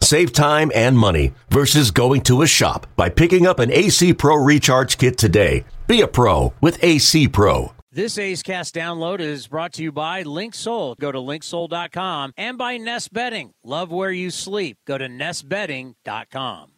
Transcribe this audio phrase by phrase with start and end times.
[0.00, 4.36] Save time and money versus going to a shop by picking up an AC Pro
[4.36, 5.64] Recharge Kit today.
[5.86, 7.72] Be a pro with AC Pro.
[7.96, 10.98] This A's Cast download is brought to you by LinkSoul.
[10.98, 13.52] Go to linksoul.com and by Nest Bedding.
[13.64, 14.76] Love where you sleep.
[14.86, 16.72] Go to nestbedding.com.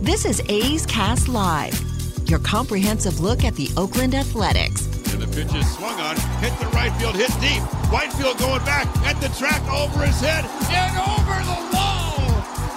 [0.00, 1.78] This is A's Cast Live,
[2.26, 4.97] your comprehensive look at the Oakland Athletics.
[5.12, 7.62] And the pitch is swung on, hit the right field, hit deep.
[7.90, 12.18] Whitefield going back at the track over his head and over the wall.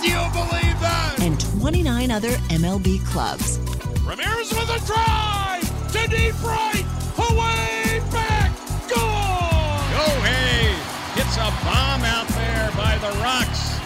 [0.02, 1.17] Do you believe that?
[1.20, 3.59] And 29 other MLB clubs.
[4.05, 6.86] Ramirez with a drive to deep right,
[7.20, 8.55] away back,
[8.88, 9.92] gone.
[9.92, 10.72] Go hey,
[11.16, 13.77] gets a bomb out there by the rocks.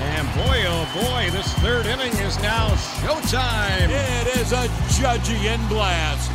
[0.00, 3.90] And boy, oh boy, this third inning is now showtime.
[3.90, 4.66] It is a
[4.98, 6.30] Judgian blast.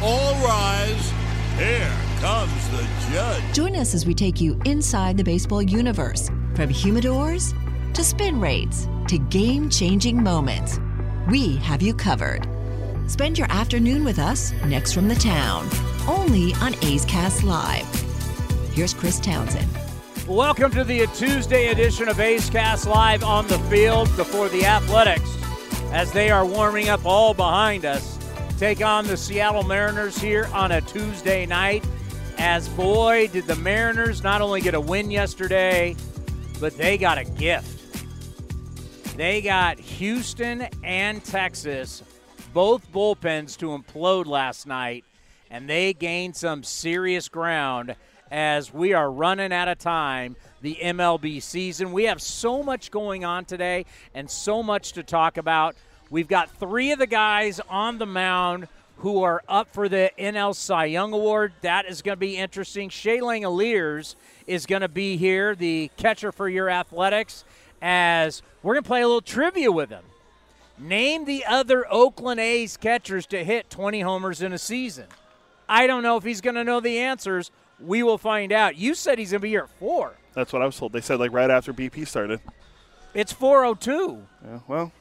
[0.00, 1.12] All rise.
[1.56, 3.42] Here comes the judge.
[3.52, 7.52] Join us as we take you inside the baseball universe from humidors
[7.94, 10.78] to spin rates to game changing moments.
[11.28, 12.46] We have you covered.
[13.08, 15.68] Spend your afternoon with us next from the town,
[16.06, 17.84] only on A's Cast Live.
[18.72, 19.66] Here's Chris Townsend.
[20.28, 25.36] Welcome to the Tuesday edition of A's Cast Live on the field before the Athletics
[25.90, 28.17] as they are warming up all behind us.
[28.58, 31.86] Take on the Seattle Mariners here on a Tuesday night.
[32.38, 35.94] As boy, did the Mariners not only get a win yesterday,
[36.58, 38.04] but they got a gift.
[39.16, 42.02] They got Houston and Texas,
[42.52, 45.04] both bullpens, to implode last night,
[45.52, 47.94] and they gained some serious ground
[48.28, 51.92] as we are running out of time the MLB season.
[51.92, 55.76] We have so much going on today and so much to talk about.
[56.10, 60.54] We've got three of the guys on the mound who are up for the NL
[60.54, 61.52] Cy Young Award.
[61.60, 62.88] That is going to be interesting.
[62.88, 64.14] Shea Langeliers
[64.46, 67.44] is going to be here, the catcher for your athletics,
[67.82, 70.02] as we're going to play a little trivia with him.
[70.78, 75.06] Name the other Oakland A's catchers to hit 20 homers in a season.
[75.68, 77.50] I don't know if he's going to know the answers.
[77.78, 78.76] We will find out.
[78.76, 80.14] You said he's going to be here at 4.
[80.34, 80.92] That's what I was told.
[80.92, 82.40] They said like right after BP started.
[83.12, 84.22] It's 402.
[84.44, 84.92] Yeah, well,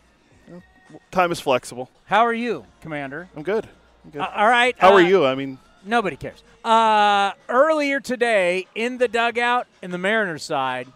[1.12, 1.90] time is flexible.
[2.06, 3.30] How are you, Commander?
[3.36, 3.68] I'm good.
[4.06, 4.22] I'm good.
[4.22, 4.76] Uh, all right.
[4.78, 5.26] How are uh, you?
[5.26, 6.44] I mean, Nobody cares.
[6.66, 10.88] Uh, earlier today, in the dugout, in the Mariners side,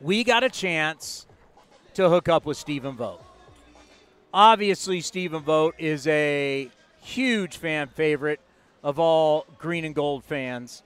[0.00, 1.26] we got a chance
[1.94, 3.24] to hook up with Stephen Vogt.
[4.32, 6.70] Obviously, Stephen Vogt is a
[7.02, 8.38] huge fan favorite
[8.84, 10.84] of all green and gold fans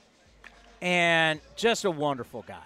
[0.80, 2.56] and just a wonderful guy.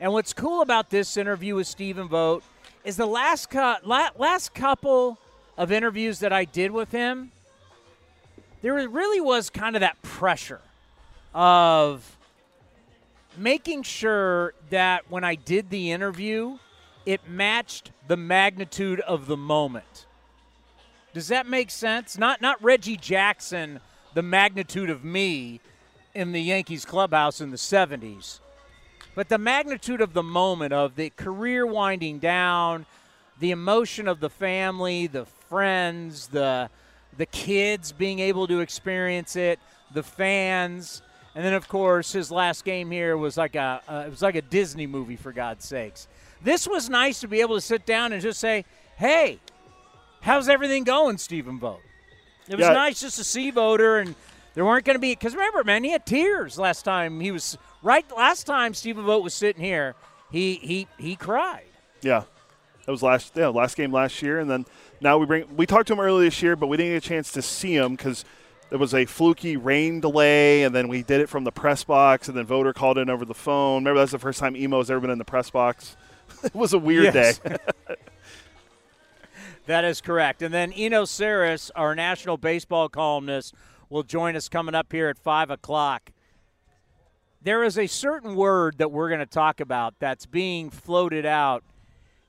[0.00, 2.44] And what's cool about this interview with Stephen Vogt
[2.84, 5.18] is the last, cu- la- last couple
[5.56, 7.30] of interviews that I did with him,
[8.62, 10.60] there really was kind of that pressure
[11.34, 12.16] of
[13.36, 16.58] making sure that when I did the interview,
[17.06, 20.06] it matched the magnitude of the moment.
[21.12, 22.16] Does that make sense?
[22.16, 23.80] Not not Reggie Jackson,
[24.14, 25.60] the magnitude of me
[26.14, 28.40] in the Yankees clubhouse in the 70s,
[29.14, 32.86] but the magnitude of the moment of the career winding down,
[33.40, 36.70] the emotion of the family, the friends, the
[37.18, 39.58] the kids being able to experience it,
[39.92, 41.02] the fans,
[41.34, 44.34] and then of course his last game here was like a uh, it was like
[44.34, 46.08] a Disney movie for God's sakes.
[46.42, 48.64] This was nice to be able to sit down and just say,
[48.96, 49.38] "Hey,
[50.22, 51.82] how's everything going, Stephen Vogt?"
[52.48, 52.72] It was Yeah.
[52.72, 54.14] nice just to see Voter, and
[54.54, 57.56] there weren't going to be because remember, man, he had tears last time he was
[57.82, 58.04] right.
[58.16, 59.94] Last time Stephen Vogt was sitting here,
[60.30, 61.64] he he he cried.
[62.02, 62.24] yeah,
[62.86, 64.66] that was last yeah last game last year, and then
[65.00, 67.08] now we bring we talked to him earlier this year, but we didn't get a
[67.08, 68.24] chance to see him because
[68.70, 72.28] it was a fluky rain delay, and then we did it from the press box,
[72.28, 73.82] and then voter called in over the phone.
[73.82, 75.96] Remember that's the first time Emo's ever been in the press box.
[76.44, 77.38] it was a weird Yes.
[77.38, 77.56] day.
[79.66, 80.42] That is correct.
[80.42, 83.54] And then Eno Sarris, our national baseball columnist,
[83.88, 86.10] will join us coming up here at 5 o'clock.
[87.44, 91.64] There is a certain word that we're going to talk about that's being floated out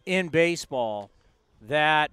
[0.07, 1.11] in baseball
[1.61, 2.09] that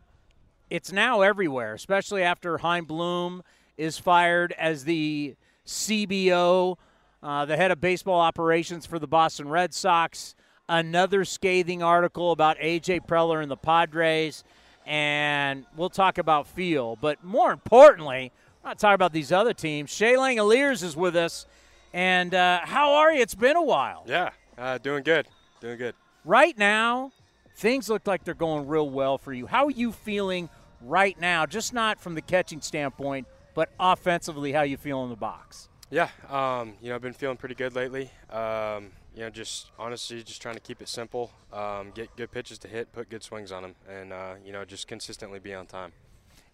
[0.69, 3.43] it's now everywhere, especially after Chaim Bloom
[3.79, 5.35] is fired as the
[5.67, 6.77] CBO,
[7.23, 10.35] uh, the head of baseball operations for the Boston Red Sox.
[10.69, 13.01] Another scathing article about A.J.
[13.01, 14.45] Preller and the Padres.
[14.85, 16.97] and we'll talk about feel.
[16.97, 18.31] But more importantly,
[18.63, 19.89] I'm not talking about these other teams.
[19.89, 21.47] Shea Langeliers is with us.
[21.93, 23.21] And uh, how are you?
[23.21, 24.05] It's been a while.
[24.07, 25.27] Yeah, uh, doing good.
[25.61, 25.95] Doing good.
[26.25, 27.13] Right now,
[27.57, 29.47] things look like they're going real well for you.
[29.47, 30.49] How are you feeling
[30.81, 31.47] right now?
[31.47, 35.69] Just not from the catching standpoint, but offensively, how you feel in the box?
[35.91, 38.11] Yeah, um, you know, I've been feeling pretty good lately.
[38.31, 42.59] Um, you know, just honestly, just trying to keep it simple, um, get good pitches
[42.59, 45.67] to hit, put good swings on them, and uh, you know, just consistently be on
[45.67, 45.93] time.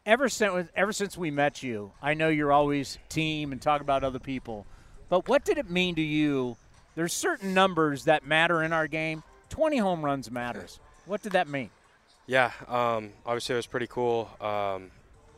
[0.07, 4.05] Ever since ever since we met you, I know you're always team and talk about
[4.05, 4.65] other people,
[5.09, 6.57] but what did it mean to you?
[6.95, 9.23] There's certain numbers that matter in our game.
[9.51, 10.81] 20 home runs matters.
[11.05, 11.71] What did that mean?
[12.27, 14.29] Yeah, um, obviously it was pretty cool.
[14.41, 14.91] Um,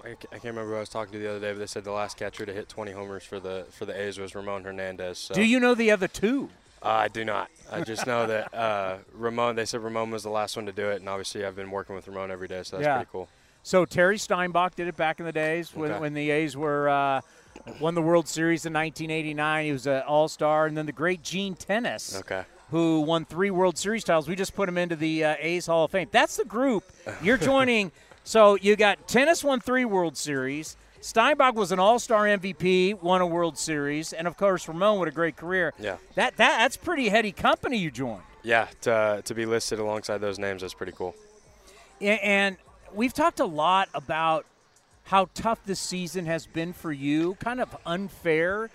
[0.02, 1.92] I, can't remember who I was talking to the other day, but they said the
[1.92, 5.18] last catcher to hit 20 homers for the for the A's was Ramon Hernandez.
[5.18, 5.34] So.
[5.34, 6.48] Do you know the other two?
[6.82, 7.50] Uh, I do not.
[7.70, 9.56] I just know that uh, Ramon.
[9.56, 11.96] They said Ramon was the last one to do it, and obviously I've been working
[11.96, 12.96] with Ramon every day, so that's yeah.
[12.96, 13.28] pretty cool.
[13.64, 16.00] So Terry Steinbach did it back in the days when, Okay.
[16.00, 17.20] when the A's were uh,
[17.81, 19.64] won the World Series in 1989.
[19.66, 22.44] He was an All Star, and then the great Gene Tenace, Okay.
[22.70, 24.28] who won three World Series titles.
[24.28, 26.08] We just put him into the uh, A's Hall of Fame.
[26.10, 26.84] That's the group
[27.22, 27.93] you're joining.
[28.25, 30.76] so you got Tenace won three World Series.
[31.00, 35.08] Steinbach was an All Star MVP, won a World Series, and of course Ramon with
[35.08, 35.72] a great career.
[35.78, 35.99] Yeah.
[36.16, 38.22] That that that's pretty heady company you joined.
[38.43, 41.14] Yeah, to, to be listed alongside those names is pretty cool.
[42.00, 42.56] And
[42.93, 44.46] we've talked a lot about
[45.08, 48.69] how tough this season has been for you, kind of unfair.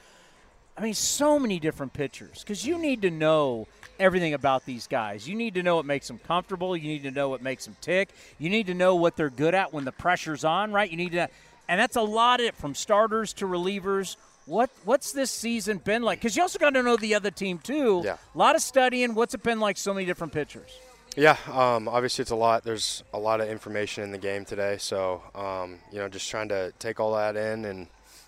[0.75, 3.68] I mean, so many different pitchers because you need to know
[4.00, 5.27] everything about these guys.
[5.27, 6.75] You need to know what makes them comfortable.
[6.75, 8.09] You need to know what makes them tick.
[8.39, 10.89] You need to know what they're good at when the pressure's on, right?
[10.89, 11.30] You need to,
[11.69, 14.15] and that's a lot of it from starters to relievers.
[14.47, 16.19] What what's this season been like?
[16.19, 18.01] Because you also got to know the other team too.
[18.03, 18.18] Yeah.
[18.33, 19.13] A lot of studying.
[19.13, 19.77] What's it been like?
[19.77, 20.79] So many different pitchers.
[21.15, 22.63] Yeah, um, obviously it's a lot.
[22.63, 26.50] There's a lot of information in the game today, so um, you know, just trying
[26.50, 27.88] to take all that in and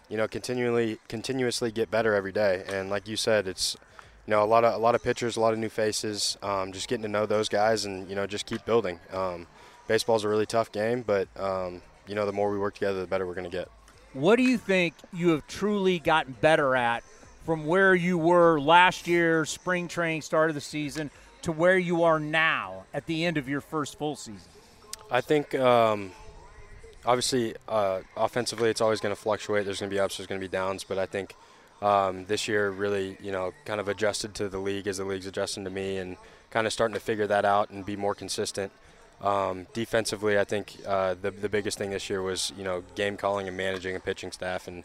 [0.10, 2.64] you know, continually, continuously get better every day.
[2.68, 3.76] And like you said, it's
[4.28, 6.38] you know a lot of a lot of pitchers, a lot of new faces.
[6.44, 9.00] Um, just getting to know those guys and you know just keep building.
[9.12, 9.48] Um,
[9.88, 13.08] baseball's a really tough game, but um, you know the more we work together, the
[13.08, 13.70] better we're going to get.
[14.14, 17.04] What do you think you have truly gotten better at
[17.46, 21.12] from where you were last year, spring training, start of the season,
[21.46, 24.50] to where you are now at the end of your first full season?
[25.12, 26.12] I think um,
[27.06, 29.64] obviously uh, offensively it's always going to fluctuate.
[29.64, 31.36] There's going to be ups, there's going to be downs, but I think
[31.84, 35.28] um, this year really you know kind of adjusted to the league as the league's
[35.28, 36.18] adjusting to me and
[36.50, 38.72] kind of starting to figure that out and be more consistent.
[39.22, 43.18] Um, defensively, I think uh, the the biggest thing this year was you know game
[43.18, 44.84] calling and managing a pitching staff and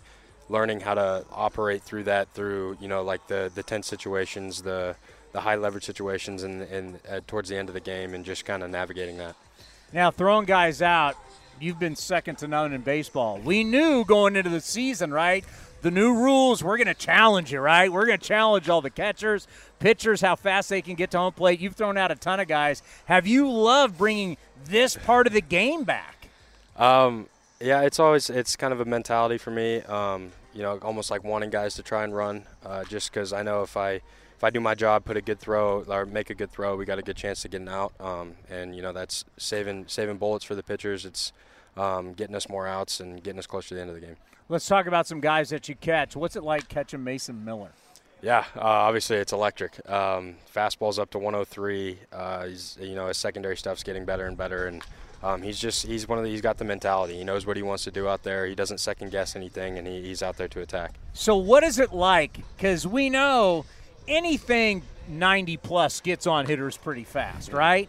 [0.50, 4.94] learning how to operate through that through you know like the the tense situations, the
[5.32, 8.44] the high leverage situations, and and uh, towards the end of the game, and just
[8.44, 9.36] kind of navigating that.
[9.92, 11.16] Now, throwing guys out,
[11.60, 13.38] you've been second to none in baseball.
[13.38, 15.44] We knew going into the season, right?
[15.82, 17.90] The new rules, we're going to challenge you, right?
[17.90, 19.48] We're going to challenge all the catchers,
[19.78, 21.58] pitchers, how fast they can get to home plate.
[21.58, 22.82] You've thrown out a ton of guys.
[23.06, 24.36] Have you loved bringing
[24.66, 26.28] this part of the game back?
[26.76, 27.28] Um,
[27.60, 29.78] yeah, it's always it's kind of a mentality for me.
[29.82, 33.42] Um, you know, almost like wanting guys to try and run, uh, just because I
[33.42, 34.00] know if I
[34.40, 36.86] if I do my job, put a good throw or make a good throw, we
[36.86, 37.92] got a good chance to get an out.
[38.00, 41.04] Um, and you know, that's saving saving bullets for the pitchers.
[41.04, 41.34] It's
[41.76, 44.16] um, getting us more outs and getting us closer to the end of the game.
[44.48, 46.16] Let's talk about some guys that you catch.
[46.16, 47.72] What's it like catching Mason Miller?
[48.22, 49.78] Yeah, uh, obviously it's electric.
[49.90, 51.98] Um, fastball's up to 103.
[52.10, 54.82] Uh, he's, you know, his secondary stuff's getting better and better, and
[55.22, 57.18] um, he's just he's one of the, he's got the mentality.
[57.18, 58.46] He knows what he wants to do out there.
[58.46, 60.94] He doesn't second guess anything, and he, he's out there to attack.
[61.12, 62.40] So, what is it like?
[62.56, 63.66] Because we know
[64.08, 67.88] anything 90 plus gets on hitters pretty fast, right?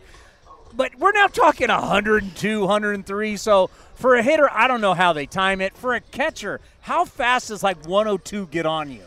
[0.74, 3.38] But we're now talking 102, 103.
[3.38, 5.75] So, for a hitter, I don't know how they time it.
[5.75, 9.03] For a catcher, how fast does like 102 get on you?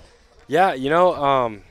[0.47, 1.63] Yeah, you know, um,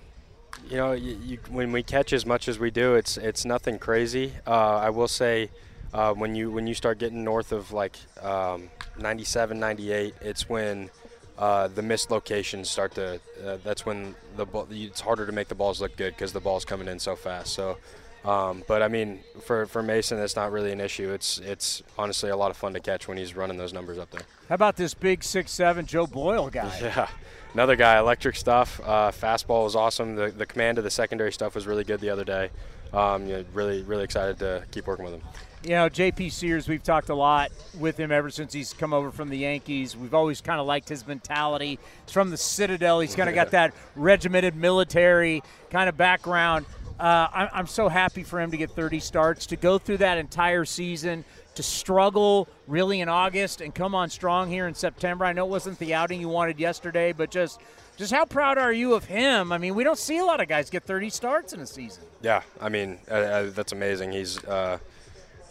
[0.67, 3.77] you know, you, you, when we catch as much as we do, it's it's nothing
[3.77, 4.33] crazy.
[4.47, 5.49] Uh, I will say,
[5.93, 10.89] uh, when you when you start getting north of like um, 97, 98, it's when
[11.37, 13.19] uh, the missed locations start to.
[13.45, 16.39] Uh, that's when the ball, it's harder to make the balls look good because the
[16.39, 17.53] ball's coming in so fast.
[17.53, 17.77] So.
[18.25, 21.11] Um, but I mean, for, for Mason, that's not really an issue.
[21.11, 24.11] It's it's honestly a lot of fun to catch when he's running those numbers up
[24.11, 24.21] there.
[24.47, 26.79] How about this big six seven Joe Boyle guy?
[26.81, 27.09] Yeah,
[27.53, 28.79] another guy, electric stuff.
[28.81, 30.15] Uh, fastball was awesome.
[30.15, 32.49] The, the command of the secondary stuff was really good the other day.
[32.93, 35.21] Um, you know, really, really excited to keep working with him.
[35.63, 39.11] You know, JP Sears, we've talked a lot with him ever since he's come over
[39.11, 39.95] from the Yankees.
[39.95, 41.79] We've always kind of liked his mentality.
[42.05, 42.99] He's from the Citadel.
[42.99, 46.65] He's kind of got that regimented military kind of background.
[46.99, 50.17] Uh, I'm, I'm so happy for him to get 30 starts, to go through that
[50.17, 51.23] entire season,
[51.55, 55.23] to struggle really in August and come on strong here in September.
[55.23, 57.61] I know it wasn't the outing you wanted yesterday, but just
[57.95, 59.51] just how proud are you of him?
[59.51, 62.03] I mean, we don't see a lot of guys get 30 starts in a season.
[62.21, 64.11] Yeah, I mean uh, uh, that's amazing.
[64.11, 64.79] He's, uh,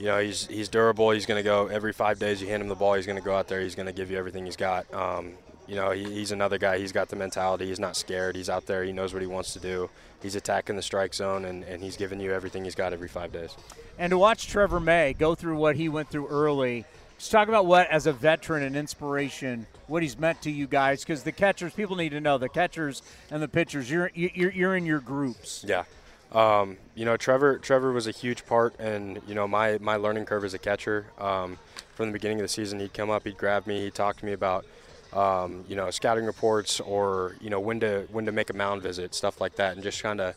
[0.03, 1.13] you know, he's he's durable.
[1.13, 2.43] He's going to go every five days.
[2.43, 3.61] You hand him the ball, he's going to go out there.
[3.61, 4.93] He's going to give you everything he's got.
[4.93, 5.35] Um,
[5.69, 6.79] you know, he, he's another guy.
[6.79, 7.69] He's got the mentality.
[7.69, 8.35] He's not scared.
[8.35, 8.83] He's out there.
[8.83, 9.89] He knows what he wants to do.
[10.21, 13.33] He's attacking the strike zone, and, and he's giving you everything he's got every five
[13.33, 13.57] days.
[13.97, 16.85] And to watch Trevor May go through what he went through early,
[17.17, 21.05] just talk about what, as a veteran and inspiration, what he's meant to you guys.
[21.05, 23.89] Because the catchers, people need to know the catchers and the pitchers.
[23.89, 25.65] You're you're, you're in your groups.
[25.67, 25.85] Yeah.
[26.33, 27.59] Um, you know, Trevor.
[27.59, 31.07] Trevor was a huge part, and you know, my my learning curve as a catcher.
[31.19, 31.59] Um,
[31.95, 34.25] from the beginning of the season, he'd come up, he'd grab me, he'd talk to
[34.25, 34.65] me about
[35.13, 38.83] um, you know, scouting reports or you know when to when to make a mound
[38.83, 40.35] visit, stuff like that, and just kind of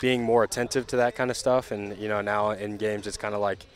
[0.00, 1.70] being more attentive to that kind of stuff.
[1.70, 3.66] And you know, now in games, it's kind of like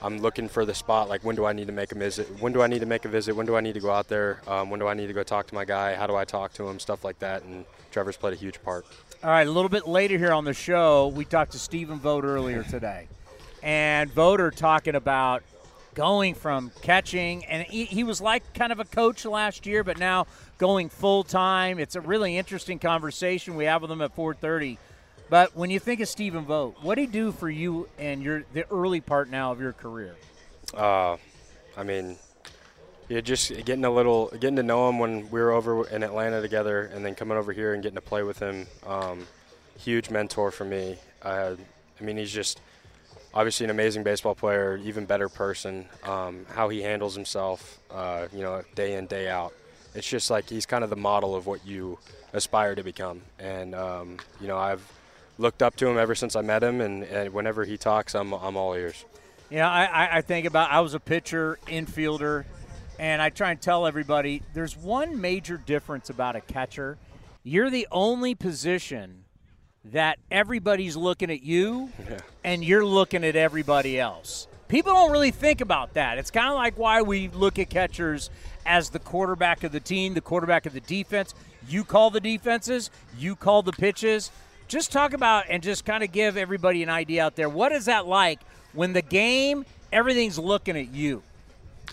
[0.00, 1.08] I'm looking for the spot.
[1.08, 2.26] Like when do I need to make a visit?
[2.40, 3.36] When do I need to make a visit?
[3.36, 4.40] When do I need to go out there?
[4.46, 5.94] Um, when do I need to go talk to my guy?
[5.94, 6.78] How do I talk to him?
[6.78, 7.42] Stuff like that.
[7.42, 8.86] And Trevor's played a huge part.
[9.20, 12.24] All right, a little bit later here on the show, we talked to Stephen Vogt
[12.24, 13.08] earlier today,
[13.64, 15.42] and Voter talking about
[15.96, 19.98] going from catching, and he, he was like kind of a coach last year, but
[19.98, 21.80] now going full time.
[21.80, 24.78] It's a really interesting conversation we have with him at 4:30.
[25.28, 28.44] But when you think of Stephen Vogt, what did he do for you and your
[28.52, 30.14] the early part now of your career?
[30.72, 31.16] Uh,
[31.76, 32.18] I mean,
[33.08, 36.40] yeah, just getting a little, getting to know him when we were over in Atlanta
[36.40, 38.66] together, and then coming over here and getting to play with him.
[38.86, 39.26] Um,
[39.78, 40.96] huge mentor for me.
[41.22, 41.56] I
[42.00, 42.60] mean, he's just
[43.34, 45.86] obviously an amazing baseball player, even better person.
[46.04, 49.52] Um, how he handles himself, uh, you know, day in day out.
[49.94, 51.98] It's just like he's kind of the model of what you
[52.32, 53.22] aspire to become.
[53.38, 54.86] And um, you know, I've
[55.38, 58.32] looked up to him ever since I met him, and, and whenever he talks, I'm
[58.32, 59.04] I'm all ears.
[59.50, 62.44] Yeah, I, I think about I was a pitcher, infielder,
[62.98, 66.98] and I try and tell everybody there's one major difference about a catcher.
[67.44, 69.24] You're the only position
[69.84, 72.18] that everybody's looking at you yeah.
[72.44, 74.48] and you're looking at everybody else.
[74.66, 76.18] People don't really think about that.
[76.18, 78.28] It's kind of like why we look at catchers
[78.66, 81.34] as the quarterback of the team, the quarterback of the defense.
[81.68, 84.30] You call the defenses, you call the pitches.
[84.66, 87.48] Just talk about and just kind of give everybody an idea out there.
[87.48, 88.40] What is that like
[88.74, 91.22] when the game, everything's looking at you?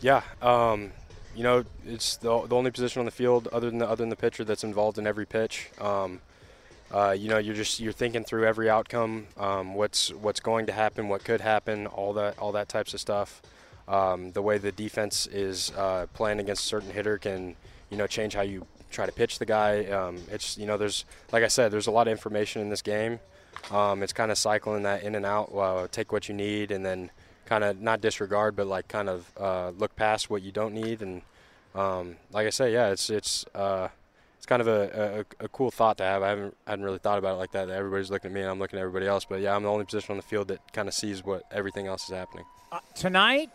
[0.01, 0.91] Yeah, um,
[1.35, 4.09] you know, it's the, the only position on the field other than the, other than
[4.09, 5.69] the pitcher that's involved in every pitch.
[5.79, 6.21] Um,
[6.91, 10.71] uh, you know, you're just you're thinking through every outcome, um, what's what's going to
[10.71, 13.41] happen, what could happen, all that all that types of stuff.
[13.87, 17.55] Um, the way the defense is uh, playing against a certain hitter can,
[17.89, 19.85] you know, change how you try to pitch the guy.
[19.85, 22.81] Um, it's you know, there's like I said, there's a lot of information in this
[22.81, 23.19] game.
[23.71, 25.51] Um, it's kind of cycling that in and out.
[25.55, 27.09] Uh, take what you need, and then
[27.45, 31.01] kind of not disregard, but like kind of uh, look past what you don't need.
[31.01, 31.21] And
[31.73, 33.89] um, like I say, yeah, it's it's uh,
[34.37, 36.21] it's kind of a, a, a, cool thought to have.
[36.21, 37.67] I haven't I hadn't really thought about it like that.
[37.67, 37.75] that.
[37.75, 39.25] Everybody's looking at me and I'm looking at everybody else.
[39.25, 41.87] But yeah, I'm the only position on the field that kind of sees what everything
[41.87, 42.45] else is happening.
[42.71, 43.49] Uh, tonight,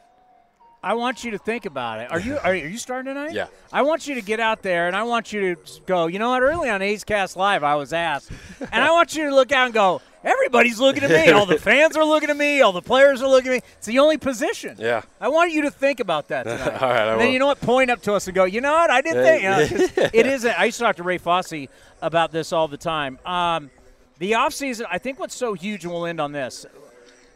[0.83, 2.11] I want you to think about it.
[2.11, 3.33] Are you are, you starting tonight?
[3.33, 3.49] Yeah.
[3.73, 6.07] I want you to get out there and I want you to go.
[6.07, 6.43] You know what?
[6.43, 8.31] Early on A's Cast Live, I was asked,
[8.61, 10.03] and I want you to look out and go.
[10.23, 11.31] Everybody's looking at me.
[11.33, 12.61] All the fans are looking at me.
[12.61, 13.63] All the players are looking at me.
[13.79, 14.77] It's the only position.
[14.79, 15.03] Yeah.
[15.21, 16.83] I want you to think about that tonight.
[16.83, 17.09] all right.
[17.09, 17.61] and then you know what?
[17.61, 18.45] Point up to us and go.
[18.45, 18.91] You know what?
[18.91, 19.43] I didn't think.
[19.43, 20.45] You know, it is.
[20.45, 21.67] A, I used to talk to Ray Fosse
[22.03, 23.19] about this all the time.
[23.25, 23.71] Um,
[24.19, 26.67] the offseason, I think what's so huge, and we'll end on this,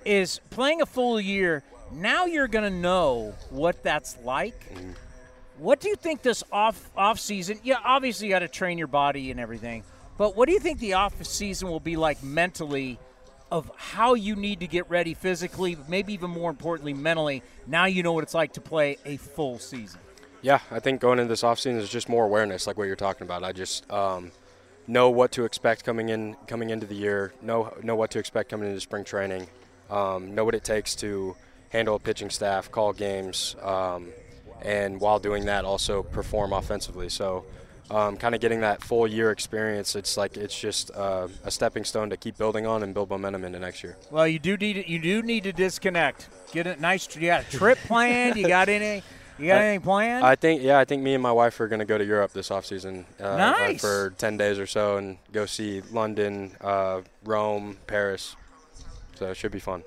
[0.04, 1.62] is playing a full year.
[1.92, 4.74] Now you're going to know what that's like.
[4.74, 4.94] Mm.
[5.58, 7.60] What do you think this off off season?
[7.62, 9.84] Yeah, obviously you got to train your body and everything.
[10.16, 12.98] But what do you think the off season will be like mentally
[13.50, 17.42] of how you need to get ready physically, maybe even more importantly mentally?
[17.66, 20.00] Now you know what it's like to play a full season.
[20.42, 23.24] Yeah, I think going into this offseason is just more awareness, like what you're talking
[23.24, 23.42] about.
[23.42, 24.30] I just um,
[24.86, 28.50] know what to expect coming in coming into the year, know know what to expect
[28.50, 29.48] coming into spring training,
[29.90, 31.34] um, know what it takes to
[31.70, 34.10] handle a pitching staff, call games, um,
[34.62, 37.08] and while doing that, also perform offensively.
[37.08, 37.46] So
[37.90, 41.84] um, kind of getting that full year experience, it's like it's just uh, a stepping
[41.84, 43.96] stone to keep building on and build momentum into next year.
[44.10, 46.28] Well, you do need you do need to disconnect.
[46.52, 47.14] Get a nice.
[47.14, 48.36] You got a trip planned?
[48.36, 49.02] You got any?
[49.38, 50.24] You got I, anything planned?
[50.24, 50.78] I think yeah.
[50.78, 53.04] I think me and my wife are going to go to Europe this off season.
[53.20, 53.80] Uh, nice.
[53.80, 58.36] for ten days or so and go see London, uh, Rome, Paris.
[59.16, 59.84] So it should be fun.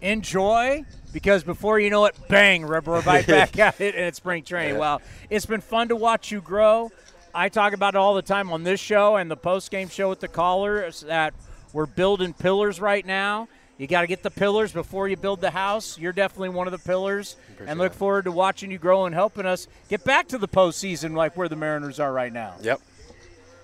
[0.00, 4.44] Enjoy because before you know it, bang, we're right back at it and it's spring
[4.44, 4.74] training.
[4.74, 4.80] Yeah.
[4.80, 6.90] Well, it's been fun to watch you grow.
[7.34, 10.08] I talk about it all the time on this show and the post game show
[10.08, 11.34] with the callers that
[11.72, 13.48] we're building pillars right now.
[13.78, 15.98] You got to get the pillars before you build the house.
[15.98, 19.46] You're definitely one of the pillars, and look forward to watching you grow and helping
[19.46, 22.56] us get back to the postseason like where the Mariners are right now.
[22.60, 22.78] Yep.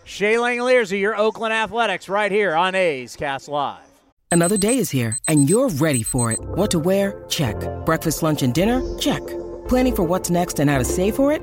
[0.04, 3.82] Shea Langeliers are your Oakland Athletics right here on A's Cast Live.
[4.30, 6.40] Another day is here, and you're ready for it.
[6.40, 7.22] What to wear?
[7.28, 7.56] Check.
[7.84, 8.80] Breakfast, lunch, and dinner?
[8.98, 9.20] Check.
[9.68, 11.42] Planning for what's next and how to save for it?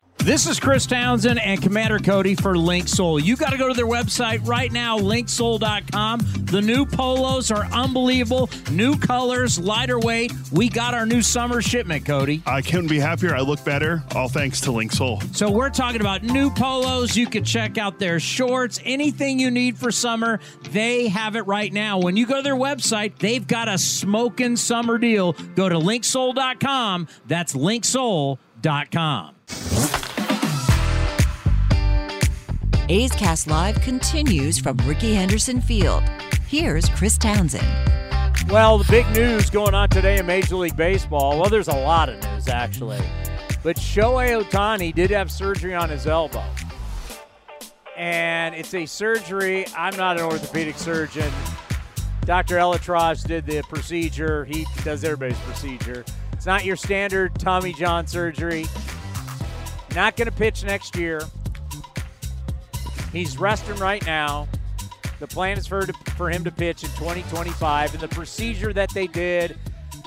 [0.17, 3.19] This is Chris Townsend and Commander Cody for Link Soul.
[3.19, 6.19] You got to go to their website right now, linksoul.com.
[6.43, 8.47] The new polos are unbelievable.
[8.71, 10.31] New colors, lighter weight.
[10.51, 12.43] We got our new summer shipment, Cody.
[12.45, 13.35] I couldn't be happier.
[13.35, 15.21] I look better, all thanks to Link Soul.
[15.31, 17.17] So we're talking about new polos.
[17.17, 20.39] You can check out their shorts, anything you need for summer.
[20.69, 21.97] They have it right now.
[21.97, 25.33] When you go to their website, they've got a smoking summer deal.
[25.55, 27.07] Go to linksoul.com.
[27.25, 29.35] That's linksoul.com.
[32.91, 36.03] A's Cast Live continues from Rickey Henderson Field.
[36.49, 37.65] Here's Chris Townsend.
[38.49, 41.39] Well, the big news going on today in Major League Baseball.
[41.39, 42.99] Well, there's a lot of news actually,
[43.63, 46.43] but Shohei Ohtani did have surgery on his elbow,
[47.95, 49.65] and it's a surgery.
[49.77, 51.31] I'm not an orthopedic surgeon.
[52.25, 52.57] Dr.
[52.57, 54.43] ElAttrache did the procedure.
[54.43, 56.03] He does everybody's procedure.
[56.33, 58.65] It's not your standard Tommy John surgery.
[59.95, 61.21] Not going to pitch next year.
[63.11, 64.47] He's resting right now.
[65.19, 67.93] The plan is for, for him to pitch in 2025.
[67.93, 69.57] And the procedure that they did,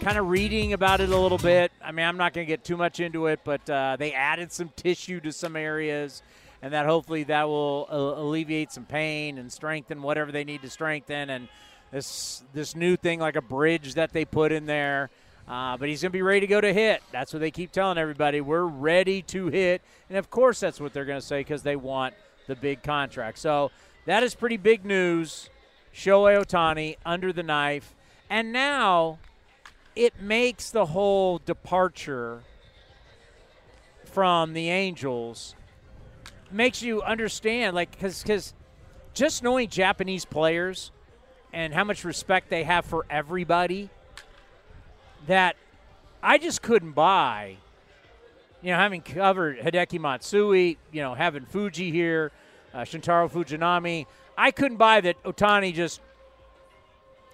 [0.00, 1.70] kind of reading about it a little bit.
[1.82, 4.52] I mean, I'm not going to get too much into it, but uh, they added
[4.52, 6.22] some tissue to some areas,
[6.62, 10.70] and that hopefully that will uh, alleviate some pain and strengthen whatever they need to
[10.70, 11.28] strengthen.
[11.28, 11.48] And
[11.92, 15.10] this this new thing, like a bridge that they put in there.
[15.46, 17.02] Uh, but he's going to be ready to go to hit.
[17.12, 18.40] That's what they keep telling everybody.
[18.40, 19.82] We're ready to hit.
[20.08, 22.14] And of course, that's what they're going to say because they want
[22.46, 23.38] the big contract.
[23.38, 23.70] So
[24.06, 25.50] that is pretty big news.
[25.94, 27.94] Shohei Ohtani under the knife.
[28.28, 29.18] And now
[29.94, 32.42] it makes the whole departure
[34.04, 35.54] from the Angels
[36.50, 38.54] makes you understand, like, because
[39.12, 40.92] just knowing Japanese players
[41.52, 43.90] and how much respect they have for everybody,
[45.26, 45.56] that
[46.22, 47.56] I just couldn't buy
[48.64, 52.32] you know, having covered Hideki Matsui, you know, having Fuji here,
[52.72, 54.06] uh, Shintaro Fujinami,
[54.38, 56.00] I couldn't buy that Ohtani just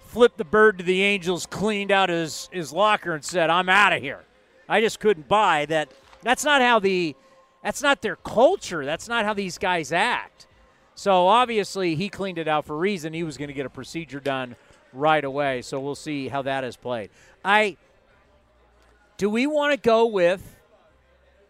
[0.07, 3.93] flipped the bird to the Angels, cleaned out his, his locker, and said, I'm out
[3.93, 4.25] of here.
[4.67, 5.89] I just couldn't buy that.
[6.21, 7.15] That's not how the,
[7.63, 8.83] that's not their culture.
[8.83, 10.47] That's not how these guys act.
[10.95, 13.13] So obviously he cleaned it out for a reason.
[13.13, 14.57] He was going to get a procedure done
[14.91, 15.61] right away.
[15.61, 17.09] So we'll see how that is played.
[17.45, 17.77] I,
[19.15, 20.57] do we want to go with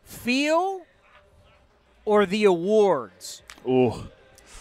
[0.03, 0.81] feel
[2.05, 3.41] or the awards?
[3.67, 4.07] Ooh.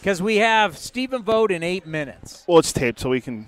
[0.00, 2.44] Because we have Stephen Vogt in eight minutes.
[2.46, 3.46] Well, it's taped, so we can.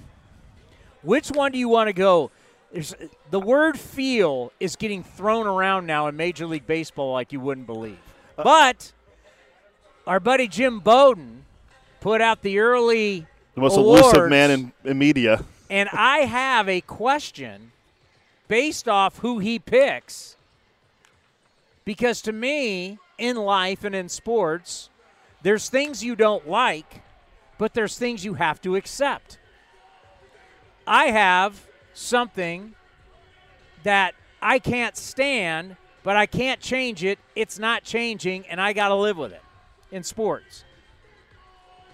[1.03, 2.31] Which one do you want to go?
[2.73, 2.95] There's,
[3.31, 7.67] the word feel is getting thrown around now in Major League Baseball like you wouldn't
[7.67, 7.99] believe.
[8.39, 8.93] Uh, but
[10.07, 11.45] our buddy Jim Bowden
[12.01, 15.45] put out the early The most awards, elusive man in, in media.
[15.71, 17.73] and I have a question
[18.49, 20.37] based off who he picks.
[21.85, 24.91] Because to me, in life and in sports,
[25.43, 27.03] there's things you don't like,
[27.59, 29.39] but there's things you have to accept.
[30.87, 32.75] I have something
[33.83, 37.19] that I can't stand, but I can't change it.
[37.35, 39.43] It's not changing, and I got to live with it
[39.91, 40.65] in sports.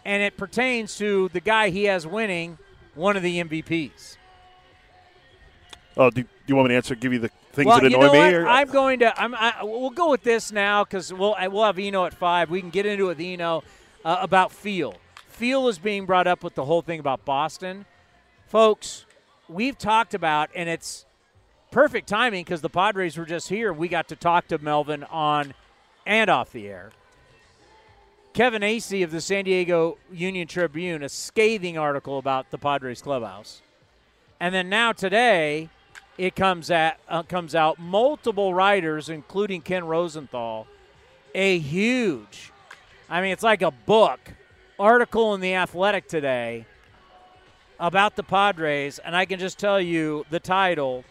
[0.05, 2.59] And it pertains to the guy he has winning
[2.95, 4.17] one of the MVPs.
[5.97, 6.95] Oh, uh, do, do you want me to answer?
[6.95, 8.35] Give you the things well, that you know me?
[8.35, 8.47] Or?
[8.47, 9.21] I'm going to.
[9.21, 9.35] I'm.
[9.35, 12.51] I, we'll go with this now because we'll we'll have Eno at five.
[12.51, 13.63] We can get into it with Eno
[14.05, 14.95] uh, about feel.
[15.29, 17.85] Feel is being brought up with the whole thing about Boston,
[18.47, 19.05] folks.
[19.49, 21.07] We've talked about, and it's
[21.71, 23.73] perfect timing because the Padres were just here.
[23.73, 25.55] We got to talk to Melvin on
[26.07, 26.91] and off the air.
[28.35, 33.63] Kevin Acee of the San Diego Union Tribune, a scathing article about the Padres clubhouse.
[34.39, 35.71] And then now today,
[36.19, 40.67] it comes at uh, comes out multiple writers, including Ken Rosenthal,
[41.35, 42.53] a huge,
[43.09, 44.21] I mean, it's like a book
[44.79, 46.67] article in the Athletic today
[47.81, 51.05] about the Padres, and I can just tell you the title: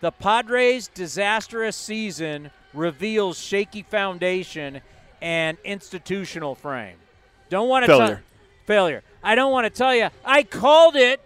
[0.00, 4.80] "The Padres' Disastrous Season Reveals Shaky Foundation
[5.20, 6.96] and institutional frame.
[7.48, 8.22] Don't want to Failure.
[8.66, 9.02] failure.
[9.22, 10.08] I don't want to tell you.
[10.24, 11.20] I called it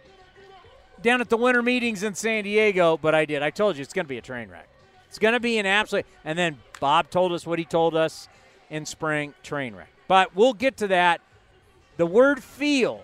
[1.03, 3.43] down at the winter meetings in San Diego, but I did.
[3.43, 4.69] I told you it's going to be a train wreck.
[5.09, 6.07] It's going to be an absolute.
[6.25, 8.29] And then Bob told us what he told us
[8.69, 9.89] in spring train wreck.
[10.09, 11.21] But we'll get to that.
[11.97, 13.03] The word feel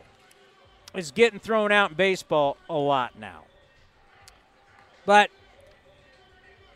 [0.94, 3.42] is getting thrown out in baseball a lot now.
[5.04, 5.30] But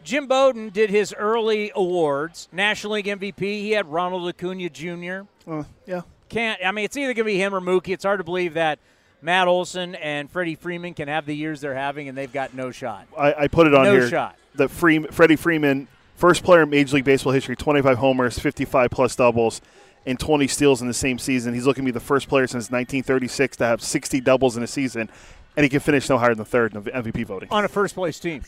[0.05, 3.41] Jim Bowden did his early awards, National League MVP.
[3.41, 5.23] He had Ronald Acuna Jr.
[5.47, 6.03] Uh, yeah.
[6.29, 7.89] Can't I mean it's either gonna be him or Mookie.
[7.89, 8.79] It's hard to believe that
[9.23, 12.71] Matt Olson and Freddie Freeman can have the years they're having and they've got no
[12.71, 13.07] shot.
[13.19, 14.09] I, I put it on No here.
[14.09, 14.37] shot.
[14.55, 19.15] That Free, Freddie Freeman, first player in Major League Baseball history, 25 homers, 55 plus
[19.17, 19.61] doubles,
[20.07, 21.53] and 20 steals in the same season.
[21.55, 24.67] He's looking to be the first player since 1936 to have 60 doubles in a
[24.67, 25.11] season,
[25.57, 27.49] and he can finish no higher than third in the MVP voting.
[27.51, 28.43] On a first place team.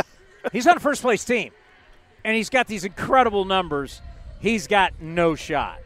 [0.52, 1.52] He's on a first place team.
[2.24, 4.02] And he's got these incredible numbers.
[4.40, 5.78] He's got no shot.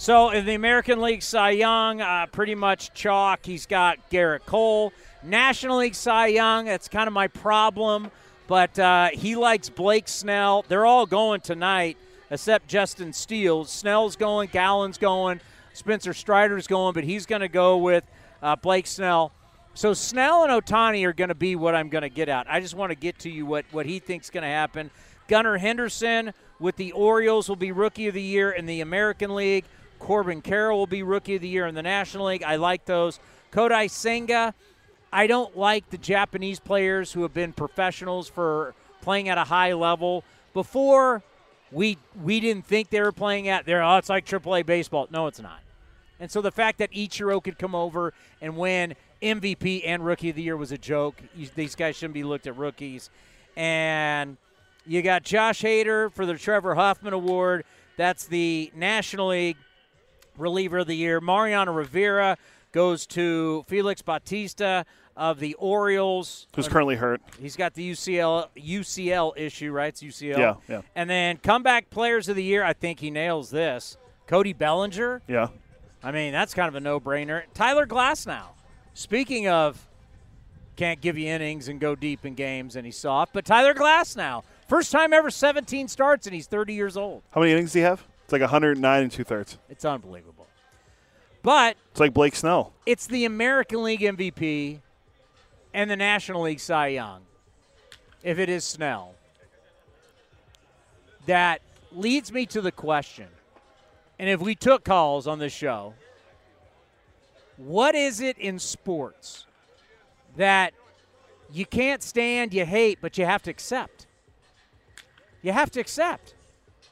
[0.00, 3.44] So in the American League Cy Young, uh, pretty much chalk.
[3.44, 4.94] He's got Gerrit Cole.
[5.22, 8.10] National League Cy Young, that's kind of my problem.
[8.48, 10.64] But uh, he likes Blake Snell.
[10.66, 11.98] They're all going tonight,
[12.30, 13.66] except Justin Steele.
[13.66, 15.42] Snell's going, Gallen's going,
[15.74, 18.04] Spencer Strider's going, but he's going to go with
[18.42, 19.32] uh, Blake Snell.
[19.74, 22.50] So Snell and Ohtani are going to be what I'm going to get at.
[22.50, 24.90] I just want to get to you what, what he thinks is going to happen.
[25.28, 29.66] Gunnar Henderson with the Orioles will be Rookie of the Year in the American League.
[30.00, 32.42] Corbin Carroll will be Rookie of the Year in the National League.
[32.42, 33.20] I like those.
[33.52, 34.54] Kodai Senga,
[35.12, 39.72] I don't like the Japanese players who have been professionals for playing at a high
[39.74, 40.24] level.
[40.52, 41.22] Before,
[41.70, 43.82] we we didn't think they were playing at there.
[43.82, 45.06] Oh, it's like AAA baseball.
[45.10, 45.60] No, it's not.
[46.18, 50.36] And so the fact that Ichiro could come over and win MVP and Rookie of
[50.36, 51.22] the Year was a joke.
[51.54, 53.10] These guys shouldn't be looked at rookies.
[53.56, 54.36] And
[54.86, 57.64] you got Josh Hader for the Trevor Hoffman Award.
[57.96, 59.56] That's the National League
[60.40, 61.20] reliever of the year.
[61.20, 62.36] Mariano Rivera
[62.72, 64.84] goes to Felix Bautista
[65.16, 66.46] of the Orioles.
[66.54, 67.20] Who's currently hurt?
[67.38, 69.88] He's got the UCL UCL issue, right?
[69.88, 70.38] It's UCL.
[70.38, 70.82] Yeah, yeah.
[70.94, 73.96] And then comeback players of the year, I think he nails this.
[74.26, 75.22] Cody Bellinger.
[75.26, 75.48] Yeah.
[76.02, 77.42] I mean, that's kind of a no-brainer.
[77.52, 78.44] Tyler Glasnow.
[78.94, 79.86] Speaking of
[80.76, 84.42] can't give you innings and go deep in games and he's soft, but Tyler Glasnow.
[84.66, 87.22] First time ever 17 starts and he's 30 years old.
[87.32, 88.02] How many innings does he have?
[88.24, 89.58] It's like 109 and two thirds.
[89.68, 90.29] It's unbelievable.
[91.42, 92.72] But It's like Blake Snell.
[92.86, 94.80] it's the American League MVP
[95.72, 97.22] and the National League Cy Young,
[98.22, 99.14] if it is Snell,
[101.26, 103.28] that leads me to the question.
[104.18, 105.94] And if we took calls on this show,
[107.56, 109.46] what is it in sports
[110.36, 110.74] that
[111.52, 114.06] you can't stand, you hate, but you have to accept?
[115.42, 116.34] You have to accept.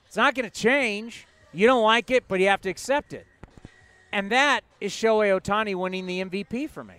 [0.07, 1.27] It's not going to change.
[1.53, 3.27] You don't like it, but you have to accept it.
[4.13, 6.95] And that is Shohei Ohtani winning the MVP for me.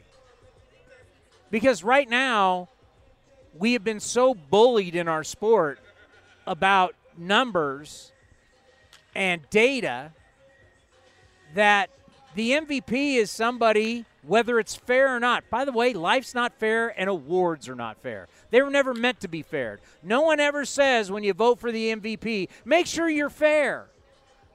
[1.51, 2.69] Because right now,
[3.57, 5.79] we have been so bullied in our sport
[6.45, 8.11] about numbers
[9.15, 10.11] and data
[11.55, 11.89] that
[12.35, 15.43] the MVP is somebody, whether it's fair or not.
[15.49, 18.27] By the way, life's not fair and awards are not fair.
[18.51, 19.79] They were never meant to be fair.
[20.03, 23.89] No one ever says when you vote for the MVP, make sure you're fair.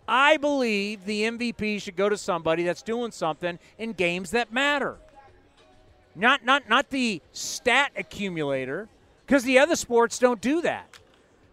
[0.06, 4.96] I believe the MVP should go to somebody that's doing something in games that matter.
[6.14, 8.88] Not not not the stat accumulator
[9.26, 10.98] because the other sports don't do that.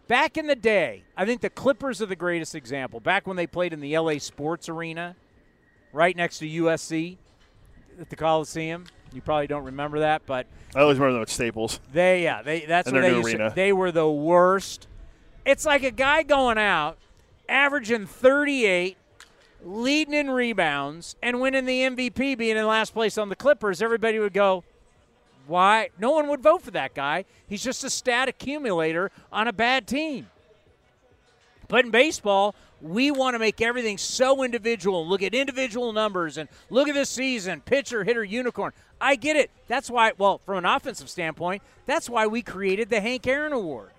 [0.06, 3.00] Back in the day, I think the Clippers are the greatest example.
[3.00, 5.16] Back when they played in the LA Sports Arena,
[5.92, 7.16] right next to USC
[8.00, 8.84] at the Coliseum.
[9.12, 11.80] You probably don't remember that, but I always remember them at Staples.
[11.92, 14.86] they yeah, they that's what they used to, they were the worst.
[15.44, 16.98] It's like a guy going out,
[17.52, 18.96] averaging 38,
[19.64, 23.80] leading in rebounds, and winning the MVP, being in last place on the Clippers.
[23.80, 24.64] Everybody would go,
[25.46, 27.26] "Why?" No one would vote for that guy.
[27.46, 30.30] He's just a stat accumulator on a bad team.
[31.68, 35.06] But in baseball, we want to make everything so individual.
[35.06, 38.72] Look at individual numbers and look at this season, pitcher, hitter, unicorn.
[39.00, 39.50] I get it.
[39.68, 43.91] That's why, well, from an offensive standpoint, that's why we created the Hank Aaron Award.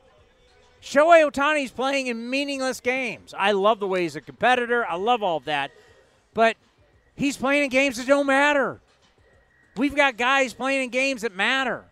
[0.83, 3.33] Shohei Ohtani's playing in meaningless games.
[3.37, 4.85] I love the way he's a competitor.
[4.85, 5.71] I love all of that.
[6.33, 6.57] But
[7.15, 8.81] he's playing in games that don't matter.
[9.77, 11.85] We've got guys playing in games that matter.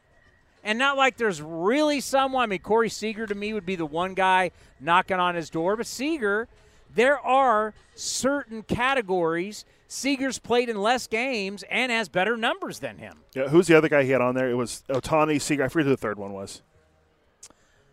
[0.62, 2.44] And not like there's really someone.
[2.44, 4.52] I mean, Corey Seager to me would be the one guy
[4.82, 5.78] knocking on his door.
[5.78, 6.50] But Seager,
[6.94, 9.64] there are certain categories.
[9.88, 13.20] Seager's played in less games and has better numbers than him.
[13.34, 14.50] Yeah, who's the other guy he had on there?
[14.50, 15.64] It was Ohtani, Seager.
[15.64, 16.62] I forget who the third one was.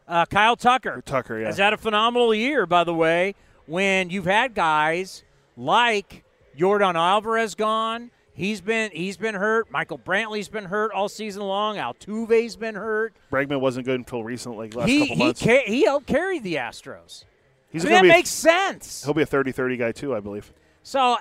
[0.09, 1.03] Uh, Kyle Tucker.
[1.05, 1.47] Tucker, yeah.
[1.47, 3.35] Has had a phenomenal year, by the way.
[3.67, 5.23] when you've had guys
[5.57, 6.25] like
[6.59, 8.11] Yordan Alvarez gone.
[8.33, 9.69] He's been he's been hurt.
[9.71, 11.77] Michael Brantley's been hurt all season long.
[11.77, 13.13] Altuve's been hurt.
[13.33, 15.43] Bregman wasn't good until recently, last he couple he months.
[15.43, 17.25] ca- he helped carry the Astros.
[17.71, 19.03] He's I mean, that be a- makes sense.
[19.05, 20.53] He'll be a 30-30 guy too, I believe.
[20.85, 21.17] So,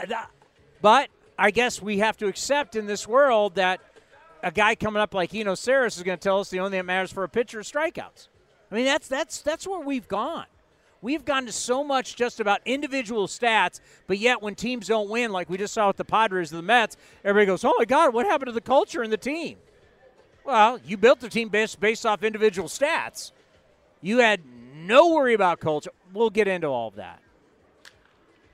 [0.82, 3.82] but I guess we have to accept in this world that
[4.44, 6.80] a guy coming up like Eno Sarris is going to tell us the only thing
[6.80, 8.28] that matters for a pitcher is strikeouts.
[8.72, 10.46] I mean, that's that's that's where we've gone.
[11.02, 15.32] We've gone to so much just about individual stats, but yet when teams don't win,
[15.32, 18.14] like we just saw with the Padres and the Mets, everybody goes, "Oh my God,
[18.14, 19.58] what happened to the culture and the team?"
[20.44, 23.32] Well, you built the team based based off individual stats.
[24.02, 24.42] You had
[24.76, 25.92] no worry about culture.
[26.14, 27.22] We'll get into all of that.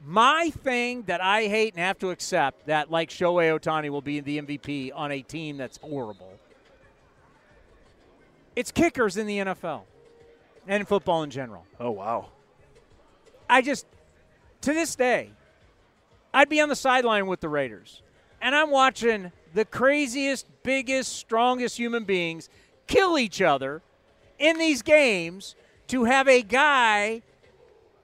[0.05, 4.19] My thing that I hate and have to accept that, like Shohei Ohtani will be
[4.19, 6.33] the MVP on a team that's horrible.
[8.55, 9.83] It's kickers in the NFL
[10.67, 11.65] and in football in general.
[11.79, 12.29] Oh wow.
[13.49, 13.85] I just,
[14.61, 15.31] to this day,
[16.33, 18.01] I'd be on the sideline with the Raiders,
[18.41, 22.49] and I'm watching the craziest, biggest, strongest human beings
[22.87, 23.81] kill each other
[24.39, 25.55] in these games
[25.87, 27.21] to have a guy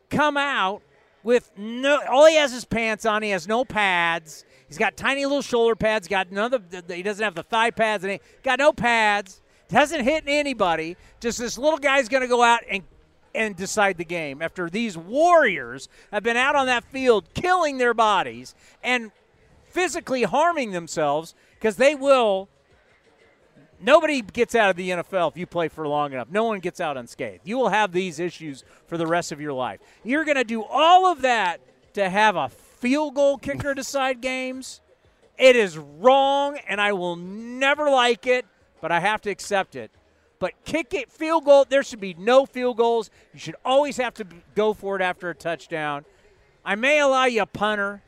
[0.10, 0.82] come out
[1.24, 5.26] with no all he has is pants on he has no pads he's got tiny
[5.26, 8.20] little shoulder pads got none of the, he doesn't have the thigh pads and he
[8.42, 9.42] got no pads
[9.72, 12.84] hasn't hit anybody just this little guy's going to go out and
[13.36, 17.94] and decide the game after these warriors have been out on that field killing their
[17.94, 19.12] bodies and
[19.68, 22.50] physically harming themselves because they will
[23.82, 26.28] Nobody gets out of the NFL if you play for long enough.
[26.30, 27.42] No one gets out unscathed.
[27.46, 29.80] You will have these issues for the rest of your life.
[30.04, 31.62] You're going to do all of that
[31.94, 34.82] to have a field goal kicker decide games.
[35.38, 38.46] It is wrong, and I will never like it,
[38.82, 39.92] but I have to accept it.
[40.40, 43.10] But kick it, field goal, there should be no field goals.
[43.34, 46.06] You should always have to go for it after a touchdown.
[46.64, 48.02] I may allow you a punter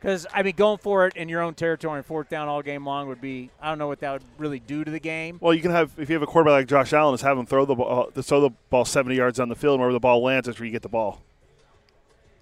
[0.00, 2.86] because, I mean, going for it in your own territory and fourth down all game
[2.86, 5.38] long would be, I don't know what that would really do to the game.
[5.40, 7.46] Well, you can have if you have a quarterback like Josh Allen, is have him
[7.46, 10.00] throw the ball, uh, throw the ball 70 yards on the field, and wherever the
[10.00, 11.22] ball lands, that's where you get the ball.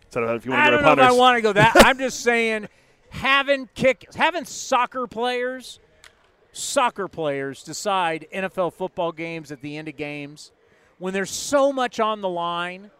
[0.06, 1.42] Instead of if you want I to go don't to know if I want to
[1.42, 1.72] go that.
[1.76, 2.68] I'm just saying,
[3.08, 5.80] having kick, having soccer players,
[6.56, 10.52] soccer players decide NFL football games at the end of games
[10.98, 12.90] when there's so much on the line.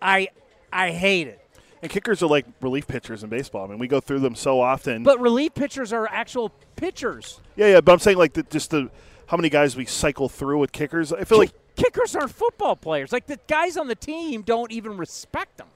[0.00, 0.28] I
[0.72, 1.44] I hate it.
[1.82, 3.64] And kickers are like relief pitchers in baseball.
[3.64, 5.04] I mean, we go through them so often.
[5.04, 7.40] But relief pitchers are actual pitchers.
[7.56, 7.80] yeah, yeah.
[7.80, 8.90] But I'm saying like the, just the
[9.26, 11.12] how many guys we cycle through with kickers.
[11.12, 13.12] I feel like kickers aren't football players.
[13.12, 15.68] Like the guys on the team don't even respect them.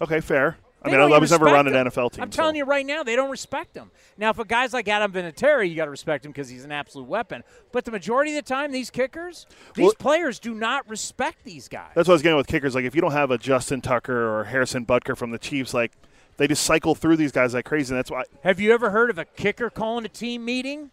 [0.00, 0.56] okay, fair.
[0.82, 1.74] I mean, I, I was never around an.
[1.74, 2.22] NFL team.
[2.22, 2.58] I'm telling so.
[2.58, 3.90] you right now, they don't respect him.
[4.16, 6.70] Now, if a guy's like Adam Vinatieri, you got to respect him because he's an
[6.72, 7.42] absolute weapon.
[7.72, 11.68] But the majority of the time, these kickers, these Well- players do not respect these
[11.68, 11.90] guys.
[11.94, 12.74] That's what I was getting with kickers.
[12.74, 15.92] Like, if you don't have a Justin Tucker or Harrison Butker from the Chiefs, like
[16.36, 17.92] they just cycle through these guys like crazy.
[17.92, 18.22] And that's why.
[18.44, 20.90] Have you ever heard of a kicker calling a team meeting?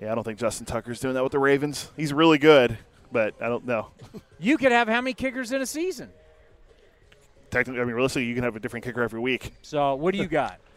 [0.00, 1.90] Yeah, I don't think Justin Tucker's doing that with the Ravens.
[1.96, 2.76] He's really good,
[3.12, 3.88] but I don't know.
[4.38, 6.10] You could have how many kickers in a season?
[7.56, 9.54] Technically, I mean, realistically, you can have a different kicker every week.
[9.62, 10.60] So, what do you got?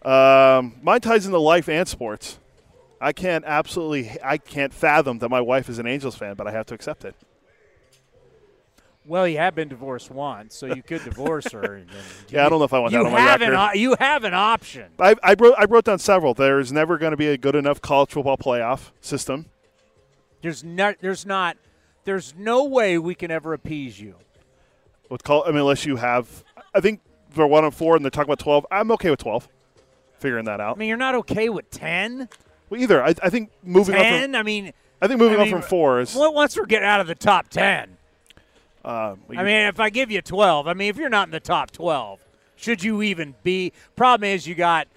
[0.00, 2.38] Um, mine ties into life and sports.
[3.00, 6.52] I can't absolutely, I can't fathom that my wife is an Angels fan, but I
[6.52, 7.16] have to accept it.
[9.04, 11.82] well, you have been divorced once, so you could divorce her.
[12.28, 13.54] Yeah, I don't know if I want that on my have record.
[13.54, 14.92] An, you have an option.
[15.00, 16.32] I, I wrote, I wrote down several.
[16.32, 19.46] There's never going to be a good enough college football playoff system.
[20.42, 20.96] There's not.
[21.00, 21.56] There's not.
[22.04, 24.14] There's no way we can ever appease you.
[25.08, 26.44] With call, I mean, unless you have,
[26.74, 27.00] I think
[27.34, 28.66] they're one and four, and they're talking about twelve.
[28.70, 29.48] I'm okay with twelve.
[30.18, 30.76] Figuring that out.
[30.76, 32.28] I mean, you're not okay with ten.
[32.68, 34.02] Well, either I, I think moving up.
[34.02, 34.30] Ten.
[34.30, 36.14] From, I mean, I think moving I up mean, from four is.
[36.14, 37.96] Once we're getting out of the top ten.
[38.84, 41.40] Um, I mean, if I give you twelve, I mean, if you're not in the
[41.40, 42.20] top twelve,
[42.56, 43.72] should you even be?
[43.96, 44.88] Problem is, you got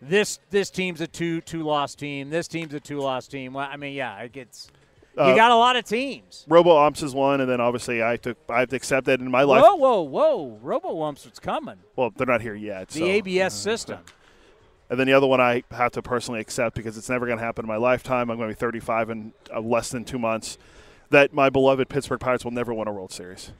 [0.00, 0.38] this.
[0.50, 2.30] This team's a two two loss team.
[2.30, 3.52] This team's a two loss team.
[3.52, 4.70] Well, I mean, yeah, it gets.
[5.18, 6.44] You Uh, got a lot of teams.
[6.48, 9.28] Robo Umps is one, and then obviously I took I have to accept that in
[9.30, 9.62] my life.
[9.62, 10.60] Whoa, whoa, whoa!
[10.62, 11.76] RoboWumps, what's coming?
[11.96, 12.88] Well, they're not here yet.
[12.90, 13.04] The so.
[13.06, 13.98] ABS system.
[14.90, 17.44] And then the other one I have to personally accept because it's never going to
[17.44, 18.30] happen in my lifetime.
[18.30, 20.56] I'm going to be 35 in uh, less than two months.
[21.10, 23.50] That my beloved Pittsburgh Pirates will never win a World Series.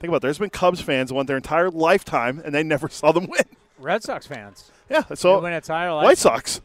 [0.00, 0.22] Think about it.
[0.22, 3.42] There's been Cubs fans who went their entire lifetime and they never saw them win.
[3.78, 4.70] Red Sox fans.
[4.90, 5.96] Yeah, so win a title.
[5.98, 6.60] White Sox.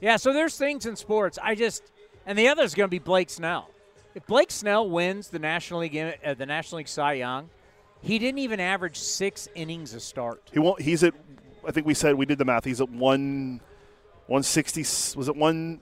[0.00, 1.38] Yeah, so there's things in sports.
[1.42, 1.82] I just
[2.26, 3.70] and the other is going to be Blake Snell.
[4.14, 7.50] If Blake Snell wins the National League uh, the National League Cy Young,
[8.02, 10.42] he didn't even average six innings a start.
[10.52, 10.80] He won't.
[10.80, 11.14] He's at.
[11.66, 12.64] I think we said we did the math.
[12.64, 13.60] He's at one,
[14.26, 14.80] 160.
[15.18, 15.80] Was it one?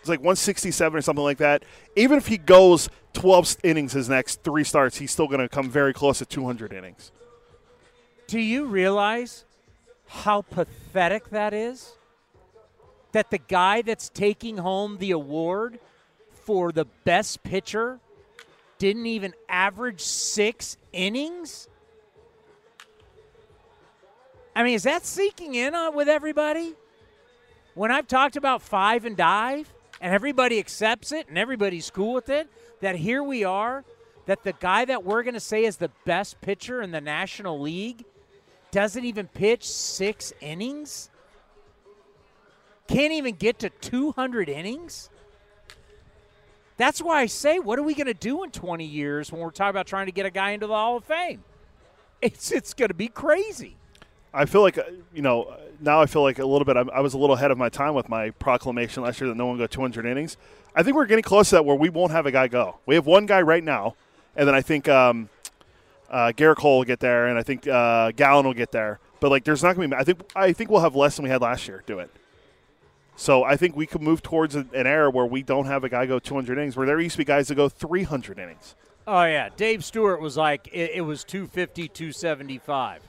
[0.00, 1.64] It's like 167 or something like that.
[1.94, 5.70] Even if he goes 12 innings his next three starts, he's still going to come
[5.70, 7.12] very close to 200 innings.
[8.26, 9.44] Do you realize
[10.08, 11.92] how pathetic that is?
[13.12, 15.78] That the guy that's taking home the award
[16.32, 18.00] for the best pitcher
[18.78, 21.68] didn't even average six innings?
[24.54, 26.74] I mean, is that sinking in on with everybody?
[27.74, 32.28] When I've talked about five and dive, and everybody accepts it, and everybody's cool with
[32.28, 32.48] it,
[32.80, 33.84] that here we are,
[34.26, 37.60] that the guy that we're going to say is the best pitcher in the National
[37.60, 38.04] League
[38.72, 41.08] doesn't even pitch six innings?
[42.92, 45.08] Can't even get to 200 innings?
[46.76, 49.50] That's why I say, what are we going to do in 20 years when we're
[49.50, 51.42] talking about trying to get a guy into the Hall of Fame?
[52.20, 53.76] It's, it's going to be crazy.
[54.34, 54.82] I feel like, uh,
[55.14, 57.56] you know, now I feel like a little bit, I, was a little ahead of
[57.56, 60.36] my time with my proclamation last year that no one go 200 innings.
[60.76, 62.76] I think we're getting close to that where we won't have a guy go.
[62.84, 63.94] We have one guy right now,
[64.36, 65.30] and then I think um,
[66.10, 69.00] uh, Gerrit Cole will get there, and I think uh, Gallen will get there.
[69.18, 70.00] But like, there's not going to be.
[70.00, 71.82] I think I think we'll have less than we had last year.
[71.86, 72.10] Do it.
[73.16, 76.06] So I think we could move towards an era where we don't have a guy
[76.06, 78.74] go 200 innings, where there used to be guys that go 300 innings.
[79.06, 83.02] Oh yeah, Dave Stewart was like it, it was 250, 275.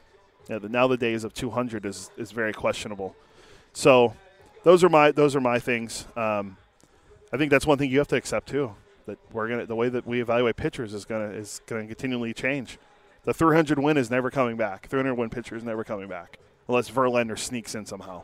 [0.50, 3.16] Yeah, the, now the days of 200 is is very questionable.
[3.74, 4.14] So
[4.64, 6.08] those are my those are my things.
[6.16, 6.58] Um,
[7.32, 8.76] I think that's one thing you have to accept too.
[9.06, 12.78] That we're gonna the way that we evaluate pitchers is gonna is gonna continually change.
[13.24, 14.88] The 300 win is never coming back.
[14.88, 18.24] 300 win pitcher is never coming back unless Verlander sneaks in somehow.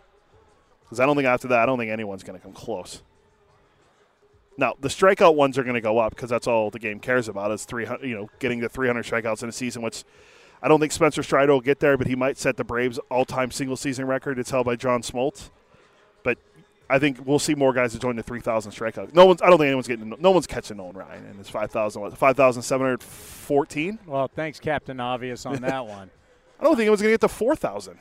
[0.89, 3.03] Because I don't think after that, I don't think anyone's going to come close.
[4.57, 7.29] Now the strikeout ones are going to go up because that's all the game cares
[7.29, 8.05] about is 300.
[8.05, 10.03] You know, getting the 300 strikeouts in a season, which
[10.61, 13.51] I don't think Spencer Strider will get there, but he might set the Braves all-time
[13.51, 14.37] single season record.
[14.39, 15.51] It's held by John Smoltz.
[16.23, 16.37] But
[16.89, 19.13] I think we'll see more guys that join the 3,000 strikeout.
[19.13, 19.41] No one's.
[19.41, 20.13] I don't think anyone's getting.
[20.19, 22.11] No one's catching Nolan Ryan, and it's 5,000.
[22.17, 23.99] 5,714.
[24.05, 26.09] Well, thanks, Captain Obvious, on that one.
[26.59, 27.99] I don't think anyone's going to get to 4,000.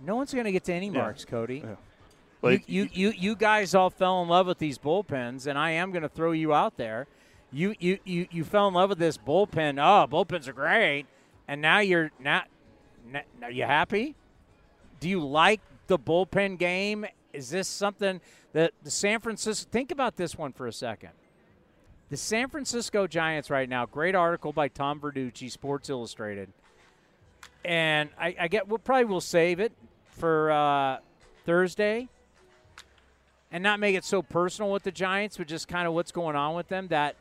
[0.00, 0.92] No one's going to get to any Yeah.
[1.00, 1.58] marks, Cody.
[1.64, 1.70] Yeah.
[1.70, 1.76] You,
[2.42, 5.90] Like, you, you, you guys all fell in love with these bullpens, and I am
[5.90, 7.06] going to throw you out there.
[7.50, 9.78] You, you, you, you fell in love with this bullpen.
[9.80, 11.06] Oh, bullpens are great,
[11.48, 12.46] and now you're not.
[13.10, 14.14] Now, are you happy?
[15.00, 17.06] Do you like the bullpen game?
[17.32, 18.20] Is this something
[18.52, 19.68] that the San Francisco?
[19.70, 21.10] Think about this one for a second.
[22.10, 23.86] The San Francisco Giants right now.
[23.86, 26.50] Great article by Tom Verducci, Sports Illustrated,
[27.64, 28.68] and I, I get.
[28.68, 29.72] We'll probably will save it
[30.10, 30.98] for uh,
[31.44, 32.08] Thursday
[33.50, 36.36] and not make it so personal with the Giants, but just kind of what's going
[36.36, 36.88] on with them.
[36.88, 37.16] That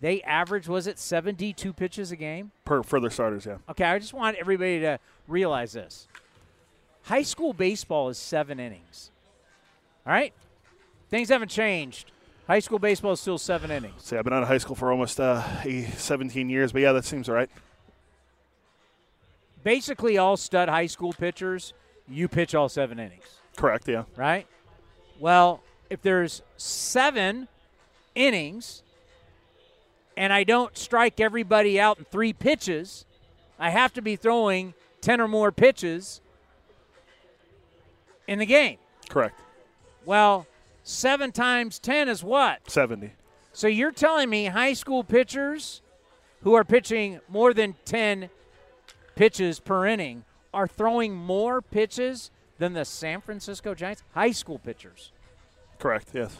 [0.00, 2.52] they average was it 72 pitches a game?
[2.64, 3.58] per further starters, yeah.
[3.68, 6.06] Okay, I just want everybody to realize this.
[7.04, 9.10] High school baseball is seven innings.
[10.06, 10.32] All right?
[11.08, 12.10] Things haven't changed.
[12.46, 14.02] High school baseball is still seven innings.
[14.02, 16.92] See, I've been out of high school for almost uh, eh, 17 years, but yeah,
[16.92, 17.50] that seems all right.
[19.66, 21.74] Basically, all stud high school pitchers,
[22.08, 23.40] you pitch all seven innings.
[23.56, 24.04] Correct, yeah.
[24.14, 24.46] right?
[25.18, 27.48] Well, if there's seven
[28.14, 28.84] innings
[30.16, 33.06] and I don't strike everybody out in three pitches,
[33.58, 36.20] I have to be throwing 10 or more pitches
[38.28, 38.78] in the game.
[39.08, 39.40] Correct.
[40.04, 40.46] Well,
[40.84, 42.70] seven times 10 is what?
[42.70, 43.10] 70.
[43.52, 45.82] So you're telling me high school pitchers
[46.42, 48.30] who are pitching more than 10
[49.16, 50.24] pitches per inning
[50.54, 54.04] are throwing more pitches than the San Francisco Giants?
[54.14, 55.10] High school pitchers.
[55.80, 56.38] Correct, yes.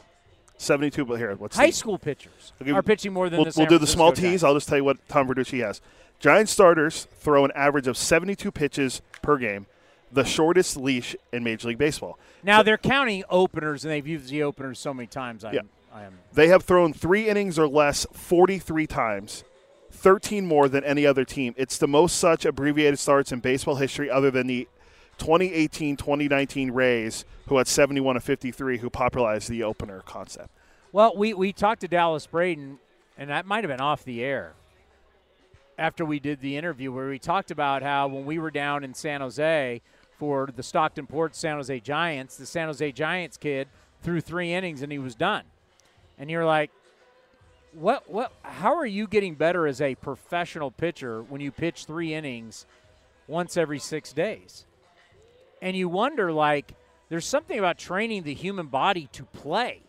[0.58, 3.62] 72, but here, what's High the- school pitchers are pitching more than we'll, the San
[3.64, 4.42] we'll do the small teas.
[4.42, 5.80] I'll just tell you what Tom Verducci has.
[6.18, 9.66] Giant starters throw an average of 72 pitches per game,
[10.10, 12.18] the shortest leash in Major League Baseball.
[12.42, 15.44] Now they're counting openers, and they've used the openers so many times.
[15.44, 15.60] I'm, Yeah.
[15.92, 16.14] I am.
[16.32, 19.44] They have thrown three innings or less 43 times,
[19.90, 21.54] 13 more than any other team.
[21.56, 24.68] It's the most such abbreviated starts in baseball history, other than the
[25.18, 30.50] 2018 2019 Rays, who had 71 of 53, who popularized the opener concept.
[30.92, 32.78] Well, we, we talked to Dallas Braden,
[33.16, 34.54] and that might have been off the air
[35.78, 38.94] after we did the interview where we talked about how when we were down in
[38.94, 39.82] San Jose
[40.18, 43.68] for the Stockton Port San Jose Giants, the San Jose Giants kid
[44.02, 45.44] threw three innings and he was done.
[46.18, 46.70] And you're like,
[47.76, 52.14] what what how are you getting better as a professional pitcher when you pitch three
[52.14, 52.64] innings
[53.28, 54.64] once every six days?
[55.60, 56.74] And you wonder like
[57.08, 59.80] there's something about training the human body to play.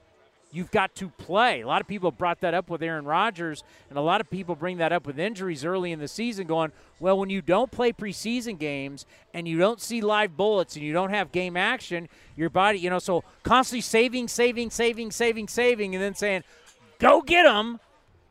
[0.52, 1.62] You've got to play.
[1.62, 4.56] A lot of people brought that up with Aaron Rodgers, and a lot of people
[4.56, 6.72] bring that up with injuries early in the season, going,
[7.02, 10.94] well, when you don't play preseason games and you don't see live bullets and you
[10.94, 12.08] don't have game action,
[12.38, 16.44] your body, you know, so constantly saving, saving, saving, saving, saving, and then saying,
[17.00, 17.80] go get them.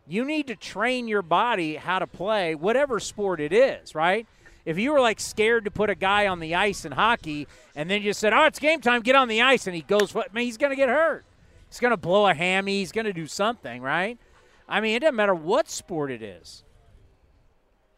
[0.09, 4.27] You need to train your body how to play whatever sport it is, right?
[4.64, 7.89] If you were like scared to put a guy on the ice in hockey and
[7.91, 10.35] then you said, oh, it's game time, get on the ice, and he goes, what?
[10.35, 11.25] Man, he's going to get hurt.
[11.69, 12.79] He's going to blow a hammy.
[12.79, 14.19] He's going to do something, right?
[14.69, 16.64] I mean, it doesn't matter what sport it is.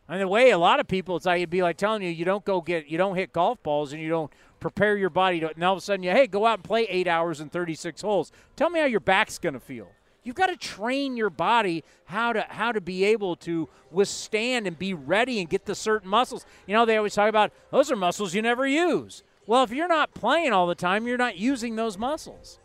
[0.09, 2.09] I mean, the way a lot of people, it's like it'd be like telling you
[2.09, 5.41] you don't go get, you don't hit golf balls and you don't prepare your body
[5.41, 7.53] to, and all of a sudden you, hey, go out and play eight hours and
[7.53, 8.33] 36 holes.
[8.57, 9.91] Tell me how your back's going to feel.
[10.29, 14.79] You've got to train your body how to how to be able to withstand and
[14.79, 16.45] be ready and get the certain muscles.
[16.67, 19.23] You know, they always talk about those are muscles you never use.
[19.47, 22.59] Well, if you're not playing all the time, you're not using those muscles.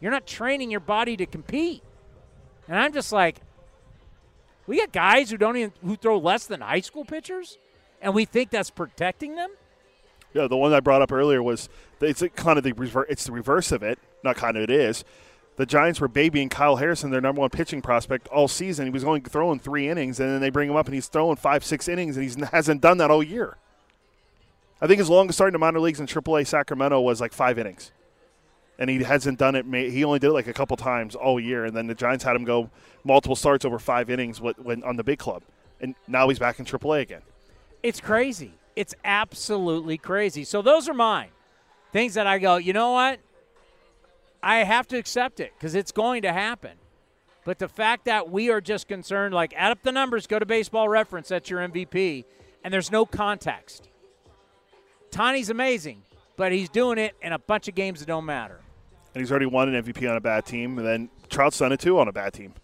[0.00, 1.82] You're not training your body to compete.
[2.66, 3.42] And I'm just like,
[4.66, 7.58] we got guys who don't even who throw less than high school pitchers,
[8.00, 9.50] and we think that's protecting them.
[10.32, 11.68] Yeah, the one I brought up earlier was
[12.00, 13.08] it's kind of the reverse.
[13.10, 13.98] It's the reverse of it.
[14.24, 15.04] Not kind of it is.
[15.60, 18.86] The Giants were babying Kyle Harrison, their number one pitching prospect, all season.
[18.86, 21.36] He was only throwing three innings, and then they bring him up and he's throwing
[21.36, 23.58] five, six innings, and he hasn't done that all year.
[24.80, 27.58] I think his longest start in the minor leagues in AAA Sacramento was like five
[27.58, 27.92] innings
[28.78, 29.66] and he hasn't done it.
[29.66, 32.34] He only did it like a couple times all year, and then the Giants had
[32.34, 32.70] him go
[33.04, 35.42] multiple starts over five innings on the big club,
[35.78, 37.20] and now he's back in AAA again.
[37.82, 38.54] It's crazy.
[38.76, 40.42] It's absolutely crazy.
[40.44, 41.28] So those are mine
[41.92, 42.56] things that I go.
[42.56, 43.20] You know what?
[44.42, 46.72] I have to accept it because it's going to happen.
[47.44, 50.46] But the fact that we are just concerned, like add up the numbers, go to
[50.46, 52.24] Baseball Reference, that's your MVP,
[52.64, 53.88] and there's no context.
[55.10, 56.02] Tony's amazing,
[56.36, 58.60] but he's doing it in a bunch of games that don't matter
[59.14, 61.80] and he's already won an MVP on a bad team, and then Trout's done it
[61.80, 62.54] too on a bad team.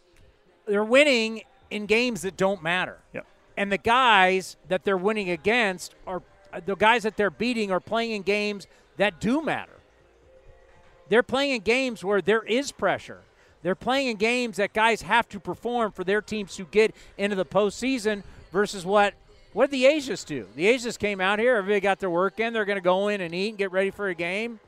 [0.67, 2.99] They're winning in games that don't matter.
[3.13, 3.23] Yeah.
[3.57, 6.23] And the guys that they're winning against are
[6.65, 8.67] the guys that they're beating are playing in games
[8.97, 9.73] that do matter.
[11.09, 13.21] They're playing in games where there is pressure.
[13.63, 17.37] They're playing in games that guys have to perform for their teams to get into
[17.37, 19.15] the postseason versus what
[19.53, 20.47] what did the Asians do?
[20.55, 23.23] The Asians came out here, everybody got their work in, they're going to go in
[23.23, 24.61] and eat and get ready for a game.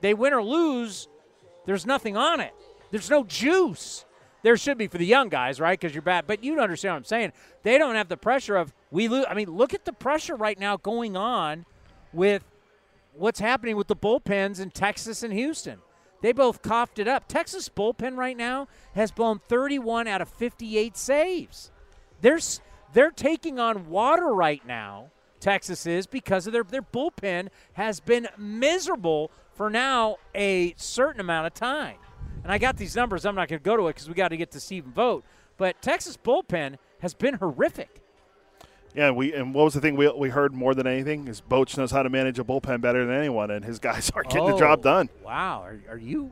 [0.00, 1.08] They win or lose,
[1.66, 2.54] there's nothing on it.
[2.90, 4.06] There's no juice.
[4.42, 5.78] There should be for the young guys, right?
[5.78, 6.26] Because you're bad.
[6.26, 7.32] But you understand what I'm saying.
[7.64, 9.26] They don't have the pressure of we lose.
[9.28, 11.66] I mean, look at the pressure right now going on
[12.12, 12.44] with
[13.14, 15.78] what's happening with the bullpens in Texas and Houston.
[16.22, 17.28] They both coughed it up.
[17.28, 21.70] Texas bullpen right now has blown 31 out of 58 saves.
[22.20, 22.38] They're,
[22.92, 28.28] they're taking on water right now, Texas is, because of their, their bullpen has been
[28.38, 31.96] miserable for now a certain amount of time.
[32.42, 33.26] And I got these numbers.
[33.26, 35.26] I'm not going to go to it because we got to get to Stephen Vogt.
[35.56, 38.00] But Texas bullpen has been horrific.
[38.94, 41.76] Yeah, we and what was the thing we, we heard more than anything is Boch
[41.76, 44.52] knows how to manage a bullpen better than anyone, and his guys are getting oh,
[44.52, 45.08] the job done.
[45.24, 46.30] Wow, are, are, you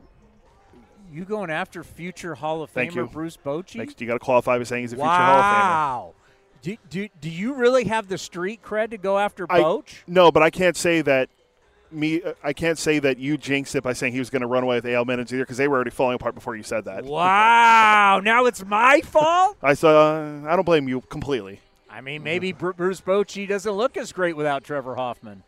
[1.11, 3.07] you going after future Hall of Thank Famer you.
[3.07, 3.99] Bruce Bochy?
[3.99, 5.09] You got to qualify by saying he's a wow.
[5.09, 5.59] future Hall of Famer.
[5.59, 6.13] Wow.
[6.61, 9.93] Do, do, do you really have the street cred to go after Boch?
[10.07, 11.29] no, but I can't say that
[11.91, 12.21] me.
[12.21, 14.63] Uh, I can't say that you jinxed it by saying he was going to run
[14.63, 17.03] away with AL minutes either because they were already falling apart before you said that.
[17.03, 18.21] Wow!
[18.23, 19.57] now it's my fault.
[19.61, 20.15] I saw.
[20.15, 21.59] Uh, I don't blame you completely.
[21.93, 25.43] I mean, maybe Bruce Bochy doesn't look as great without Trevor Hoffman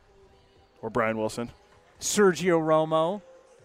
[0.79, 1.51] or Brian Wilson,
[1.99, 3.21] Sergio Romo.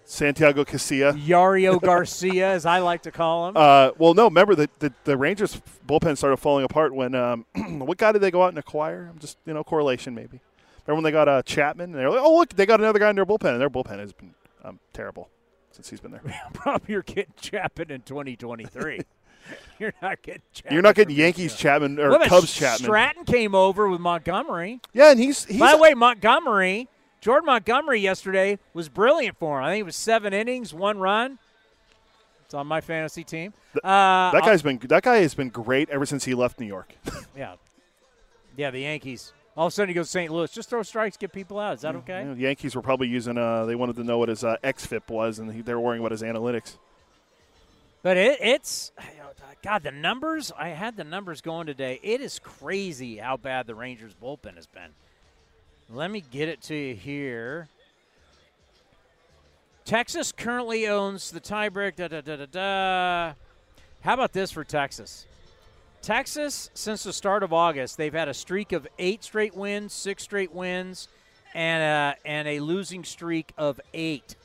[0.06, 1.12] Santiago Casilla.
[1.12, 3.56] Yario Garcia, as I like to call him.
[3.56, 7.96] Uh, well, no, remember the, the, the, Rangers bullpen started falling apart when um, what
[7.96, 9.08] guy did they go out and acquire?
[9.08, 10.40] I'm just you know correlation maybe.
[10.86, 11.90] Remember when they got uh, Chapman?
[11.90, 14.00] And they're like, oh look, they got another guy in their bullpen, and their bullpen
[14.00, 15.28] has been um, terrible
[15.70, 16.22] since he's been there.
[16.54, 19.02] Probably you're getting Chapman in 2023.
[19.78, 20.42] you're not getting.
[20.52, 22.84] Chapman you're not getting Yankees Chapman or Cubs Chapman.
[22.84, 24.80] Stratton came over with Montgomery.
[24.92, 26.88] Yeah, and he's, he's by the way Montgomery
[27.20, 29.64] Jordan Montgomery yesterday was brilliant for him.
[29.64, 31.38] I think it was seven innings, one run.
[32.44, 33.52] It's on my fantasy team.
[33.76, 36.66] Uh, that guy's I'll, been that guy has been great ever since he left New
[36.66, 36.94] York.
[37.36, 37.54] yeah,
[38.56, 38.70] yeah.
[38.70, 39.32] The Yankees.
[39.56, 40.32] All of a sudden he goes to St.
[40.32, 40.50] Louis.
[40.50, 41.74] Just throw strikes, get people out.
[41.74, 42.24] Is that okay?
[42.24, 43.36] Yeah, the Yankees were probably using.
[43.36, 46.00] Uh, they wanted to know what his uh, xFIP was, and he, they were worrying
[46.00, 46.78] about his analytics.
[48.02, 48.92] But it, it's
[49.62, 49.82] God.
[49.82, 50.52] The numbers.
[50.58, 52.00] I had the numbers going today.
[52.02, 54.90] It is crazy how bad the Rangers bullpen has been.
[55.90, 57.68] Let me get it to you here.
[59.84, 61.96] Texas currently owns the tiebreak.
[61.96, 63.32] Da, da, da, da, da.
[64.02, 65.26] How about this for Texas?
[66.00, 70.22] Texas, since the start of August, they've had a streak of eight straight wins, six
[70.22, 71.08] straight wins,
[71.52, 74.36] and a, and a losing streak of eight.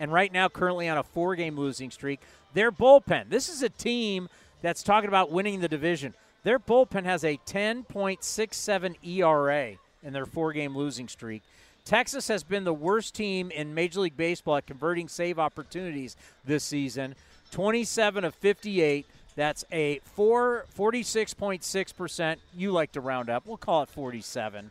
[0.00, 2.20] And right now, currently on a four game losing streak.
[2.54, 3.28] Their bullpen.
[3.28, 4.28] This is a team
[4.62, 6.14] that's talking about winning the division.
[6.42, 11.42] Their bullpen has a 10.67 ERA in their four-game losing streak.
[11.84, 16.64] Texas has been the worst team in Major League Baseball at converting save opportunities this
[16.64, 17.14] season.
[17.50, 19.06] 27 of 58.
[19.36, 22.36] That's a 4, 46.6%.
[22.54, 23.46] You like to round up.
[23.46, 24.70] We'll call it 47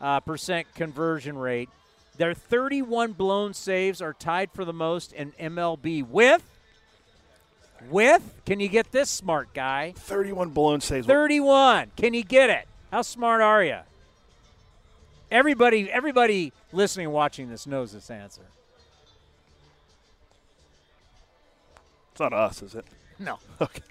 [0.00, 1.68] uh, percent conversion rate.
[2.18, 6.42] Their 31 blown saves are tied for the most in MLB with
[7.90, 9.92] with can you get this smart guy?
[9.96, 11.06] 31 blown saves.
[11.06, 12.66] 31 can you get it?
[12.90, 13.78] How smart are you
[15.32, 18.42] everybody everybody listening and watching this knows this answer.
[22.12, 22.84] It's not us is it?
[23.18, 23.38] No.
[23.60, 23.82] Okay.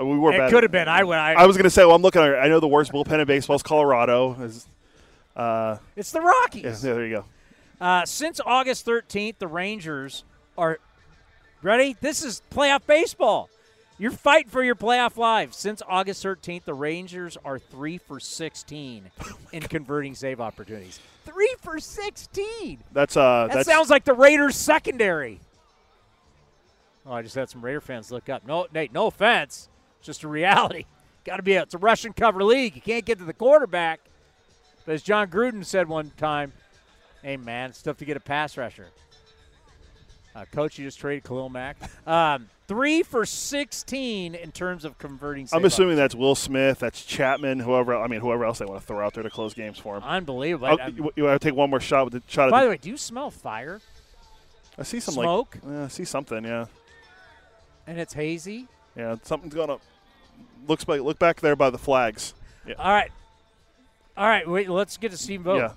[0.00, 0.88] Uh, we were it could have been.
[0.88, 2.90] I, I, I was going to say, well, I'm looking at I know the worst
[2.90, 4.34] bullpen in baseball is Colorado.
[4.40, 4.66] Is,
[5.36, 6.82] uh, it's the rockies.
[6.82, 7.24] yeah, there you go.
[7.80, 10.24] Uh, since August 13th, the Rangers
[10.58, 10.80] are
[11.64, 11.96] ready.
[12.00, 13.48] This is playoff baseball.
[13.98, 15.56] You're fighting for your playoff lives.
[15.56, 19.10] Since August 13th, the Rangers are three for 16
[19.52, 21.00] in converting save opportunities.
[21.24, 22.78] Three for 16.
[22.92, 25.40] That's uh, That that's sounds like the Raiders secondary.
[27.06, 28.46] Oh, I just had some Raider fans look up.
[28.46, 30.86] No, Nate, no offense, it's just a reality.
[31.24, 32.74] Got to be a, it's a Russian cover league.
[32.74, 34.00] You can't get to the quarterback.
[34.84, 36.52] But as Jon Gruden said one time,
[37.22, 38.88] "Hey man, it's tough to get a pass rusher."
[40.34, 41.76] Uh, coach, you just traded Khalil Mack.
[42.08, 45.48] Um, three for sixteen in terms of converting.
[45.52, 47.96] I'm assuming that's Will Smith, that's Chapman, whoever.
[47.96, 50.02] I mean, whoever else they want to throw out there to close games for him.
[50.02, 50.66] Unbelievable.
[50.66, 52.50] I'll- you, you want to take one more shot with the shot?
[52.50, 53.80] by the the, way, do you smell fire?
[54.76, 55.56] I see some smoke?
[55.62, 56.44] like yeah, I see something.
[56.44, 56.66] Yeah,
[57.86, 58.66] And it's hazy.
[58.96, 59.78] yeah, something's gonna
[60.66, 62.34] looks like look back there by the flags.
[62.66, 63.10] Yeah, All right.
[64.16, 65.60] All right, wait, let's get to Steve Vogt.
[65.60, 65.72] yeah.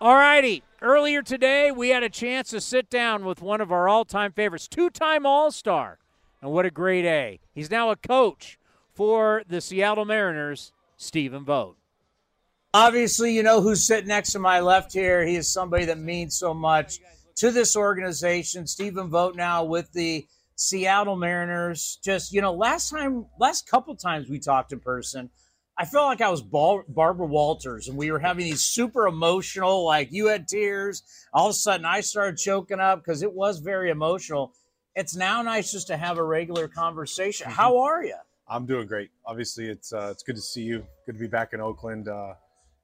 [0.00, 0.62] All righty.
[0.80, 4.30] Earlier today, we had a chance to sit down with one of our all time
[4.30, 5.98] favorites, two time All Star.
[6.40, 7.40] And what a great A.
[7.52, 8.60] He's now a coach
[8.94, 11.78] for the Seattle Mariners, Stephen Vogt.
[12.72, 15.26] Obviously, you know who's sitting next to my left here.
[15.26, 17.00] He is somebody that means so much
[17.36, 18.64] to this organization.
[18.68, 21.98] Stephen Vogt now with the Seattle Mariners.
[22.04, 25.28] Just, you know, last time, last couple times we talked in person,
[25.80, 30.10] I felt like I was Barbara Walters and we were having these super emotional, like
[30.10, 31.04] you had tears.
[31.32, 34.54] All of a sudden I started choking up because it was very emotional.
[34.96, 37.48] It's now nice just to have a regular conversation.
[37.48, 38.16] How are you?
[38.48, 39.10] I'm doing great.
[39.24, 40.84] Obviously, it's uh, it's good to see you.
[41.06, 42.08] Good to be back in Oakland.
[42.08, 42.34] Uh,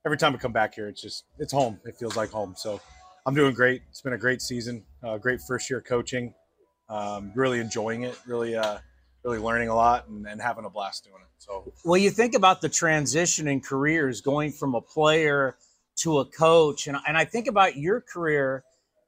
[0.07, 1.81] every time I come back here, it's just it's home.
[1.85, 2.55] It feels like home.
[2.57, 2.81] So
[3.27, 3.83] I'm doing great.
[3.89, 4.85] It's been a great season.
[5.03, 6.33] Uh, great first year coaching.
[6.89, 8.17] Um, really enjoying it.
[8.27, 8.79] Really, uh,
[9.25, 11.29] really learning a lot and, and having a blast doing it.
[11.39, 15.57] So Well, you think about the transition in careers going from a player
[15.97, 16.87] to a coach.
[16.87, 18.65] And, and I think about your career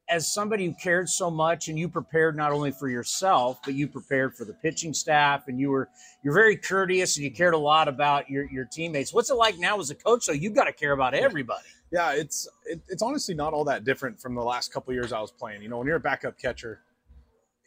[0.08, 3.88] as somebody who cared so much and you prepared not only for yourself, but you
[3.88, 5.88] prepared for the pitching staff and you were
[6.22, 9.12] you're very courteous and you cared a lot about your, your teammates.
[9.12, 10.22] What's it like now as a coach?
[10.24, 11.64] So you've got to care about everybody.
[11.92, 15.20] yeah, it's it, it's honestly not all that different from the last couple years I
[15.20, 15.62] was playing.
[15.62, 16.82] You know, when you're a backup catcher,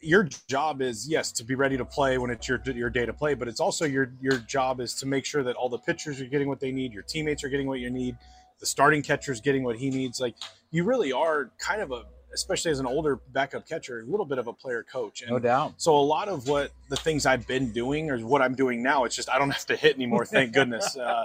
[0.00, 3.12] your job is yes to be ready to play when it's your your day to
[3.12, 6.20] play, but it's also your your job is to make sure that all the pitchers
[6.20, 8.16] are getting what they need, your teammates are getting what you need,
[8.58, 10.20] the starting catcher is getting what he needs.
[10.20, 10.34] Like
[10.70, 14.38] you really are kind of a especially as an older backup catcher, a little bit
[14.38, 15.22] of a player coach.
[15.22, 15.74] And No doubt.
[15.78, 19.04] so a lot of what the things I've been doing or what I'm doing now,
[19.04, 20.24] it's just I don't have to hit anymore.
[20.24, 20.96] Thank goodness.
[20.96, 21.24] Uh,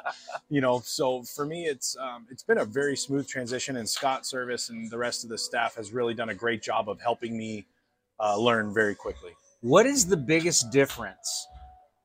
[0.49, 4.23] you know, so for me, it's um, it's been a very smooth transition, and Scott
[4.23, 7.37] Servais and the rest of the staff has really done a great job of helping
[7.37, 7.65] me
[8.19, 9.31] uh, learn very quickly.
[9.61, 11.47] What is the biggest difference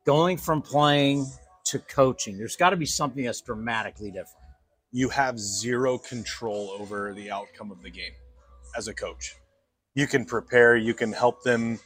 [0.06, 1.26] going from playing
[1.66, 2.38] to coaching?
[2.38, 4.36] There's got to be something that's dramatically different.
[4.92, 8.12] You have zero control over the outcome of the game
[8.76, 9.34] as a coach.
[9.94, 11.78] You can prepare, you can help them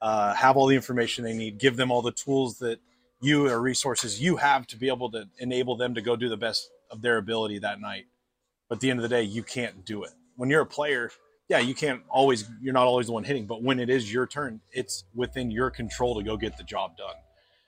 [0.00, 2.78] uh, have all the information they need, give them all the tools that
[3.20, 6.36] you or resources you have to be able to enable them to go do the
[6.36, 8.04] best of their ability that night.
[8.68, 10.10] But at the end of the day, you can't do it.
[10.36, 11.10] When you're a player,
[11.52, 14.26] yeah, you can't always, you're not always the one hitting, but when it is your
[14.26, 17.14] turn, it's within your control to go get the job done.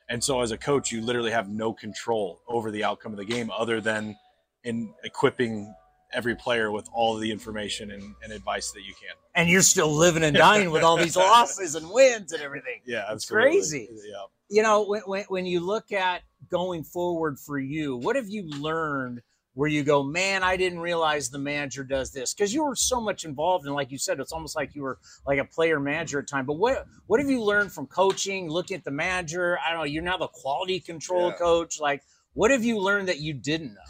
[0.08, 3.26] And so as a coach, you literally have no control over the outcome of the
[3.26, 4.16] game other than
[4.62, 5.74] in equipping
[6.14, 9.14] every player with all the information and, and advice that you can.
[9.34, 12.80] And you're still living and dying with all these losses and wins and everything.
[12.86, 13.90] Yeah, It's crazy.
[13.92, 14.22] Yeah.
[14.48, 18.48] you know when, when, when you look at going forward for you what have you
[18.60, 19.20] learned
[19.54, 22.34] where you go man i didn't realize the manager does this.
[22.34, 24.98] Because you were so much involved and like you said it's almost like you were
[25.26, 26.44] like a player manager at time.
[26.46, 29.58] But what what have you learned from coaching looking at the manager?
[29.64, 31.36] I don't know you're now the quality control Yeah.
[31.36, 31.80] coach.
[31.80, 32.02] Like
[32.34, 33.80] what have you learned that you didn't know?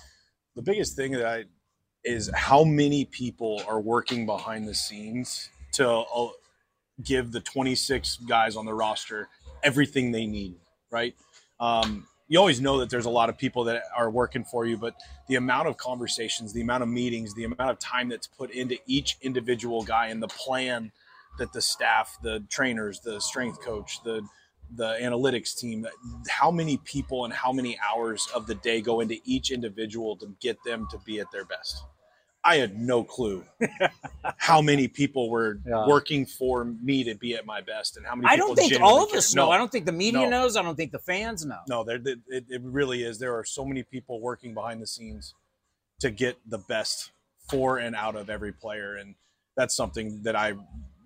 [0.54, 1.44] The biggest thing that I
[2.04, 6.28] is how many people are working behind the scenes to uh,
[7.02, 9.28] give the 26 guys on the roster
[9.62, 10.54] everything they need,
[10.90, 11.14] right?
[11.58, 14.76] Um, you always know that there's a lot of people that are working for you,
[14.76, 14.94] but
[15.28, 18.76] the amount of conversations, the amount of meetings, the amount of time that's put into
[18.86, 20.90] each individual guy and the plan
[21.38, 24.22] that the staff, the trainers, the strength coach, the
[24.76, 25.86] the analytics team,
[26.28, 30.34] how many people and how many hours of the day go into each individual to
[30.40, 31.84] get them to be at their best.
[32.44, 33.42] I had no clue
[34.36, 35.86] how many people were Yeah.
[35.86, 39.02] working for me to be at my best and how many I don't think all
[39.02, 39.46] of us know.
[39.46, 39.50] No.
[39.50, 40.28] I don't think the media No.
[40.28, 40.56] knows.
[40.56, 41.60] I don't think the fans know.
[41.68, 42.18] No, there it,
[42.48, 43.18] it really is.
[43.18, 45.34] There are so many people working behind the scenes
[46.00, 47.12] to get the best
[47.48, 49.14] for and out of every player, and
[49.56, 50.54] that's something that I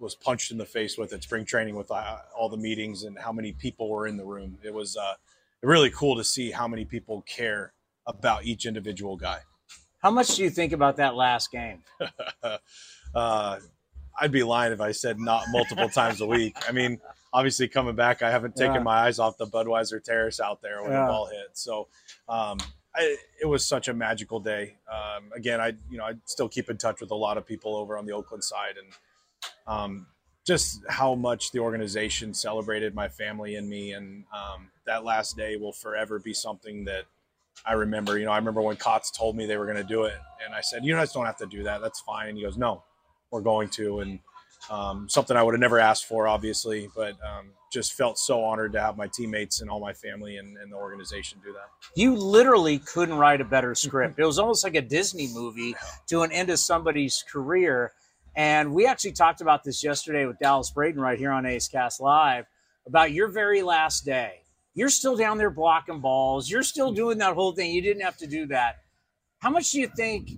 [0.01, 3.19] was punched in the face with at spring training with uh, all the meetings and
[3.19, 4.59] how many people were in the room.
[4.63, 5.15] It was uh,
[5.63, 7.73] really cool to see how many people care
[8.07, 9.41] about each individual guy.
[10.09, 11.83] How much do you think about that last game?
[13.15, 13.59] uh,
[14.19, 16.57] I'd be lying if I said not multiple times a week.
[16.67, 16.99] I mean,
[17.31, 18.83] obviously coming back, I haven't taken Yeah.
[18.85, 21.01] my eyes off the Budweiser terrace out there when Yeah.
[21.03, 21.49] the ball hit.
[21.53, 21.89] So
[22.27, 22.57] um,
[22.97, 24.77] I, it was such a magical day.
[24.91, 27.77] Um, again, I you know I still keep in touch with a lot of people
[27.77, 28.91] over on the Oakland side, and
[29.67, 30.07] um,
[30.47, 35.57] just how much the organization celebrated my family and me, and um, that last day
[35.57, 37.05] will forever be something that
[37.65, 38.19] I remember.
[38.19, 40.55] You know, I remember when Kotz told me they were going to do it, and
[40.55, 41.81] I said, "You guys don't have to do that.
[41.81, 42.83] That's fine." And he goes, "No,
[43.31, 44.19] we're going to." And
[44.71, 48.73] um, something I would have never asked for, obviously, but um, just felt so honored
[48.73, 51.69] to have my teammates and all my family and, and the organization do that.
[51.95, 54.19] You literally couldn't write a better script.
[54.19, 55.75] It was almost like a Disney movie
[56.09, 57.93] to an end of somebody's career.
[58.37, 62.01] And we actually talked about this yesterday with Dallas Braden right here on A's Cast
[62.01, 62.47] Live
[62.87, 64.43] about your very last day.
[64.79, 66.49] You're still down there blocking balls.
[66.49, 67.73] You're still doing that whole thing.
[67.73, 68.77] You didn't have to do that.
[69.41, 70.31] How much do you think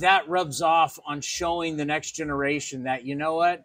[0.00, 3.62] that rubs off on showing the next generation that, you know what,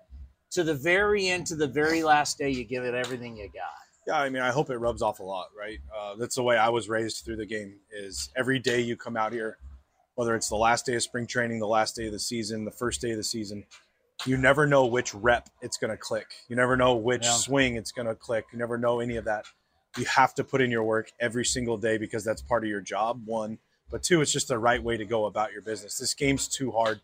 [0.51, 3.63] to the very end, to the very last day, you give it everything you got?
[4.05, 5.79] Yeah, I mean, I hope it rubs off a lot, right?
[5.99, 7.79] Uh, that's the way I was raised through the game.
[7.91, 9.57] Is every day you come out here,
[10.13, 12.71] whether it's the last day of spring training, the last day of the season, the
[12.71, 13.63] first day of the season,
[14.27, 16.27] you never know which rep it's going to click.
[16.49, 17.31] You never know which Yeah.
[17.31, 18.45] swing it's going to click.
[18.53, 19.45] You never know any of that.
[19.97, 22.81] You have to put in your work every single day because that's part of your
[22.81, 23.21] job.
[23.25, 23.57] One,
[23.89, 25.97] but two, it's just the right way to go about your business.
[25.97, 27.01] This game's too hard,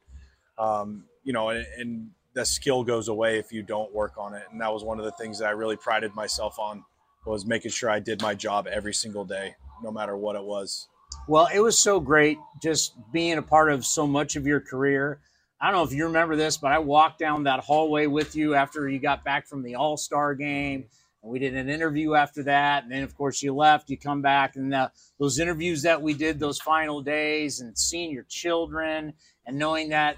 [0.58, 4.44] um, you know, and, and the skill goes away if you don't work on it.
[4.52, 6.84] And that was one of the things that I really prided myself on
[7.26, 10.88] was making sure I did my job every single day, no matter what it was.
[11.28, 15.20] Well, it was so great just being a part of so much of your career.
[15.62, 18.56] I don't know if you remember this, but I walked down that hallway with you
[18.56, 20.86] after you got back from the All Star game.
[21.24, 22.84] We did an interview after that.
[22.84, 24.58] And then, of course, you left, you come back.
[24.58, 29.14] And uh, those interviews that we did those final days and seeing your children
[29.46, 30.18] and knowing that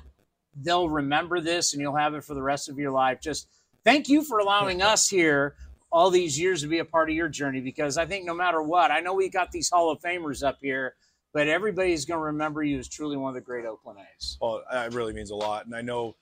[0.55, 3.21] they'll remember this and you'll have it for the rest of your life.
[3.21, 3.47] Just
[3.83, 5.55] thank you for allowing us here
[5.91, 8.61] all these years to be a part of your journey because I think no matter
[8.61, 10.95] what, I know we got these Hall of Famers up here,
[11.33, 14.37] but everybody's going to remember you as truly one of the great Oakland A's.
[14.41, 15.65] Well, it really means a lot.
[15.65, 16.15] And I know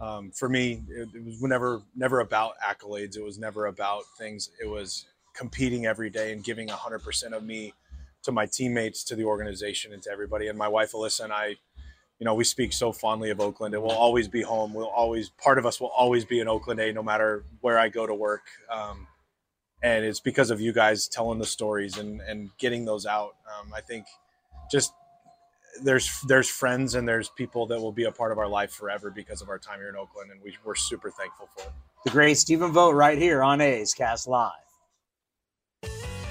[0.00, 3.16] um, for me, it, it was never, never about accolades.
[3.16, 4.50] It was never about things.
[4.60, 7.74] It was competing every day and giving 100% of me
[8.22, 10.48] to my teammates, to the organization, and to everybody.
[10.48, 11.56] And my wife, Alyssa, and I,
[12.18, 13.74] you know, we speak so fondly of Oakland.
[13.74, 14.72] It will always be home.
[14.72, 17.88] We'll always, part of us will always be in Oakland A no matter where I
[17.88, 18.42] go to work.
[18.70, 19.06] Um,
[19.82, 23.36] and it's because of you guys telling the stories and, and getting those out.
[23.60, 24.06] Um, I think
[24.70, 24.94] just
[25.82, 29.10] there's there's friends and there's people that will be a part of our life forever
[29.10, 31.72] because of our time here in Oakland, and we, we're super thankful for it.
[32.04, 34.52] The great Stephen Vogt right here on A's Cast Live.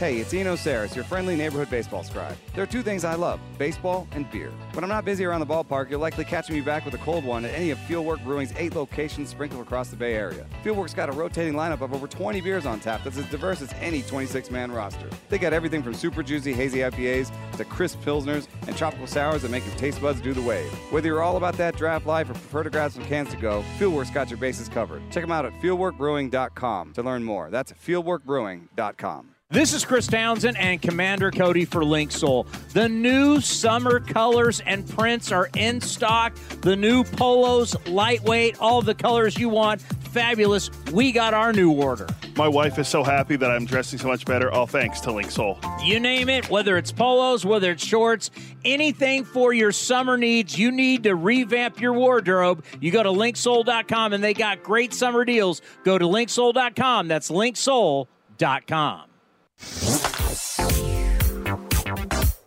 [0.04, 2.36] Hey, it's Eno Sarris, your friendly neighborhood baseball scribe.
[2.54, 4.52] There are two things I love baseball and beer.
[4.74, 7.24] When I'm not busy around the ballpark, you'll likely catch me back with a cold
[7.24, 10.46] one at any of Fieldwork Brewing's eight locations sprinkled across the Bay Area.
[10.62, 13.72] Fieldwork's got a rotating lineup of over 20 beers on tap that's as diverse as
[13.80, 15.10] any 26 man roster.
[15.30, 19.52] They got everything from super juicy hazy IPAs to crisp pilsners and tropical sours that
[19.52, 20.70] make your taste buds do the wave.
[20.92, 23.64] Whether you're all about that draft life or prefer to grab some cans to go,
[23.80, 25.02] Fieldwork's got your bases covered.
[25.12, 27.50] Check them out at fieldworkbrewing.com to learn more.
[27.50, 29.33] That's fieldworkbrewing.com.
[29.54, 32.48] This is Chris Townsend and Commander Cody for Linksoul.
[32.72, 36.34] The new summer colors and prints are in stock.
[36.62, 39.80] The new polos, lightweight, all the colors you want.
[39.80, 40.72] Fabulous.
[40.92, 42.08] We got our new order.
[42.36, 45.86] My wife is so happy that I'm dressing so much better, all thanks to Linksoul.
[45.86, 48.32] You name it, whether it's polos, whether it's shorts,
[48.66, 52.66] anything for your summer needs, you need to revamp your wardrobe.
[52.82, 55.62] You go to linksoul.com and they got great summer deals.
[55.84, 57.08] Go to linksoul.com.
[57.08, 59.13] That's linksoul.com.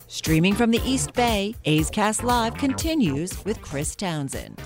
[0.08, 4.60] Streaming from the East Bay, A's Cast Live continues with Chris Townsend.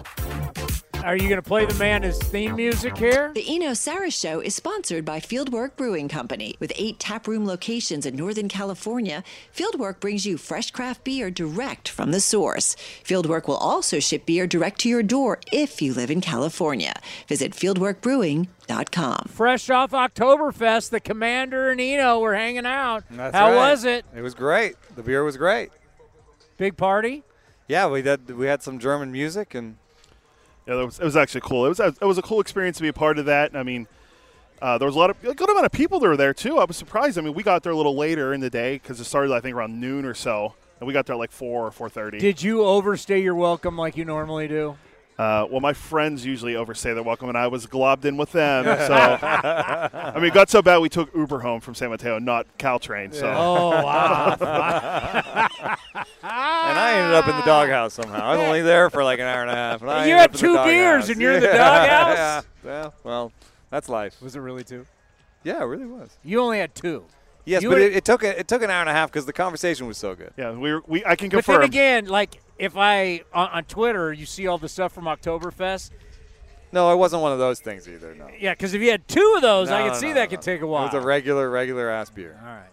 [1.05, 3.33] Are you going to play the man his theme music here?
[3.35, 6.57] The Eno Sarris Show is sponsored by Fieldwork Brewing Company.
[6.61, 9.25] With eight taproom locations in Northern California,
[9.55, 12.77] Fieldwork brings you fresh craft beer direct from the source.
[13.03, 16.93] Fieldwork will also ship beer direct to your door if you live in California.
[17.29, 19.25] Visit fieldworkbrewing.com.
[19.29, 23.05] Fresh off Oktoberfest, the commander and Eno were hanging out.
[23.11, 23.57] That's How right.
[23.71, 24.05] was it?
[24.15, 24.77] It was great.
[24.97, 25.71] The beer was great.
[26.59, 27.23] Big party?
[27.69, 28.31] Yeah, we did.
[28.37, 29.77] We had some German music and
[30.67, 31.67] Yeah, was, it was actually cool.
[31.67, 33.57] It was it was a cool experience to be a part of that.
[33.57, 33.87] I mean,
[34.63, 36.59] uh, there was a lot of a good amount of people that were there too.
[36.59, 37.19] I was surprised.
[37.19, 39.41] I mean, we got there a little later in the day because it started I
[39.41, 42.19] think around noon or so, and we got there like four or four thirty.
[42.19, 44.77] Did you overstay your welcome like you normally do?
[45.21, 48.65] Uh, well, my friends usually overstay their welcome, and I was globbed in with them.
[48.87, 52.47] So, I mean, it got so bad we took Uber home from San Mateo, not
[52.59, 53.13] Caltrain.
[53.15, 54.37] So, Oh, wow.
[56.01, 58.25] and I ended up in the doghouse somehow.
[58.25, 59.83] I was only there for like an hour and a half.
[59.83, 60.67] and I You ended had up in the two doghouse.
[60.73, 62.17] beers and you're in the doghouse?
[62.65, 62.71] yeah.
[62.71, 63.33] Well, well,
[63.71, 64.21] that's life.
[64.23, 64.87] Was it really two?
[65.45, 66.11] Yeah, it really was.
[66.25, 67.05] You only had two.
[67.45, 69.27] Yes, You but it, it took a, it took an hour and a half because
[69.27, 70.33] the conversation was so good.
[70.37, 71.57] yeah, we were, we I can confirm.
[71.57, 71.71] But confirm.
[71.73, 75.91] then again, like if I on, on Twitter, you see all the stuff from Oktoberfest.
[76.73, 78.15] No, it wasn't one of those things either.
[78.15, 78.29] No.
[78.39, 80.37] Yeah, because if you had two of those, I No, could see no, that no,
[80.37, 80.85] could take a while.
[80.85, 82.39] It was a regular, regular ass beer.
[82.41, 82.70] all right.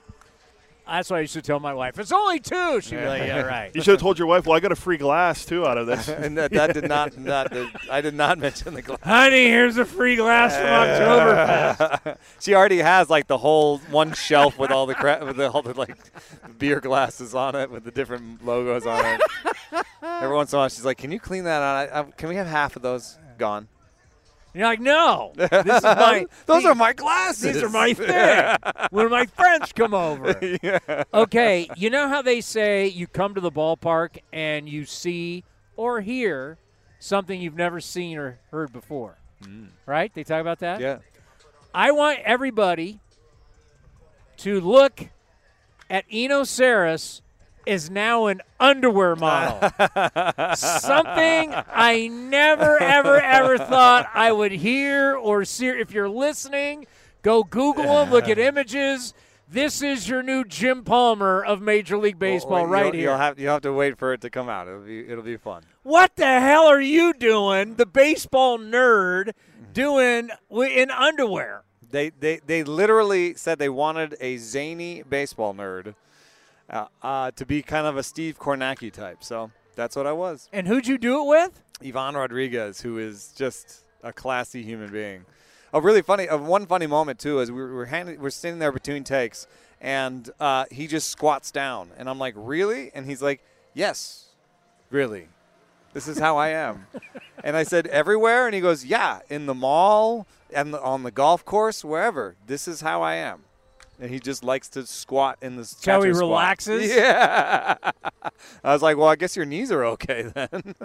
[0.88, 2.80] That's why I used to tell my wife, it's only two.
[2.82, 3.76] She'd be like, yeah, right.
[3.76, 4.46] you should have told your wife.
[4.46, 6.08] Well, I got a free glass too out of this.
[6.08, 7.54] and that, that did not, not
[7.92, 9.00] I did not mention the glass.
[9.04, 12.18] Honey, here's a free glass from Oktoberfest.
[12.40, 15.62] she already has like the whole one shelf with all the cra- with the, all
[15.62, 15.98] the like
[16.58, 19.22] beer glasses on it with the different logos on it.
[20.02, 21.94] Every once in a while, she's like, "Can you clean that out?
[21.94, 23.68] I, I, can we have half of those gone?"
[24.58, 26.26] You're like, no, this is my.
[26.48, 27.54] Those these- are my glasses.
[27.54, 28.58] These are my thing.
[28.90, 30.36] when my friends come over.
[30.64, 31.04] yeah.
[31.14, 35.44] Okay, you know how they say you come to the ballpark and you see
[35.76, 36.58] or hear
[36.98, 39.68] something you've never seen or heard before, mm.
[39.86, 40.12] right?
[40.12, 40.82] They talk about that.
[40.82, 41.00] Yeah.
[41.72, 43.00] I want everybody
[44.38, 45.08] to look
[45.88, 47.22] at Eno Sarris
[47.68, 49.60] is now an underwear model.
[50.56, 55.68] Something I never, ever, ever thought I would hear or see.
[55.68, 56.88] If you're listening,
[57.22, 59.14] go Google him, look at images.
[59.50, 63.10] This is your new Jim Palmer of Major League Baseball, Well, right you'll, here.
[63.10, 64.68] You'll have you have to wait for it to come out.
[64.68, 65.64] It'll be it'll be fun.
[65.84, 69.32] What the hell are you doing, the baseball nerd,
[69.72, 71.64] doing in underwear?
[71.90, 75.96] They they they literally said they wanted a zany baseball nerd
[76.70, 79.24] uh, uh, to be kind of a Steve Kornacki type.
[79.24, 80.50] So that's what I was.
[80.52, 81.62] And who'd you do it with?
[81.86, 85.26] Ivan Rodriguez, who is just a classy human being.
[85.74, 87.88] A really funny, uh, one funny moment too is we were,
[88.20, 89.48] we're, sitting there between takes,
[89.82, 92.90] and uh, he just squats down, and I'm like, really?
[92.94, 93.44] And he's like,
[93.74, 94.28] yes,
[94.90, 95.28] really.
[95.94, 96.88] This is how I am.
[97.44, 98.46] and I said, everywhere?
[98.46, 102.36] And he goes, yeah, in the mall and the, on the golf course, wherever.
[102.46, 103.44] This is how I am.
[104.00, 106.22] And he just likes to squat in the That's how he squat.
[106.30, 106.92] relaxes?
[106.96, 107.76] Yeah.
[108.64, 110.76] I was like, well, I guess your knees are okay then.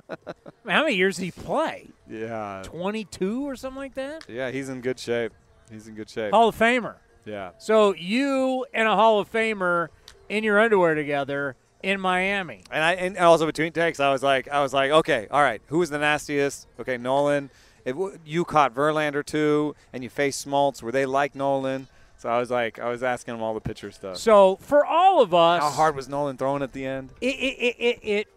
[0.67, 1.89] How many years did he play?
[2.09, 2.63] yeah.
[2.65, 4.25] 22 or something like that?
[4.29, 5.33] Yeah, he's in good shape.
[5.71, 6.33] He's in good shape.
[6.33, 6.97] Hall of Famer.
[7.25, 7.51] Yeah.
[7.59, 9.89] So you and a Hall of Famer
[10.29, 12.63] in your underwear together in Miami.
[12.71, 15.61] And I and also between takes, I was like, I was like, okay, all right,
[15.67, 16.67] who was the nastiest?
[16.81, 17.51] Okay, Nolan.
[17.85, 21.89] If you caught Verlander too, and you faced Smoltz, were they like Nolan?
[22.23, 24.17] So I was like, I was asking him all the pitcher stuff.
[24.17, 27.11] So for all of us, How hard was Nolan throwing at the end?
[27.21, 28.29] it it it, it,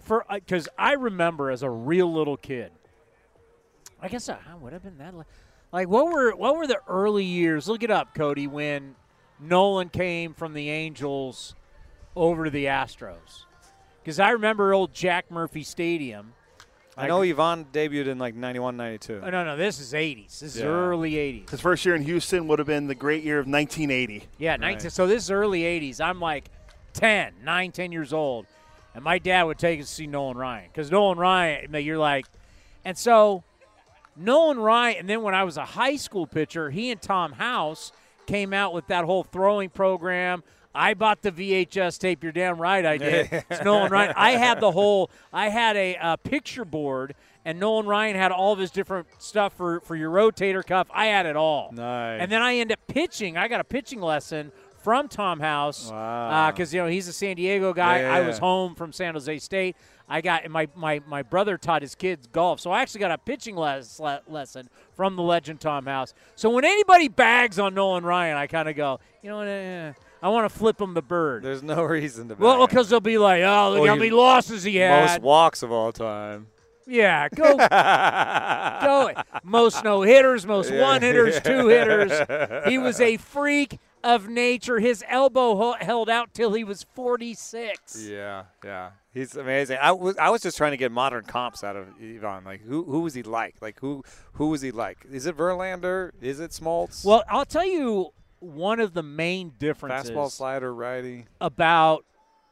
[0.00, 2.72] for uh, because I remember as a real little kid.
[4.02, 5.14] I guess uh, I, I would have been that.
[5.72, 7.68] Like what were what were the early years?
[7.68, 8.46] Look it up, Cody.
[8.46, 8.96] When
[9.40, 11.54] Nolan came from the Angels
[12.14, 13.46] over to the Astros,
[14.04, 16.34] because I remember old Jack Murphy Stadium.
[16.96, 19.22] I know Ivan debuted in like 91, 92.
[19.24, 20.40] Oh, no, no, this is '80s.
[20.40, 20.66] This is Yeah.
[20.66, 21.50] early '80s.
[21.50, 24.24] His first year in Houston would have been the great year of 1980.
[24.38, 26.00] Yeah, 19, so this is early 80s.
[26.00, 26.50] I'm like
[26.92, 28.46] 10, 9, 10 years old.
[28.94, 30.68] And my dad would take us to see Nolan Ryan.
[30.70, 32.26] Because Nolan Ryan, you're like,
[32.84, 33.42] and so
[34.16, 37.90] Nolan Ryan, and then when I was a high school pitcher, he and Tom House
[38.26, 40.42] came out with that whole throwing program.
[40.74, 42.22] I bought the VHS tape.
[42.22, 43.28] You're damn right I did.
[43.50, 44.14] it's Nolan Ryan.
[44.16, 47.14] I had the whole, I had a uh, picture board,
[47.44, 50.88] and Nolan Ryan had all of his different stuff for, for your rotator cuff.
[50.94, 51.72] I had it all.
[51.72, 52.22] Nice.
[52.22, 53.36] And then I end up pitching.
[53.36, 54.50] I got a pitching lesson
[54.82, 56.50] from Tom House Wow.
[56.50, 58.00] because you know he's a San Diego guy.
[58.00, 59.76] Yeah, I was home from San Jose State.
[60.12, 63.18] I got my, my my brother taught his kids golf, so I actually got a
[63.18, 66.12] pitching les- le- lesson from the legend Tom House.
[66.36, 69.48] So when anybody bags on Nolan Ryan, I kind of go, you know what?
[69.48, 69.92] eh,
[70.22, 71.42] I want to flip him the bird.
[71.42, 72.34] There's no reason to.
[72.34, 75.12] Well, because they'll be like, oh, look Well, how many losses he had.
[75.12, 76.48] Most walks of all time.
[76.86, 77.56] Yeah, go,
[79.16, 79.22] go.
[79.44, 80.82] Most no hitters, most Yeah.
[80.82, 82.12] one hitters, two hitters.
[82.68, 84.78] He was a freak of nature.
[84.80, 88.06] His elbow held out till he was 46.
[88.08, 89.78] Yeah, yeah, he's amazing.
[89.80, 92.44] I was I was just trying to get modern comps out of Ivan.
[92.44, 93.56] Like who who was he like?
[93.60, 94.02] Like who
[94.34, 94.98] who was he like?
[95.10, 96.10] Is it Verlander?
[96.20, 97.04] Is it Smoltz?
[97.04, 101.26] Well, I'll tell you one of the main differences fastball slider righty.
[101.40, 102.04] about.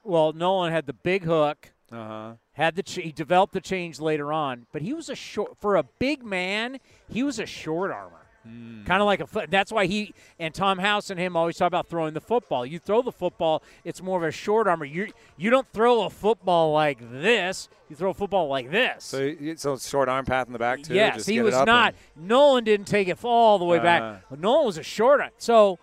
[0.02, 1.72] Well, Nolan had the big hook.
[1.92, 2.32] Uh huh.
[2.52, 5.76] Had the ch- he developed the change later on, but he was a short for
[5.76, 6.78] a big man.
[7.10, 8.84] He was a short armor, Hmm.
[8.84, 9.50] kind of like a foot.
[9.50, 12.64] That's why he and Tom House and him always talk about throwing the football.
[12.64, 14.86] You throw the football, it's more of a short armor.
[14.86, 17.68] You you don't throw a football like this.
[17.90, 19.04] You throw a football like this.
[19.04, 20.94] So so short arm path in the back too.
[20.94, 21.94] yes, he was not.
[22.16, 23.82] and- Nolan didn't take it all the way Uh.
[23.82, 24.22] back.
[24.38, 25.20] Nolan was a short.
[25.20, 25.30] arm.
[25.36, 25.78] So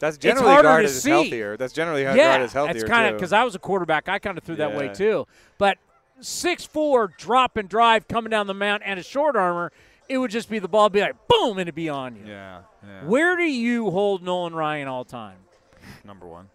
[0.00, 1.10] That's generally harder guarded as see.
[1.10, 1.56] healthier.
[1.56, 4.08] That's generally how yeah, guarded as healthier That's kind of because I was a quarterback.
[4.08, 5.26] I kind of threw that way too.
[5.56, 5.78] But
[6.20, 9.72] six four drop and drive coming down the mount and a short armor,
[10.08, 12.24] it would just be the ball be like boom and it'd be on you.
[12.26, 13.04] yeah, yeah.
[13.04, 15.38] Where do you hold Nolan Ryan all time
[16.04, 16.48] Number one.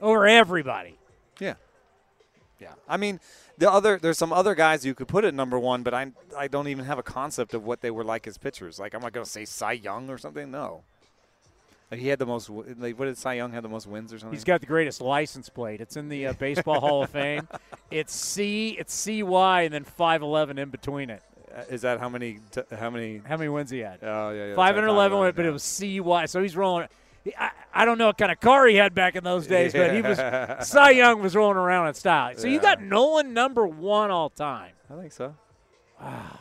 [0.00, 0.96] over everybody?
[1.38, 1.54] Yeah.
[2.60, 2.72] Yeah.
[2.88, 3.20] I mean,
[3.56, 6.48] the other there's some other guys you could put at number one, but I I
[6.48, 8.78] don't even have a concept of what they were like as pitchers.
[8.78, 10.50] Like, I'm not going to say Cy Young or something.
[10.50, 10.82] No.
[11.90, 12.50] Like he had the most.
[12.50, 14.36] Like, what did Cy Young have the most wins or something?
[14.36, 15.80] He's got the greatest license plate.
[15.80, 17.46] It's in the uh, Baseball Hall of Fame.
[17.90, 21.22] It's C, it's CY, and then 511 in between it.
[21.56, 22.40] Uh, Is that how many?
[22.50, 23.20] T- how many?
[23.26, 23.98] How many wins he had?
[24.02, 24.54] Oh yeah, yeah.
[24.54, 26.26] 511 went, but it was CY.
[26.26, 26.88] So he's rolling.
[27.38, 29.92] I, I don't know what kind of car he had back in those days, but
[29.94, 30.18] he was
[30.66, 32.32] Cy Young was rolling around in style.
[32.36, 32.60] So you Yeah.
[32.62, 34.72] got Nolan number one all time.
[34.90, 35.34] I think so.
[36.00, 36.38] Wow.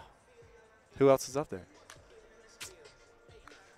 [0.98, 1.66] Who else is up there?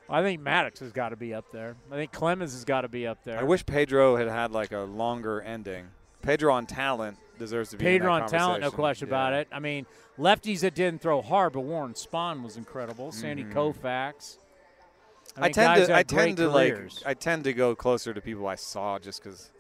[0.10, 1.76] I think Maddux has got to be up there.
[1.92, 3.38] I think Clemens has got to be up there.
[3.40, 5.88] I wish Pedro had had like a longer ending.
[6.22, 7.86] Pedro on talent deserves to be.
[7.86, 9.14] Pedro on talent, no question Yeah.
[9.16, 9.48] about it.
[9.52, 9.86] I mean,
[10.18, 13.12] lefties that didn't throw hard, but Warren Spahn was incredible.
[13.12, 13.54] Sandy Mhm.
[13.54, 14.38] Koufax.
[15.38, 16.76] I, mean, tend to I tend to like.
[17.06, 19.52] I tend to go closer to people I saw just because,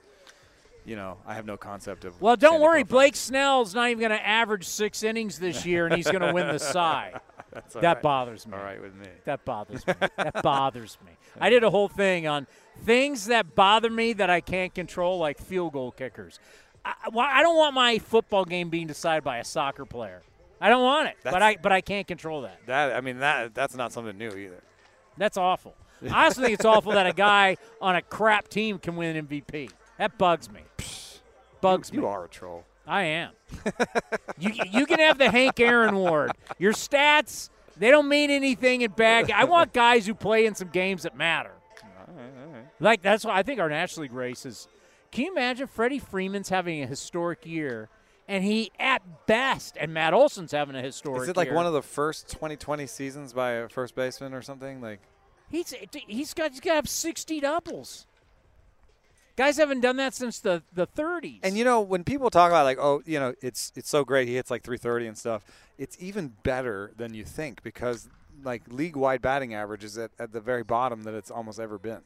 [0.83, 2.19] you know, I have no concept of.
[2.21, 2.83] Well, don't Sandy worry.
[2.83, 2.89] Koufax.
[2.89, 6.33] Blake Snell's not even going to average six innings this year, and he's going to
[6.33, 7.13] win the Cy.
[7.53, 8.01] That's that right.
[8.01, 8.53] bothers me.
[8.53, 9.07] All right with me.
[9.25, 9.93] That bothers me.
[10.17, 11.11] that bothers me.
[11.39, 12.47] I did a whole thing on
[12.83, 16.39] things that bother me that I can't control, like field goal kickers.
[16.85, 20.21] I, I don't want my football game being decided by a soccer player.
[20.61, 22.59] I don't want it, but I but I can't control that.
[22.67, 24.61] That I mean that that's not something new either.
[25.17, 25.73] That's awful.
[26.11, 29.69] I also think it's awful that a guy on a crap team can win MVP.
[29.97, 30.61] That bugs me.
[31.61, 32.07] Bugs You me.
[32.07, 32.63] are a troll.
[32.89, 33.31] I am.
[34.39, 36.31] you you can have the Hank Aaron award.
[36.57, 39.31] Your stats they don't mean anything in bad.
[39.31, 41.51] I want guys who play in some games that matter.
[41.83, 42.65] All right, all right.
[42.79, 44.67] Like that's why I think our National League race is.
[45.11, 47.89] Can you imagine Freddie Freeman's having a historic year,
[48.27, 51.23] and he at best, and Matt Olson's having a historic.
[51.23, 51.55] Is it like year.
[51.55, 54.81] one of the first 2020 seasons by a first baseman or something?
[54.81, 54.99] Like
[55.49, 55.73] He's
[56.07, 58.05] he's got he's got to have sixty doubles.
[59.39, 61.39] Guys haven't done that since the the 30s.
[61.43, 64.27] And you know, when people talk about like, oh, you know, it's it's so great
[64.27, 65.45] he hits like 330 and stuff.
[65.77, 68.09] It's even better than you think because
[68.43, 71.77] like league wide batting average is at, at the very bottom that it's almost ever
[71.79, 72.01] been.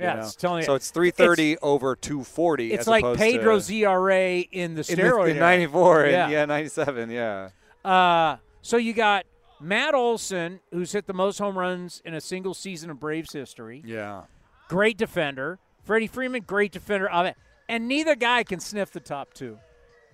[0.00, 0.20] you Yeah, know?
[0.22, 2.72] it's telling you- So it's 330 over 240.
[2.72, 5.46] it's as like Pedro's ERA in the in, steroid the, in era.
[5.46, 6.28] 94 and Yeah.
[6.30, 7.48] yeah, 97, yeah.
[7.84, 9.24] Uh, so you got
[9.60, 13.82] Matt Olson, who's hit the most home runs in a single season of Braves history.
[13.86, 14.22] Yeah.
[14.68, 15.60] Great defender.
[15.86, 17.36] Freddie Freeman, great defender of it.
[17.68, 19.58] And neither guy can sniff the top two.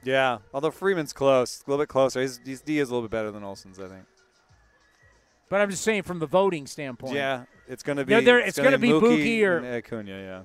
[0.05, 2.21] Yeah, although Freeman's close, a little bit closer.
[2.21, 4.05] His, his D is a little bit better than Olson's, I think.
[5.49, 7.15] But I'm just saying from the voting standpoint.
[7.15, 8.15] Yeah, it's going to be.
[8.15, 10.11] They're- they're- it's gonna gonna be Mookie or- Acuna.
[10.11, 10.43] Yeah.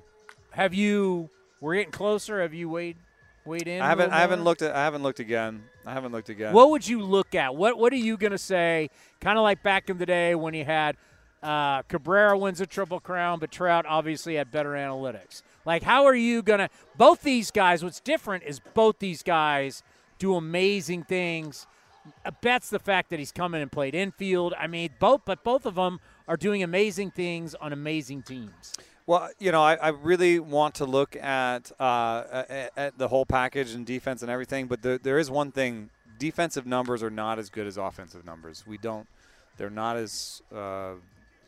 [0.50, 1.30] Have you?
[1.60, 2.40] We're getting closer.
[2.42, 2.96] Have you weighed
[3.44, 3.80] weighed in?
[3.82, 4.12] I haven't.
[4.12, 4.74] I haven't looked at.
[4.76, 5.64] I haven't looked again.
[5.86, 6.52] I haven't looked again.
[6.52, 7.54] What would you look at?
[7.56, 8.90] What What are you going to say?
[9.20, 10.96] Kind of like back in the day when you had
[11.42, 15.42] uh, Cabrera wins a triple crown, but Trout obviously had better analytics.
[15.64, 16.68] Like, how are you going to?
[16.96, 17.84] Both these guys.
[17.84, 19.82] What's different is both these guys
[20.18, 21.66] do amazing things.
[22.24, 24.54] Uh, Betts' the fact that he's come in and played infield.
[24.58, 28.74] I mean, both, but both of them are doing amazing things on amazing teams.
[29.06, 33.24] Well, you know, I, I really want to look at, uh, at at the whole
[33.24, 37.38] package and defense and everything, but there, there is one thing: defensive numbers are not
[37.38, 38.66] as good as offensive numbers.
[38.66, 39.06] We don't;
[39.56, 40.94] they're not as uh,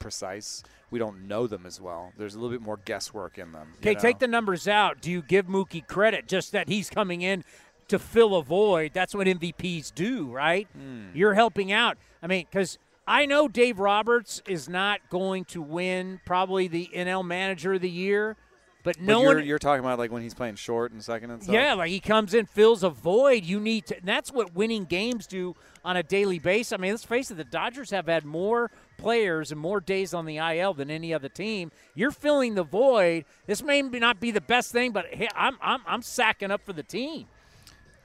[0.01, 0.65] precise.
[0.91, 2.13] We don't know them as well.
[2.17, 3.75] There's a little bit more guesswork in them.
[3.79, 4.01] Okay, know?
[4.01, 5.01] take the numbers out.
[5.01, 7.45] Do you give Mookie credit just that he's coming in
[7.87, 8.91] to fill a void?
[8.93, 10.67] That's what MVPs do, right?
[10.77, 11.09] Hmm.
[11.15, 11.97] You're helping out.
[12.21, 17.25] I mean, because I know Dave Roberts is not going to win probably the NL
[17.25, 18.37] Manager of the Year,
[18.83, 19.47] But But no you're, one.
[19.47, 21.55] you're talking about like when he's playing short and second and stuff.
[21.55, 23.45] Yeah, like he comes in, fills a void.
[23.45, 23.97] You need to.
[23.97, 26.73] And that's what winning games do on a daily basis.
[26.73, 28.71] I mean, let's face it, the Dodgers have had more
[29.01, 31.73] players and more days on the IL than any other team.
[31.95, 33.25] You're filling the void.
[33.47, 36.73] This may not be the best thing, but hey, I'm I'm I'm sacking up for
[36.73, 37.27] the team.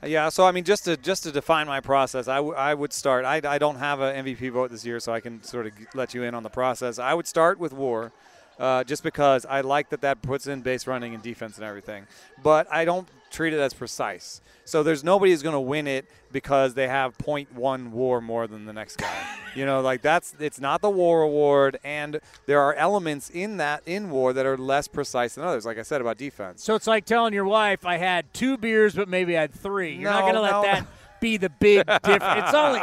[0.04, 2.94] Yeah, so I mean, just to just to define my process, I, w- I would
[2.94, 3.26] start.
[3.26, 6.14] I, I don't have an MVP vote this year, so I can sort of let
[6.14, 7.00] you in on the process.
[7.00, 8.12] I would start with WAR,
[8.60, 12.06] uh, just because I like that that puts in base running and defense and everything.
[12.44, 14.42] But I don't treat it as precise.
[14.64, 18.66] So there's nobody who's going to win it because they have 0.1 WAR more than
[18.66, 19.14] the next guy.
[19.56, 23.84] you know, like that's it's not the WAR award, and there are elements in that
[23.86, 25.66] in WAR that are less precise than others.
[25.66, 26.64] Like I said about defense.
[26.64, 29.96] So it's like telling your wife, "I had two beers, but maybe I had three.
[29.96, 30.62] You're not going to let no.
[30.64, 30.88] that
[31.20, 32.24] be the big difference.
[32.24, 32.82] It's only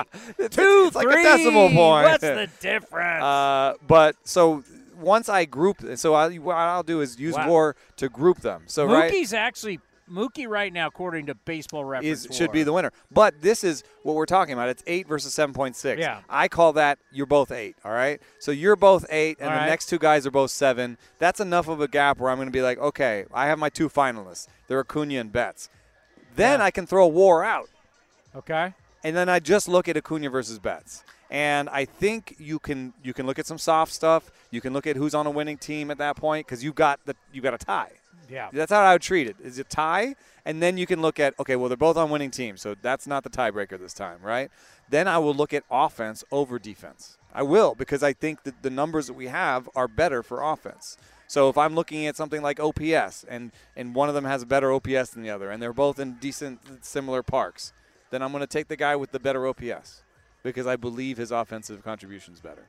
[0.48, 1.22] two, it's like a three.
[1.22, 2.04] decimal point.
[2.04, 3.22] What's the difference?
[3.32, 4.64] Uh, but so
[4.98, 7.50] once I group, so I, what I'll do is use Wow.
[7.50, 8.62] WAR to group them.
[8.66, 9.80] So right actually
[10.12, 12.92] Mookie right now, according to Baseball Reference, is should be the winner.
[13.10, 14.68] But this is what we're talking about.
[14.68, 16.00] It's eight versus seven point six.
[16.00, 16.20] Yeah.
[16.28, 17.76] I call that you're both eight.
[17.84, 18.20] All right.
[18.38, 19.68] So you're both eight, and All the right.
[19.68, 20.98] next two guys are both seven.
[21.18, 23.70] That's enough of a gap where I'm going to be like, okay, I have my
[23.70, 24.46] two finalists.
[24.68, 25.68] They're Acuna and Betts.
[26.36, 27.68] Then I can throw WAR out.
[28.34, 28.72] Okay.
[29.04, 31.04] and then I just look at Acuna versus Betts.
[31.30, 34.30] And I think you can you can look at some soft stuff.
[34.50, 37.00] You can look at who's on a winning team at that point because you got
[37.06, 37.92] the you got a tie.
[38.32, 38.48] Yeah.
[38.52, 39.36] That's how I would treat it.
[39.42, 42.30] Is a tie, and then you can look at okay, well they're both on winning
[42.30, 44.50] teams, so that's not the tiebreaker this time, right?
[44.88, 47.18] Then I will look at offense over defense.
[47.34, 50.96] I will because I think that the numbers that we have are better for offense.
[51.26, 54.46] So if I'm looking at something like OPS and and one of them has a
[54.46, 57.72] better OPS than the other, and they're both in decent similar parks,
[58.10, 60.02] then I'm going to take the guy with the better OPS
[60.42, 62.66] because I believe his offensive contribution is better.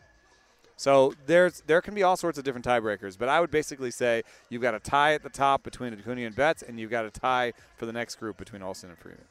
[0.76, 4.24] So there's there can be all sorts of different tiebreakers, but I would basically say
[4.50, 7.12] you've got a tie at the top between Acuna and Betts, and you've got a
[7.12, 9.26] tie for the next group between Olson and Freeman.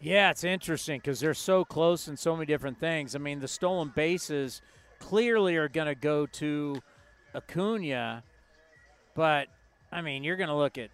[0.00, 3.14] Yeah, it's interesting because they're so close in so many different things.
[3.14, 4.60] I mean, the stolen bases
[4.98, 6.82] clearly are going to go to
[7.34, 8.24] Acuna,
[9.14, 9.46] but
[9.92, 10.90] I mean, you're going to look at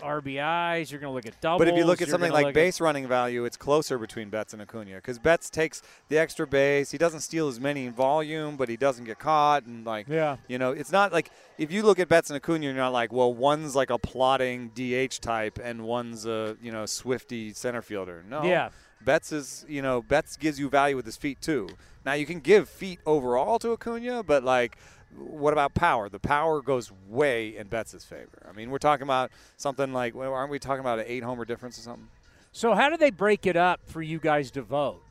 [0.00, 1.60] RBIs, you're going to look at doubles.
[1.60, 4.62] But if you look at something like base running value, it's closer between Betts and
[4.62, 6.90] Acuna because Betts takes the extra base.
[6.90, 9.64] He doesn't steal as many in volume, but he doesn't get caught.
[9.64, 10.36] And like, Yeah.
[10.48, 13.12] you know, it's not like if you look at Betts and Acuna, you're not like,
[13.12, 18.24] well, one's like a plotting DH type and one's a you know swifty center fielder.
[18.28, 18.70] No, Yeah.
[19.02, 21.68] Betts is you know Betts gives you value with his feet too.
[22.04, 24.76] Now you can give feet overall to Acuna, but like.
[25.16, 26.08] What about power?
[26.08, 28.46] The power goes way in Betts' favor.
[28.48, 31.44] I mean, we're talking about something like, well, aren't we talking about an eight homer
[31.44, 32.08] difference or something?
[32.52, 35.02] So, how do they break it up for you guys to vote?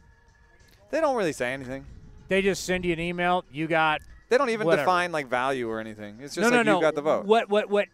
[0.92, 1.86] They don't really say anything.
[2.28, 3.46] They just send you an email.
[3.52, 4.02] You got.
[4.30, 4.84] They don't even whatever.
[4.84, 6.20] define like value or anything.
[6.22, 6.82] It's just no, like no, you no.
[6.82, 7.26] got the vote.
[7.26, 7.88] What, what, what,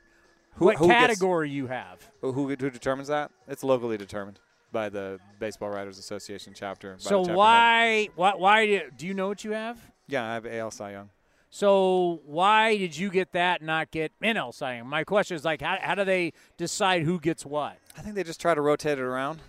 [0.56, 2.12] Who- what who gets- category you have?
[2.22, 3.32] Who, who, determines that?
[3.48, 4.40] It's locally determined
[4.72, 6.96] by the Baseball Writers Association chapter.
[6.98, 9.80] So chapter why, why, why do, do you know what you have?
[10.08, 11.10] Yeah, I have AL Cy Young.
[11.50, 14.88] So why did you get that, and not get NL Cy Young?
[14.88, 17.78] My question is like, how, how do they decide who gets what?
[17.98, 19.40] I think they just try to rotate it around.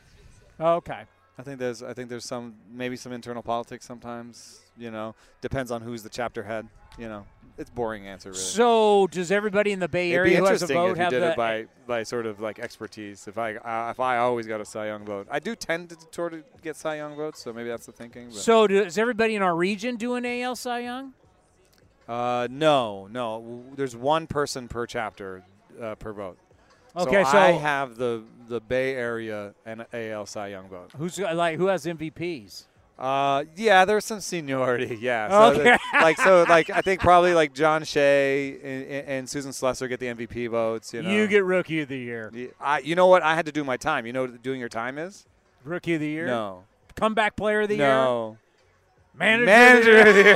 [0.60, 1.02] Okay.
[1.38, 4.60] I think there's I think there's some maybe some internal politics sometimes.
[4.78, 6.66] You know, depends on who's the chapter head.
[6.98, 7.26] You know,
[7.58, 8.40] it's boring answer really.
[8.40, 11.32] So does everybody in the Bay It'd Area who has a vote have did the?
[11.32, 13.26] it by, by sort of like expertise.
[13.28, 15.96] If I uh, if I always got a Cy Young vote, I do tend to
[16.10, 18.28] sort of get Cy Young votes, so maybe that's the thinking.
[18.28, 18.36] But.
[18.38, 21.14] so does everybody in our region do an AL Cy Young?
[22.08, 23.64] Uh, no, no.
[23.74, 25.42] There's one person per chapter
[25.80, 26.38] uh, per vote.
[26.96, 30.92] Okay, so, so- I have the the Bay Area and AL Cy Young vote.
[30.96, 32.64] Who's like who has MVPs?
[32.98, 34.96] Uh, yeah, there's some seniority.
[35.02, 35.28] Yeah.
[35.28, 35.64] So Okay.
[35.64, 40.00] the- like so, like I think probably like John Shea and, and Susan Slusser get
[40.00, 40.94] the MVP votes.
[40.94, 41.10] You know.
[41.10, 42.32] You get Rookie of the Year.
[42.60, 43.22] I, you know what?
[43.22, 44.06] I had to do my time.
[44.06, 45.26] You know what doing your time is?
[45.64, 46.26] Rookie of the Year.
[46.26, 46.64] No.
[46.94, 47.86] Comeback Player of the Year.
[47.88, 48.38] No.
[49.18, 50.28] Manager, Manager of of the the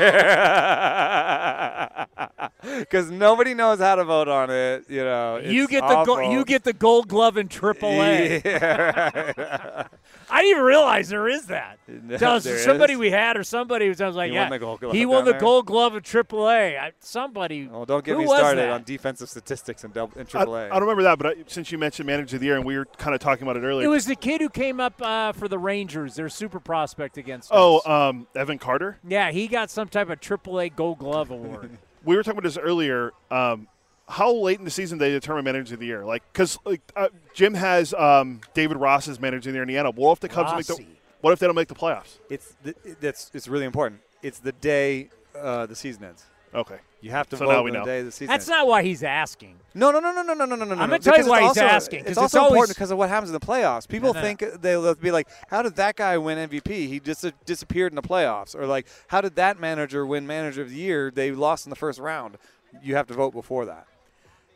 [2.62, 2.80] Year.
[2.80, 4.84] Because nobody knows how to vote on it.
[4.88, 5.38] You know.
[5.38, 8.42] You get the go- you get the Gold Glove in AAA.
[8.44, 9.86] Yeah,
[10.30, 11.78] I didn't even realize there is that.
[12.02, 12.98] No, Tell there somebody is.
[12.98, 15.06] we had or somebody was I was like, He yeah, won the Gold Glove he
[15.06, 15.40] won the there?
[15.40, 16.78] Gold Glove in AAA.
[16.80, 17.66] I, somebody.
[17.66, 18.70] Well, don't get me started that?
[18.70, 20.66] on defensive statistics in, double, in AAA.
[20.66, 22.76] I don't remember that, but I, since you mentioned manager of the year and we
[22.78, 23.84] were kind of talking about it earlier.
[23.86, 26.14] It was the kid who came up uh, for the Rangers.
[26.14, 27.50] Their super prospect against.
[27.52, 27.86] oh, us.
[27.88, 28.98] um, Evan Carter.
[29.06, 31.70] yeah, he got some type of AAA Gold Glove award.
[32.04, 33.12] we were talking about this earlier.
[33.30, 33.66] Um,
[34.10, 36.04] how late in the season they determine manager of the year?
[36.04, 39.90] Like, because like, uh, Jim has um, David Ross as manager in the Indiana.
[39.90, 40.72] What if the Cubs Rossi.
[40.72, 40.86] make the
[41.20, 42.18] What if they don't make the playoffs?
[42.28, 42.54] It's
[43.00, 44.00] that's it's really important.
[44.22, 46.26] It's the day uh, the season ends.
[46.52, 46.78] Okay.
[47.00, 47.84] You have to so vote now we on know.
[47.84, 48.26] the day the season.
[48.26, 48.50] That's ends.
[48.50, 49.56] not why he's asking.
[49.72, 50.64] No, no, no, no, no, no, no, no.
[50.64, 50.98] I'm gonna no.
[50.98, 52.00] tell you why also, he's asking.
[52.00, 52.52] It's, it's also always...
[52.52, 53.86] important because of what happens in the playoffs.
[53.86, 54.26] People no, no.
[54.26, 56.68] think they'll be like, "How did that guy win MVP?
[56.68, 60.62] He just dis- disappeared in the playoffs," or like, "How did that manager win Manager
[60.62, 61.10] of the Year?
[61.10, 62.36] They lost in the first round."
[62.82, 63.86] You have to vote before that.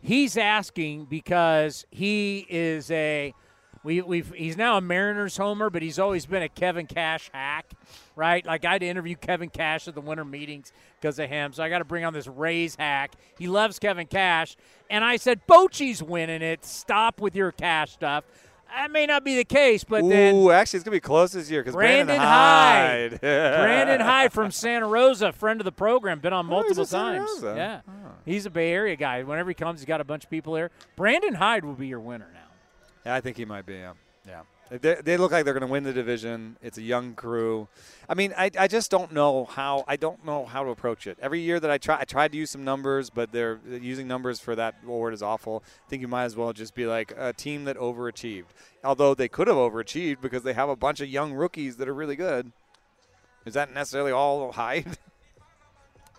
[0.05, 3.33] He's asking because he is a
[3.83, 7.73] we we've he's now a Mariners homer, but he's always been a Kevin Cash hack,
[8.15, 8.45] right?
[8.45, 11.63] Like I had to interview Kevin Cash at the winter meetings because of him, so
[11.63, 13.13] I got to bring on this Rays hack.
[13.39, 14.57] He loves Kevin Cash,
[14.91, 16.67] and I said Bochy's winning it.
[16.67, 18.25] Stop with your Cash stuff.
[18.69, 21.51] That may not be the case, but then Ooh, actually, it's gonna be close this
[21.51, 23.13] year because Brandon Hyde.
[23.13, 23.21] Hyde.
[23.21, 27.31] Brandon Hyde from Santa Rosa, friend of the program, been on Oh, multiple times.
[27.43, 27.81] Yeah,
[28.25, 29.23] he's a Bay Area guy.
[29.23, 30.71] Whenever he comes, he's got a bunch of people there.
[30.97, 32.41] Brandon Hyde will be your winner now.
[33.07, 33.75] Yeah, I think he might be.
[33.75, 33.93] Yeah,
[34.27, 34.43] yeah.
[34.71, 36.57] They, they look like they're going to win the division.
[36.63, 37.69] It's a young crew.
[38.09, 41.19] I mean, I, I just don't know how I don't know how to approach it.
[41.21, 44.41] Every year that I try, I tried to use some numbers, but they're using numbers
[44.41, 45.63] for that award is awful.
[45.87, 48.47] I think you might as well just be like a team that overachieved.
[48.83, 51.95] Although they could have overachieved because they have a bunch of young rookies that are
[51.95, 52.53] really good.
[53.45, 54.99] Is that necessarily all Hyde?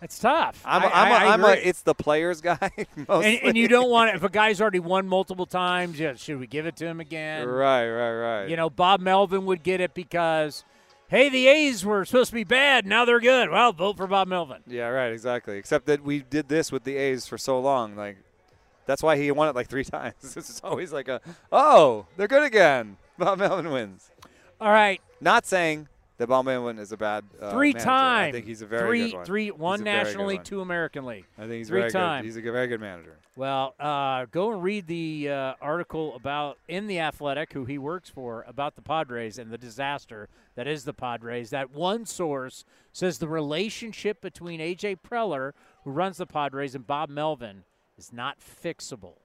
[0.01, 0.61] It's tough.
[0.65, 1.63] I'm, I- a, I'm, a, I- I I'm a, agree.
[1.63, 2.69] it's the players guy.
[2.97, 5.99] and, and you don't want it if a guy's already won multiple times.
[5.99, 7.47] Yeah, should we give it to him again?
[7.47, 8.49] Right, right, right.
[8.49, 10.63] You know, Bob Melvin would get it because,
[11.07, 12.85] hey, the A's were supposed to be bad.
[12.85, 13.49] Now they're good.
[13.49, 14.61] Well, vote for Bob Melvin.
[14.67, 15.57] Yeah, right, exactly.
[15.57, 17.95] Except that we did this with the A's for so long.
[17.95, 18.17] Like,
[18.85, 20.35] that's why he won it like three times.
[20.37, 21.21] It's always like a,
[21.51, 22.97] oh, they're good again.
[23.17, 24.11] Bob Melvin wins.
[24.59, 25.01] All right.
[25.21, 25.87] Not saying
[26.17, 27.85] that Bob Melvin is a bad uh, three manager.
[27.85, 28.29] time.
[28.29, 29.25] I think he's a very three, good one.
[29.25, 30.45] Three, one a very good National League, one.
[30.45, 31.25] two American League.
[31.37, 32.21] I think he's three very time.
[32.21, 32.25] good.
[32.25, 33.17] He's a very good manager.
[33.35, 38.09] Well, uh, go and read the uh, article about in the Athletic, who he works
[38.09, 41.49] for, about the Padres and the disaster that is the Padres.
[41.49, 42.63] That one source
[42.93, 45.51] says the relationship between AJ Preller,
[45.83, 47.63] who runs the Padres, and Bob Melvin
[47.97, 49.15] is not fixable,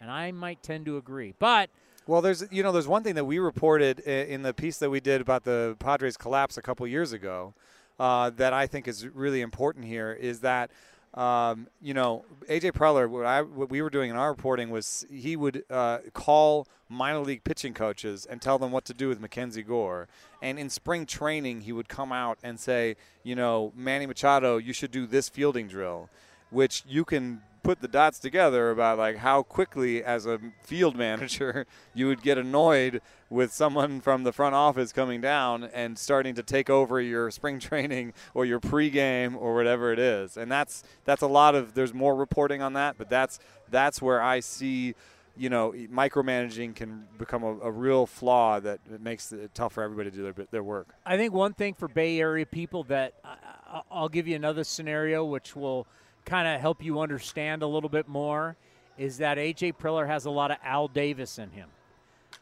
[0.00, 1.34] and I might tend to agree.
[1.38, 1.68] But
[2.06, 5.00] Well, there's you know there's one thing that we reported in the piece that we
[5.00, 7.54] did about the Padres collapse a couple years ago
[8.00, 10.72] uh, that I think is really important here is that
[11.14, 15.06] um, you know AJ Preller what, I, what we were doing in our reporting was
[15.10, 19.20] he would uh, call minor league pitching coaches and tell them what to do with
[19.20, 20.08] Mackenzie Gore.
[20.42, 24.72] And in spring training he would come out and say you know Manny Machado you
[24.72, 26.08] should do this fielding drill
[26.52, 31.64] which you can put the dots together about like how quickly as a field manager
[31.94, 33.00] you would get annoyed
[33.30, 37.58] with someone from the front office coming down and starting to take over your spring
[37.68, 40.36] training or your pregame or whatever it is.
[40.36, 43.38] And that's that's a lot of there's more reporting on that but that's
[43.70, 44.94] that's where I see
[45.36, 49.82] you know micromanaging can become a, a real flaw that that makes it tough for
[49.84, 50.88] everybody to do their, their work.
[51.06, 53.36] I think one thing for Bay Area people that I-
[53.76, 55.86] I- I'll give you another scenario which will
[56.24, 58.56] kind of help you understand a little bit more
[58.98, 61.68] is that AJ Preller has a lot of Al Davis in him.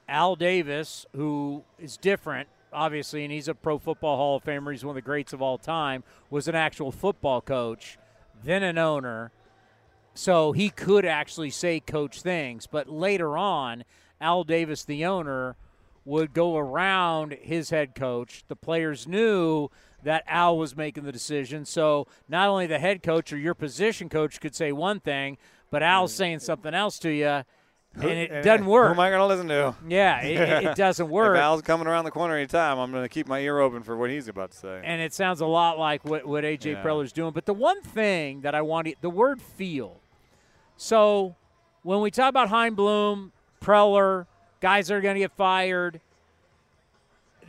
[0.09, 4.85] Al Davis, who is different, obviously, and he's a Pro Football Hall of Famer, he's
[4.85, 7.99] one of the greats of all time, was an actual football coach,
[8.43, 9.31] then an owner.
[10.14, 12.66] So he could actually say coach things.
[12.66, 13.85] But later on,
[14.20, 15.57] Al Davis, the owner,
[16.05, 18.45] would go around his head coach.
[18.49, 19.68] The players knew
[20.03, 21.64] that Al was making the decision.
[21.64, 25.38] So not only the head coach or your position coach could say one thing,
[25.70, 26.16] but Al's mm.
[26.16, 27.42] saying something else to you,
[27.94, 28.88] and it eh, doesn't work.
[28.88, 29.74] Who am I going to listen to?
[29.88, 31.36] Yeah, it, it- doesn't work.
[31.36, 33.96] If Al's coming around the corner anytime, I'm going to keep my ear open for
[33.96, 34.80] what he's about to say.
[34.84, 36.82] and it sounds a lot like what, what AJ Yeah.
[36.82, 37.32] Preller's doing.
[37.32, 40.01] But the one thing that I want to, the word feel.
[40.76, 41.36] So
[41.82, 44.26] when we talk about Chaim Bloom, Preller,
[44.61, 46.01] guys that are going to get fired,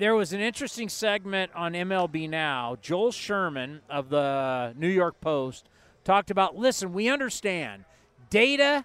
[0.02, 2.76] there was an interesting segment on MLB Now.
[2.82, 5.70] Joel Sherman of the New York Post
[6.04, 7.86] talked about listen, we understand
[8.32, 8.84] data,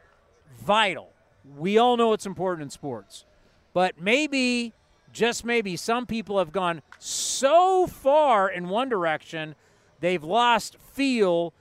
[0.61, 1.15] vital.
[1.57, 3.25] We all know it's important in sports.
[3.73, 4.75] But maybe,
[5.11, 9.55] just maybe, some people have gone so far in one direction,
[10.01, 11.55] they've lost feel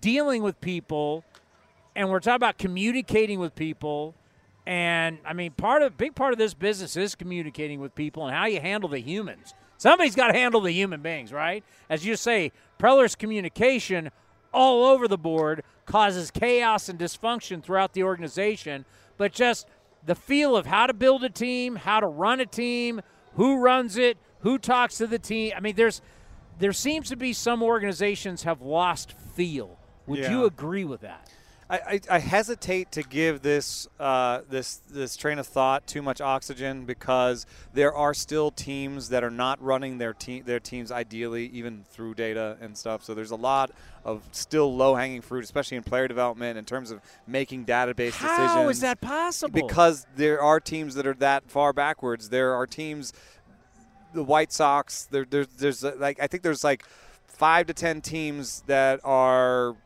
[0.00, 1.22] dealing with people.
[1.94, 4.14] And we're talking about communicating with people.
[4.66, 8.36] And I mean, part of big part of this business is communicating with people and
[8.36, 9.54] how you handle the humans.
[9.78, 11.64] Somebody's got to handle the human beings, right?
[11.88, 14.10] As you say, Preller's communication
[14.52, 18.84] all over the board causes chaos and dysfunction throughout the organization.
[19.16, 19.66] But just
[20.04, 23.00] the feel of how to build a team, how to run a team,
[23.34, 25.52] who runs it, who talks to the team.
[25.56, 26.02] I mean, there's
[26.58, 29.78] there seems to be some organizations have lost feel.
[30.06, 31.30] Would you agree with that?
[31.70, 36.20] I, I, I hesitate to give this uh, this this train of thought too much
[36.20, 41.46] oxygen because there are still teams that are not running their team their teams ideally
[41.46, 43.04] even through data and stuff.
[43.04, 43.70] So there's a lot
[44.04, 48.28] of still low hanging fruit, especially in player development in terms of making database How
[48.28, 48.50] decisions.
[48.50, 49.52] How is that possible?
[49.52, 52.30] Because there are teams that are that far backwards.
[52.30, 53.12] There are teams,
[54.12, 55.06] the White Sox.
[55.08, 56.84] There, there there's like I think there's like
[57.28, 59.76] five to ten teams that are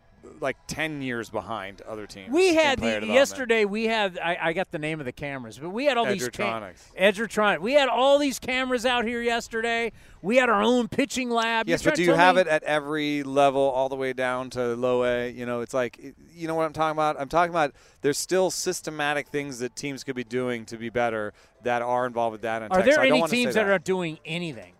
[0.40, 2.30] like 10 years behind other teams.
[2.30, 3.64] We had the, yesterday.
[3.64, 6.28] We had I, I, got the name of the cameras, but we had all these
[6.28, 6.94] Edgertronics.
[6.98, 7.60] Edgertronic.
[7.60, 9.92] We had all these cameras out here yesterday.
[10.22, 11.68] We had our own pitching lab.
[11.68, 14.74] Yes, but do you have me- it at every level, all the way down to
[14.74, 15.30] low A?
[15.30, 17.20] You know, it's like you know what I'm talking about.
[17.20, 21.32] I'm talking about there's still systematic things that teams could be doing to be better
[21.62, 22.62] that are involved with that.
[22.62, 24.74] And Are there So any teams that are doing anything?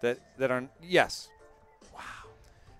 [0.00, 1.28] that that are yes.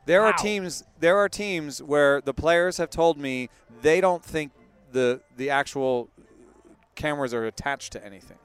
[0.09, 0.14] Wow.
[0.14, 0.85] There are teams.
[1.01, 3.51] There are teams where the players have told me
[3.82, 4.52] they don't think
[4.93, 6.09] the the actual
[6.94, 8.39] cameras are attached to anything.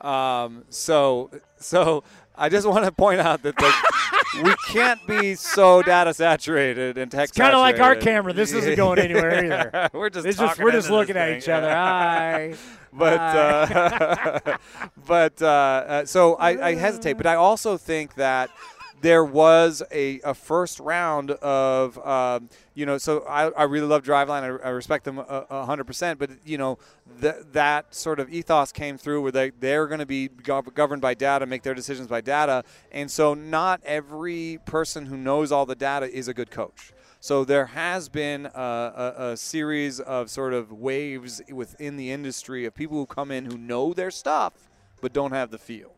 [0.00, 0.64] Um.
[0.70, 2.04] So so
[2.36, 7.10] I just want to point out that like, we can't be so data saturated and
[7.10, 7.28] tech.
[7.28, 8.32] It's kind of like our camera.
[8.32, 9.90] This isn't going anywhere either.
[9.92, 11.70] we're just It's just we're just looking at each other.
[11.70, 12.54] Hi.
[12.92, 13.32] but Hi.
[13.34, 14.56] uh,
[15.06, 17.14] but uh, uh, so I, I hesitate.
[17.14, 18.50] But I also think that
[19.04, 22.96] there was a, a first round of um, you know.
[22.96, 24.42] So I, I really love Driveline.
[24.42, 26.18] I, I respect them a- a hundred percent.
[26.18, 26.78] But you know
[27.20, 31.02] th- that sort of ethos came through where they they're going to be gov- governed
[31.02, 35.66] by data, make their decisions by data, and so not every person who knows all
[35.66, 36.92] the data is a good coach.
[37.20, 42.64] So there has been a, a, a series of sort of waves within the industry
[42.64, 44.52] of people who come in who know their stuff
[45.00, 45.93] but don't have the feel.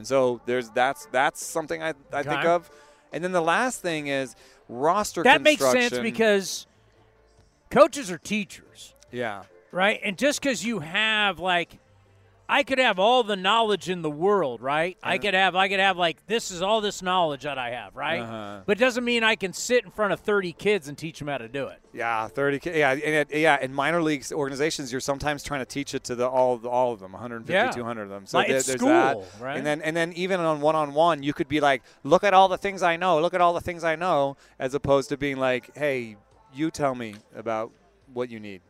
[0.00, 2.70] And so there's that's that's something I, I think of.
[3.12, 4.34] And then the last thing is
[4.66, 6.66] roster that makes sense because
[7.68, 9.42] coaches are teachers, yeah.
[9.72, 10.00] right?
[10.02, 11.78] And just because you have like,
[12.50, 14.98] I could have all the knowledge in the world, right?
[15.02, 17.94] I could have, I could have like, this is all this knowledge that I have,
[17.94, 18.20] right?
[18.20, 18.60] Uh-huh.
[18.66, 21.28] But it doesn't mean I can sit in front of 30 kids and teach them
[21.28, 21.80] how to do it.
[21.92, 22.58] Yeah, thirty.
[22.60, 23.58] K Yeah, and it, yeah.
[23.60, 27.00] In minor leagues organizations, you're sometimes trying to teach it to the all all of
[27.00, 27.70] them, 150, Yeah.
[27.72, 28.26] 200 of them.
[28.26, 29.18] So Like, there- there's school, that.
[29.40, 29.56] right?
[29.56, 32.32] And then and then even on one on one, you could be like, look at
[32.34, 33.20] all the things I know.
[33.20, 36.16] Look at all the things I know, as opposed to being like, hey,
[36.54, 37.72] you tell me about
[38.12, 38.60] what you need.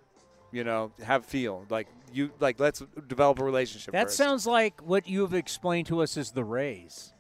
[0.52, 2.58] You know, have feel like you like.
[2.60, 3.92] Let's develop a relationship.
[3.92, 4.16] That first.
[4.16, 7.12] sounds like what you have explained to us is the Rays.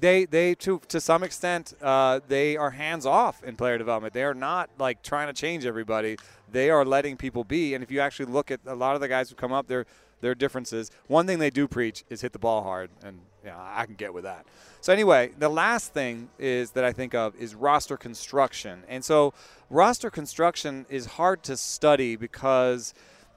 [0.00, 4.14] they they to to some extent uh, they are hands off in player development.
[4.14, 6.16] They are not like trying to change everybody.
[6.50, 7.74] They are letting people be.
[7.74, 9.86] And if you actually look at a lot of the guys who come up, their
[10.20, 10.90] their differences.
[11.08, 14.12] One thing they do preach is hit the ball hard, and yeah, I can get
[14.14, 14.46] with that.
[14.80, 19.34] So anyway, the last thing is that I think of is roster construction, and so
[19.70, 22.94] roster construction is hard to study because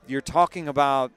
[0.10, 1.12] you're talking about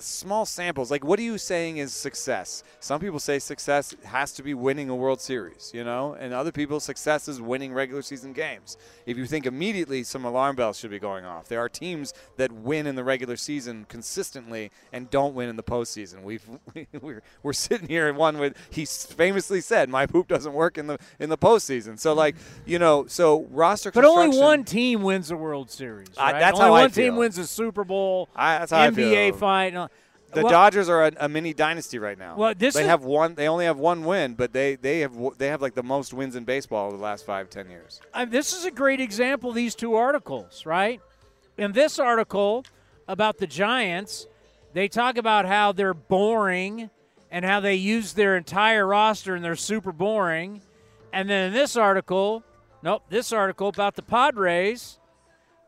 [0.00, 0.90] small samples.
[0.90, 2.62] Like, what are you saying is success?
[2.80, 6.52] Some people say success has to be winning a World Series, you know, and other
[6.52, 8.76] people success is winning regular season games.
[9.06, 11.48] If you think immediately, some alarm bells should be going off.
[11.48, 15.62] There are teams that win in the regular season consistently and don't win in the
[15.62, 16.22] postseason.
[16.22, 16.44] We've
[17.00, 20.86] we're, we're sitting here in one with he famously said, "My poop doesn't work in
[20.86, 22.36] the in the postseason." So, like,
[22.66, 26.08] you know, so roster But only one team wins the World Series.
[26.16, 26.40] I- right?
[26.40, 28.28] that's only how I one team wins the Super Bowl.
[28.34, 29.36] I, that's how I NBA feel.
[29.36, 29.89] final.
[30.32, 32.36] The Well, Dodgers are a, a mini dynasty right now.
[32.36, 33.34] Well, this they is- have one.
[33.34, 36.36] They only have one win, but they they have they have like the most wins
[36.36, 38.00] in baseball over the last five ten years.
[38.14, 39.50] I, this is a great example.
[39.52, 41.00] These two articles, right?
[41.58, 42.64] In this article
[43.08, 44.26] about the Giants,
[44.72, 46.90] they talk about how they're boring
[47.30, 50.62] and how they use their entire roster and they're super boring.
[51.12, 52.44] And then in this article,
[52.84, 54.99] nope, this article about the Padres,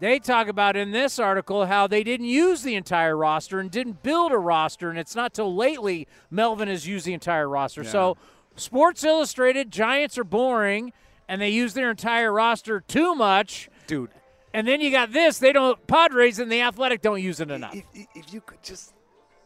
[0.03, 4.03] they talk about in this article how they didn't use the entire roster and didn't
[4.03, 4.91] build a roster.
[4.91, 7.85] And it's not till lately Melvin has used the entire roster.
[7.85, 8.17] So,
[8.57, 10.93] Sports Illustrated, Giants are boring
[11.29, 13.71] and they use their entire roster too much.
[13.87, 14.11] Dude.
[14.53, 17.73] And then you got this, they don't, Padres and the Athletic don't use it enough.
[17.73, 17.85] If,
[18.17, 18.93] if you could just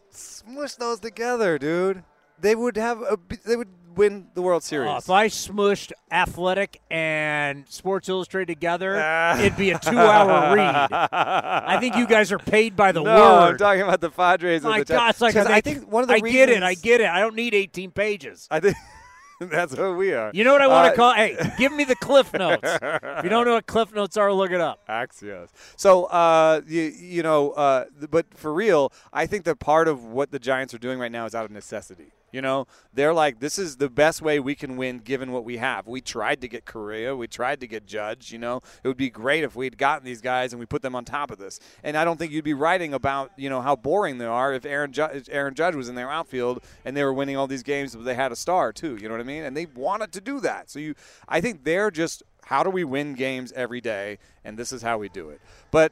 [0.08, 2.02] smush those together, dude,
[2.40, 4.90] they would have a, they would win the World Series.
[4.90, 9.38] Oh, if I smushed Athletic and Sports Illustrated together, Ah.
[9.40, 10.88] it'd be a two-hour read.
[10.92, 13.20] I think you guys are paid by the no, word.
[13.52, 14.62] I'm talking about the Padres.
[14.62, 16.62] My the Gi- God, it's like I, think one of the I get it.
[16.62, 17.08] I get it.
[17.08, 18.46] I don't need 18 pages.
[18.50, 18.76] I think
[19.40, 20.30] that's what we are.
[20.32, 21.12] You know what I want Uh, to call?
[21.14, 22.60] Hey, give me the Cliff Notes.
[22.64, 24.80] if you don't know what Cliff Notes are, look it up.
[24.88, 25.48] Axios.
[25.76, 30.30] So, uh, you, you know, uh, but for real, I think that part of what
[30.30, 32.12] the Giants are doing right now is out of necessity.
[32.36, 35.56] You know, they're like, this is the best way we can win given what we
[35.56, 35.86] have.
[35.86, 37.16] We tried to get Correa.
[37.16, 38.30] we tried to get Judge.
[38.30, 40.94] You know, it would be great if we'd gotten these guys and we put them
[40.94, 41.60] on top of this.
[41.82, 44.66] And I don't think you'd be writing about you know how boring they are if
[44.66, 47.96] Aaron Judge, Aaron Judge was in their outfield and they were winning all these games,
[47.96, 48.98] but they had a star too.
[49.00, 49.44] You know what I mean?
[49.44, 50.68] And they wanted to do that.
[50.68, 50.94] So you,
[51.26, 54.98] I think they're just how do we win games every day, and this is how
[54.98, 55.40] we do it.
[55.70, 55.90] But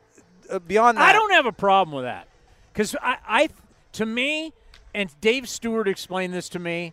[0.51, 2.29] uh, beyond that, I don't have a problem with that
[2.75, 3.49] because I, I,
[3.95, 4.53] to me,
[4.95, 6.93] and Dave Stewart explained this to me,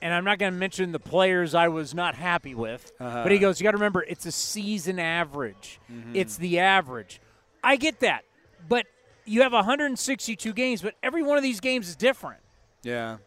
[0.00, 3.22] and I'm not going to mention the players I was not happy with, Uh-huh.
[3.22, 5.80] but he goes, "You got to remember, it's a season average.
[5.90, 6.14] Mhm.
[6.14, 7.20] It's the average."
[7.62, 8.24] I get that,
[8.68, 8.86] but
[9.24, 12.40] you have 162 games, but every one of these games is different
[12.82, 13.18] Yeah.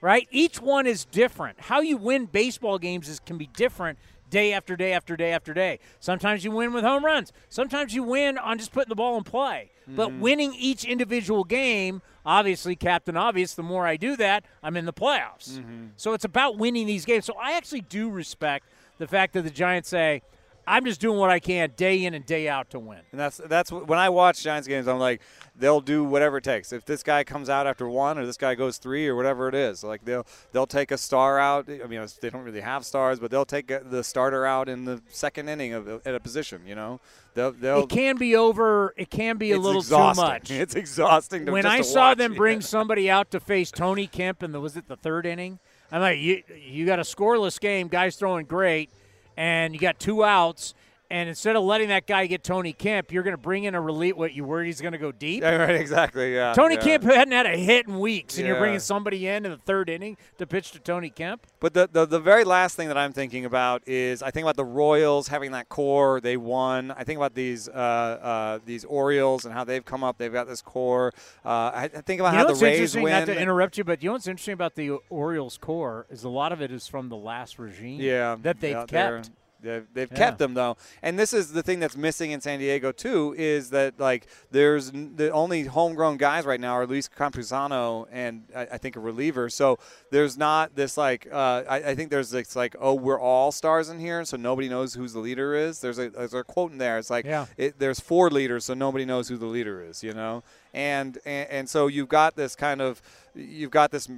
[0.00, 0.26] right?
[0.30, 1.60] Each one is different.
[1.60, 5.54] How you win baseball games is can be different day after day after day after
[5.54, 5.78] day.
[6.00, 7.32] Sometimes you win with home runs.
[7.48, 9.70] Sometimes you win on just putting the ball in play.
[9.86, 10.18] But Mhm.
[10.18, 14.92] winning each individual game, obviously, Captain Obvious, the more I do that, I'm in the
[14.92, 15.60] playoffs.
[15.60, 15.90] Mhm.
[15.96, 17.24] So it's about winning these games.
[17.24, 18.66] So I actually do respect
[18.98, 20.22] the fact that the Giants say,
[20.66, 22.98] I'm just doing what I can day in and day out to win.
[23.12, 24.88] And that's that's when I watch Giants games.
[24.88, 25.20] I'm like,
[25.54, 26.72] they'll do whatever it takes.
[26.72, 29.54] If this guy comes out after one, or this guy goes three, or whatever it
[29.54, 31.68] is, like they'll they'll take a star out.
[31.68, 35.00] I mean, they don't really have stars, but they'll take the starter out in the
[35.08, 36.62] second inning of at a position.
[36.66, 37.00] You know,
[37.34, 37.84] they'll they'll.
[37.84, 38.92] It can be over.
[38.96, 40.24] It can be a little exhausting.
[40.24, 40.50] too much.
[40.66, 42.18] It's exhausting to- when I saw watch.
[42.18, 45.58] them bring somebody out to face Tony Kemp in the was it the third inning?
[45.92, 48.90] I'm like, you you got a scoreless game, guys throwing great,
[49.36, 50.74] and you got two outs.
[51.08, 53.80] And instead of letting that guy get Tony Kemp, you're going to bring in a
[53.80, 54.16] relief.
[54.16, 55.42] What you worried he's going to go deep?
[55.42, 56.34] Yeah, right, exactly.
[56.34, 56.52] Yeah.
[56.52, 56.80] Tony yeah.
[56.80, 59.88] Kemp hadn't had a hit in weeks, and you're bringing somebody in in the third
[59.88, 61.46] inning to pitch to Tony Kemp.
[61.60, 64.56] But the, the the very last thing that I'm thinking about is I think about
[64.56, 66.20] the Royals having that core.
[66.20, 66.90] They won.
[66.90, 70.18] I think about these uh, uh, these Orioles and how they've come up.
[70.18, 71.12] They've got this core.
[71.44, 73.02] Uh, I, I think about you how know the Rays interesting?
[73.04, 73.12] win.
[73.12, 76.28] Not to interrupt you, but you know what's interesting about the Orioles core is a
[76.28, 78.00] lot of it is from the last regime.
[78.00, 79.30] Yeah, that they've yeah, kept.
[79.62, 80.16] They've, they've Yeah.
[80.18, 83.34] kept them though, and this is the thing that's missing in San Diego too.
[83.38, 88.44] Is that like there's n- the only homegrown guys right now are Luis Campusano and
[88.54, 89.48] I, I think a reliever.
[89.48, 89.78] So
[90.10, 93.88] there's not this like uh, I, I think there's this like oh we're all stars
[93.88, 95.80] in here, so nobody knows who's the leader is.
[95.80, 96.98] There's a there's a quote in there.
[96.98, 97.46] It's like Yeah.
[97.56, 100.02] it, there's four leaders, so nobody knows who the leader is.
[100.02, 100.42] You know,
[100.76, 103.00] and and, and so you've got this kind of
[103.34, 104.08] you've got this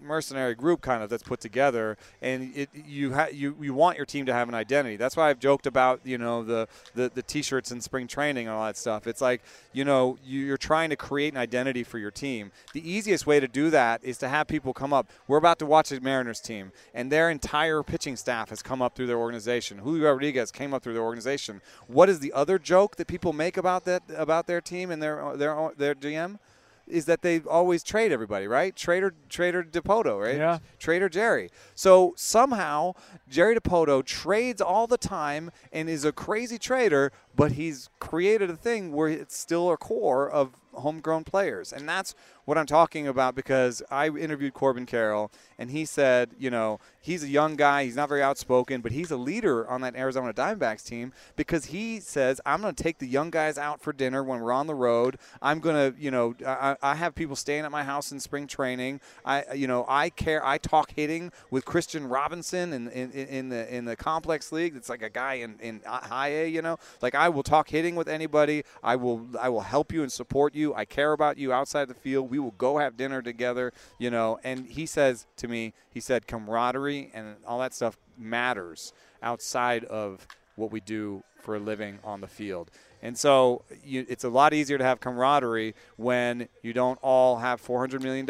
[0.00, 4.06] mercenary group kind of that's put together, and it you ha- you you want your
[4.06, 4.96] team to have an identity.
[4.96, 8.56] That's why I've joked about you know the the, the t-shirts in spring training and
[8.56, 9.06] all that stuff.
[9.06, 9.42] It's like
[9.72, 12.52] you know you, you're trying to create an identity for your team.
[12.72, 15.10] The easiest way to do that is to have people come up.
[15.26, 18.94] We're about to watch the Mariners team, and their entire pitching staff has come up
[18.94, 19.78] through their organization.
[19.78, 21.60] Julio Rodriguez came up through their organization.
[21.88, 25.36] What is the other joke that people make about that about their team and their
[25.36, 26.38] their their GM?
[26.86, 28.76] Is that they always trade everybody, right?
[28.76, 30.36] Trader Trader Dipoto, right?
[30.36, 30.58] Yeah.
[30.78, 31.48] Trader Jerry.
[31.74, 32.92] So somehow
[33.26, 38.56] Jerry Dipoto trades all the time and is a crazy trader, but he's created a
[38.56, 41.72] thing where it's still a core of homegrown players.
[41.72, 42.14] And that's
[42.44, 47.22] what I'm talking about because I interviewed Corbin Carroll and he said, you know, he's
[47.22, 50.84] a young guy, he's not very outspoken, but he's a leader on that Arizona Diamondbacks
[50.84, 54.40] team because he says, I'm going to take the young guys out for dinner when
[54.40, 55.18] we're on the road.
[55.40, 58.46] I'm going to, you know, I, I have people staying at my house in spring
[58.46, 59.00] training.
[59.24, 60.44] I, you know, I care.
[60.44, 64.76] I talk hitting with Kristian Robinson in, in, in the in the complex league.
[64.76, 67.94] It's like a guy in, in high A, you know, like I will talk hitting
[67.94, 68.64] with anybody.
[68.82, 70.74] I will I will help you and support you.
[70.74, 72.30] I care about you outside the field.
[72.34, 74.40] We will go have dinner together, you know.
[74.42, 78.92] And he says to me, he said camaraderie and all that stuff matters
[79.22, 82.72] outside of what we do for a living on the field.
[83.02, 87.64] And so you, it's a lot easier to have camaraderie when you don't all have
[87.64, 88.28] $400 million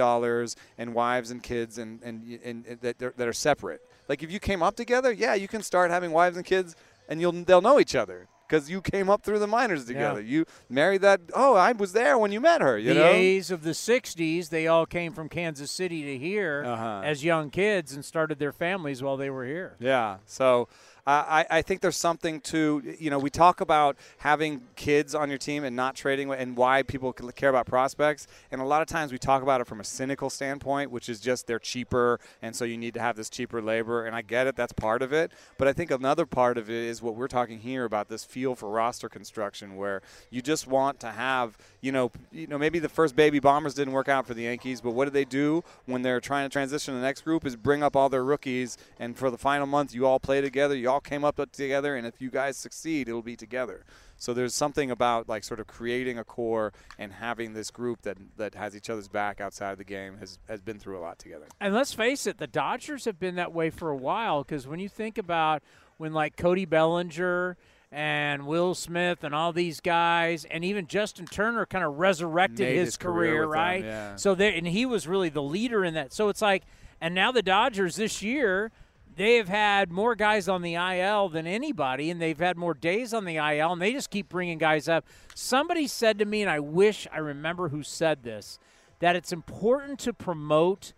[0.77, 3.81] and wives and kids and, and, and, and that, that are separate.
[4.07, 6.77] Like if you came up together, yeah, you can start having wives and kids
[7.09, 10.21] and you'll they'll know each other because you came up through the minors together.
[10.21, 11.21] You married that.
[11.35, 12.79] Oh, I was there when you met her.
[12.79, 13.07] You the know.
[13.11, 17.03] A's of the '60s, they all came from Kansas City to here Uh-huh.
[17.05, 19.77] as young kids and started their families while they were here.
[19.81, 20.19] Yeah.
[20.27, 20.69] So
[21.07, 25.37] I, I think there's something to, you know, we talk about having kids on your
[25.37, 28.27] team and not trading and why people care about prospects.
[28.51, 31.21] And a lot of times we talk about it from a cynical standpoint, which is
[31.21, 32.21] just they're cheaper.
[32.41, 34.07] And so you need to have this cheaper labor.
[34.07, 34.57] And I get it.
[34.57, 35.33] That's part of it.
[35.59, 38.55] But I think another part of it is what we're talking here about this feel
[38.55, 40.01] for roster construction where
[40.31, 43.93] you just want to have, you know, you know, maybe the first baby bombers didn't
[43.93, 46.95] work out for the Yankees, but what do they do when they're trying to transition
[46.95, 49.95] to the next group is bring up all their rookies and for the final month
[49.95, 53.23] you all play together, you all came up together and if you guys succeed, it'll
[53.23, 53.85] be together.
[54.17, 58.17] So there's something about like sort of creating a core and having this group that
[58.37, 61.19] that has each other's back outside of the game has has been through a lot
[61.19, 61.47] together.
[61.61, 64.79] And let's face it, the Dodgers have been that way for a while because when
[64.79, 65.63] you think about
[65.97, 67.57] when like Cody Bellinger
[67.95, 72.87] and Will Smith and all these guys, and even Justin Turner kind of resurrected his,
[72.89, 73.85] his career career, with them, right?
[73.85, 74.17] yeah.
[74.17, 76.13] So there, and he was really the leader in that.
[76.13, 76.65] So it's like,
[77.01, 78.73] and now the Dodgers this year,
[79.17, 83.15] they have had more guys on the IL than anybody, and they've had more days
[83.15, 85.07] on the IL, and they just keep bringing guys up.
[85.35, 88.59] Somebody said to me, and I wish I remember who said this,
[88.99, 90.93] that it's important to promote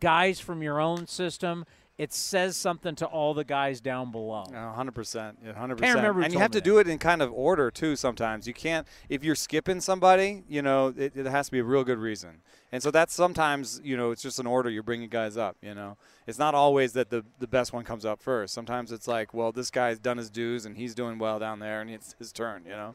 [0.00, 1.64] guys from your own system.
[1.98, 4.44] It says something to all the guys down below.
[4.52, 6.06] hundred percent, hundred percent.
[6.24, 7.96] And you have to do it in kind of order too.
[7.96, 8.86] Sometimes you can't.
[9.08, 12.42] If you're skipping somebody, you know, it, it has to be a real good reason.
[12.70, 14.70] And so that's sometimes, you know, it's just an order.
[14.70, 15.56] You're bringing guys up.
[15.60, 15.96] You know,
[16.28, 18.54] it's not always that the the best one comes up first.
[18.54, 21.80] Sometimes it's like, well, this guy's done his dues and he's doing well down there,
[21.80, 22.62] and it's his turn.
[22.64, 22.94] You know,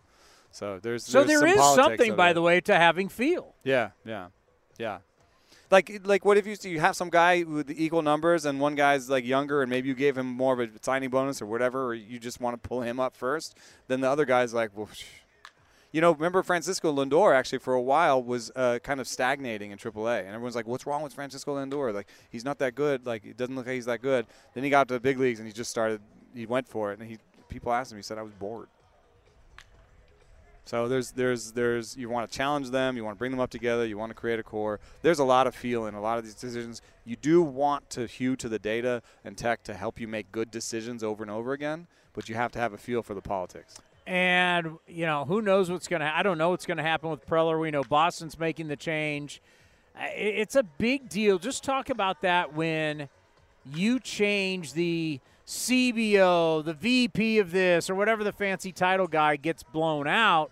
[0.50, 3.54] so there's So there's there some is something, by the way, to having feel.
[3.66, 4.28] Yeah, yeah,
[4.78, 5.00] yeah.
[5.72, 9.10] Like, like, what if you you have some guy with equal numbers and one guy's
[9.10, 11.94] like younger and maybe you gave him more of a signing bonus or whatever, or
[11.94, 13.58] you just want to pull him up first?
[13.88, 14.90] Then the other guy's like, well,
[15.92, 19.78] you know, remember Francisco Lindor actually for a while was uh, kind of stagnating in
[19.78, 21.94] AAA, and everyone's like, what's wrong with Francisco Lindor?
[21.94, 23.06] Like, he's not that good.
[23.06, 24.26] Like, it doesn't look like he's that good.
[24.56, 26.02] Then he got to the big leagues and he just started.
[26.36, 28.00] He went for it, and he people asked him.
[28.00, 28.68] He said, I was bored.
[30.66, 33.50] So there's there's there's you want to challenge them, you want to bring them up
[33.50, 34.80] together, you want to create a core.
[35.02, 36.82] There's a lot of feel in a lot of these decisions.
[37.06, 40.52] You do want to hew to the data and tech to help you make good
[40.52, 43.76] decisions over and over again, but you have to have a feel for the politics.
[44.08, 46.18] And you know who knows what's going to.
[46.18, 47.60] I don't know what's going to happen with Preller.
[47.60, 49.42] We know Boston's making the change.
[50.16, 51.40] It's a big deal.
[51.40, 53.10] Just talk about that when
[53.74, 59.64] you change the CBO, the VP of this, or whatever the fancy title guy gets
[59.64, 60.52] blown out.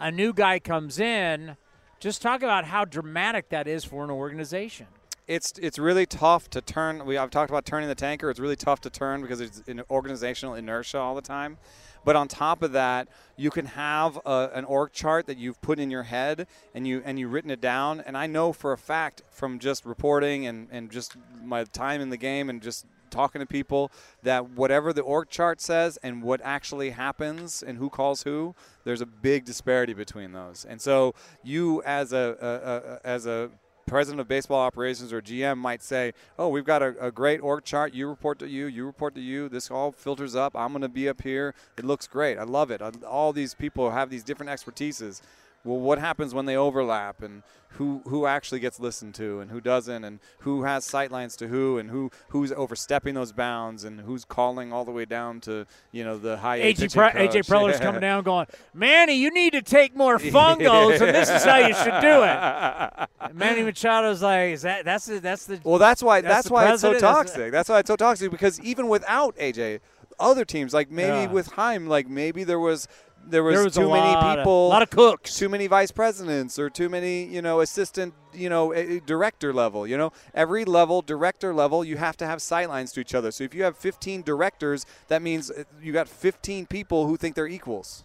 [0.00, 1.56] A new guy comes in.
[2.00, 4.86] Just talk about how dramatic that is for an organization.
[5.26, 7.06] It's it's really tough to turn.
[7.06, 8.28] We I've talked about turning the tanker.
[8.28, 11.56] It's really tough to turn because it's an organizational inertia all the time.
[12.04, 15.78] But on top of that, you can have a, an org chart that you've put
[15.78, 18.00] in your head and you and you've written it down.
[18.00, 22.10] And I know for a fact from just reporting and, and just my time in
[22.10, 22.84] the game and just
[23.14, 23.92] talking to people
[24.22, 28.54] that whatever the org chart says and what actually happens and who calls who,
[28.84, 30.66] there's a big disparity between those.
[30.68, 33.50] And so you as a, a, a as a
[33.86, 37.64] president of baseball operations or GM might say, "Oh, we've got a, a great org
[37.64, 37.94] chart.
[37.94, 38.66] You report to you.
[38.66, 39.48] You report to you.
[39.48, 40.56] This all filters up.
[40.56, 41.54] I'm going to be up here.
[41.78, 42.38] It looks great.
[42.38, 42.82] I love it.
[42.82, 45.20] I, all these people have these different expertises.
[45.64, 49.60] Well, what happens when they overlap, and who who actually gets listened to, and who
[49.60, 54.24] doesn't, and who has sightlines to who, and who who's overstepping those bounds, and who's
[54.26, 58.02] calling all the way down to you know the high AJ, Pre- AJ Preller's coming
[58.02, 62.00] down going, Manny, you need to take more fungos, and this is how you should
[62.00, 63.08] do it.
[63.24, 66.52] And Manny Machado's like, is that that's the that's the Well, that's why that's, the
[66.52, 67.50] why it's so toxic.
[67.52, 69.80] That's why it's so toxic because even without AJ,
[70.20, 71.26] other teams like maybe Yeah.
[71.32, 72.86] with Chaim, like maybe there was
[73.28, 76.58] there was, There was too many of- a lot of cooks, too many vice presidents,
[76.58, 78.72] or too many you know assistant you know
[79.06, 79.86] director level.
[79.86, 83.30] You know every level, director level, you have to have sightlines to each other.
[83.30, 87.34] So if you have 15 directors, that means eh, you got 15 people who think
[87.34, 88.04] they're equals.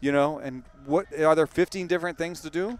[0.00, 2.78] You know, and what are there 15 different things to do?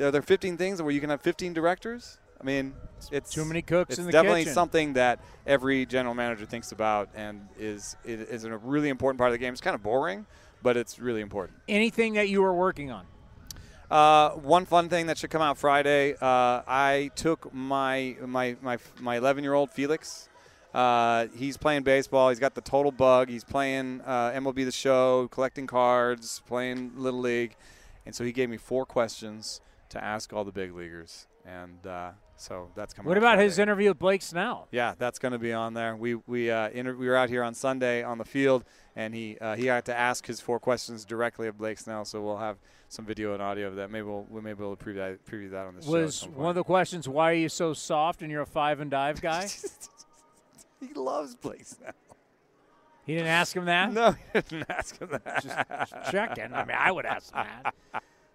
[0.00, 2.18] Are there 15 things where you can have 15 directors?
[2.40, 2.74] I mean,
[3.12, 4.54] it's Too many cooks It's in the definitely kitchen.
[4.54, 9.32] something that every general manager thinks about and is is a really important part of
[9.32, 9.52] the game.
[9.52, 10.26] It's kind of boring,
[10.64, 11.58] but it's really important.
[11.68, 13.04] anything that you were working on.
[13.90, 16.14] Uh, one fun thing that should come out Friday.
[16.14, 20.28] Uh, I took my my my my 11 year old Felix.
[20.72, 22.30] Uh, he's playing baseball.
[22.30, 23.28] He's got the total bug.
[23.28, 27.54] He's playing uh, MLB The Show, collecting cards, playing little league,
[28.06, 29.60] and so he gave me four questions
[29.90, 33.06] to ask all the big leaguers, and uh, so that's coming.
[33.08, 33.44] What out about Friday.
[33.44, 34.66] his interview with Blake Snell?
[34.72, 35.94] Yeah, that's going to be on there.
[35.94, 38.64] We we uh, inter- we were out here on Sunday on the field,
[38.96, 42.04] and he uh, he had to ask his four questions directly of Blake Snell.
[42.04, 42.58] So we'll have
[42.88, 43.90] some video and audio of that.
[43.90, 45.90] Maybe we'll we may be able to preview that, preview that on the show.
[45.90, 48.90] Was one of the questions why are you so soft and you're a five and
[48.90, 49.48] dive guy?
[50.80, 51.92] he loves Blake Snell.
[53.06, 53.92] He didn't ask him that.
[53.92, 55.42] No, he didn't ask him that.
[55.42, 56.54] Just checking.
[56.54, 57.74] I mean, I would ask that.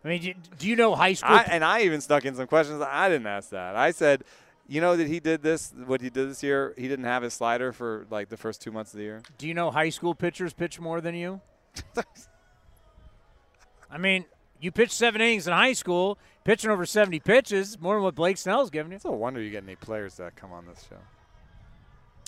[0.03, 1.35] I mean, do, do you know high school?
[1.35, 2.81] I, and I even stuck in some questions.
[2.81, 3.75] I didn't ask that.
[3.75, 4.23] I said,
[4.69, 5.73] you know that he did this.
[5.85, 8.71] What he did this year, he didn't have his slider for like the first two
[8.71, 9.21] months of the year.
[9.37, 11.41] do you know high school pitchers pitch more than you?
[13.91, 14.25] I mean,
[14.61, 18.37] you pitched seven innings in high school, pitching over 70 pitches, more than what Blake
[18.37, 18.97] Snell's giving you.
[18.97, 20.97] It's no wonder you get any players that come on this show.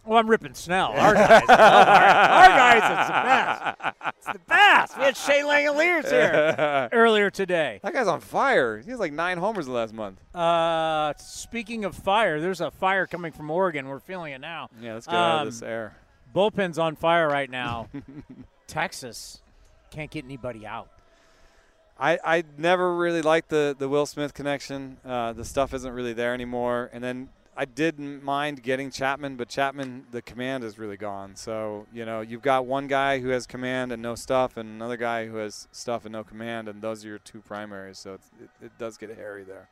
[0.04, 0.88] Well, I'm ripping Snell.
[0.98, 3.96] Our guys, our, our guys, it's the best.
[4.18, 4.98] It's the best.
[4.98, 7.80] We had Shea Langeliers here earlier today.
[7.84, 8.80] That guy's on fire.
[8.80, 10.20] He has like nine homers the last month.
[10.36, 13.88] Uh, speaking of fire, there's a fire coming from Oregon.
[13.88, 14.70] We're feeling it now.
[14.82, 15.96] Yeah, let's get out of this Um, air.
[16.34, 17.90] Bullpen's on fire right now.
[18.68, 19.42] Texas
[19.90, 20.90] can't get anybody out.
[22.00, 24.98] I, I never really liked the, the Will Smith connection.
[25.06, 26.90] Uh, the stuff isn't really there anymore.
[26.94, 27.30] And then
[27.62, 31.36] I didn't mind getting Chapman, but Chapman, the command is really gone.
[31.36, 34.98] So, you know, you've got one guy who has command and no stuff, and another
[34.98, 38.00] guy who has stuff and no command, and those are your two primaries.
[38.00, 39.70] So it's, it, it does get hairy there.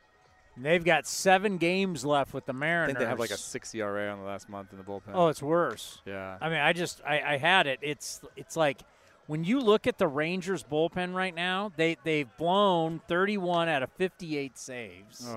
[0.56, 2.90] And they've got seven games left with the I Mariners.
[2.90, 5.14] think they have like a six ERA on the last month in the bullpen.
[5.16, 6.00] Oh, it's worse.
[6.06, 6.38] Yeah.
[6.40, 7.80] I mean, I just I, I had it.
[7.82, 8.82] It's it's like
[9.26, 13.92] when you look at the Rangers bullpen right now, they they've blown 31 out of
[13.94, 15.28] 58 saves.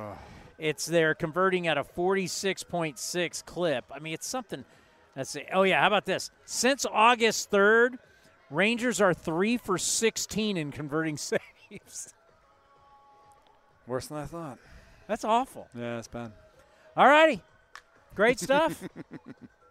[0.59, 3.85] It's they're converting at a 46.6 clip.
[3.91, 4.65] I mean, it's something.
[5.17, 5.45] Let's see.
[5.53, 6.31] Oh yeah, how about this?
[6.45, 7.99] Since August 3rd,
[8.53, 11.17] Rangers are three for 16 in converting
[11.71, 12.15] saves.
[13.87, 14.59] Worse than I thought.
[15.09, 15.69] That's awful.
[15.75, 16.33] Yeah, it's bad.
[16.97, 17.43] All righty,
[18.15, 18.81] great stuff.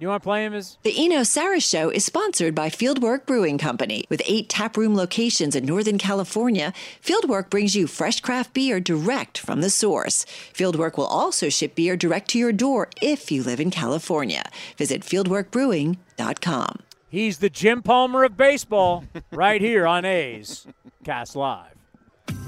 [0.00, 3.58] you want to play him as The Eno Sarris Show is sponsored by Fieldwork Brewing
[3.58, 4.04] Company.
[4.08, 6.72] With eight taproom locations in Northern California,
[7.02, 10.24] Fieldwork brings you fresh craft beer direct from the source.
[10.54, 14.44] Fieldwork will also ship beer direct to your door if you live in California.
[14.76, 16.78] Visit fieldworkbrewing.com.
[17.08, 20.66] He's the Jim Palmer of baseball, right here on A's
[21.04, 21.79] Cast Live.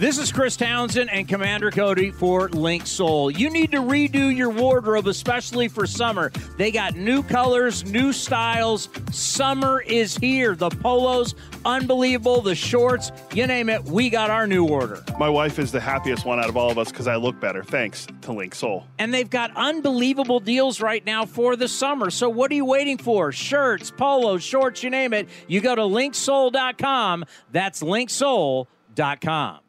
[0.03, 3.39] This is Chris Townsend and Commander Cody for Linksoul.
[3.39, 6.33] You need to redo your wardrobe, especially for summer.
[6.57, 8.89] They got new colors, new styles.
[9.13, 10.57] Summer is here.
[10.57, 12.41] The polos, unbelievable.
[12.41, 15.05] The shorts, you name it, we got our new order.
[15.21, 17.63] My wife is the happiest one out of all of us because I look better,
[17.63, 18.83] thanks to Linksoul.
[18.99, 22.11] And they've got unbelievable deals right now for the summer.
[22.11, 23.31] So what are you waiting for?
[23.31, 25.29] Shirts, polos, shorts, you name it.
[25.47, 27.25] You go to linksoul.com.
[27.53, 29.62] That's linksoul.com.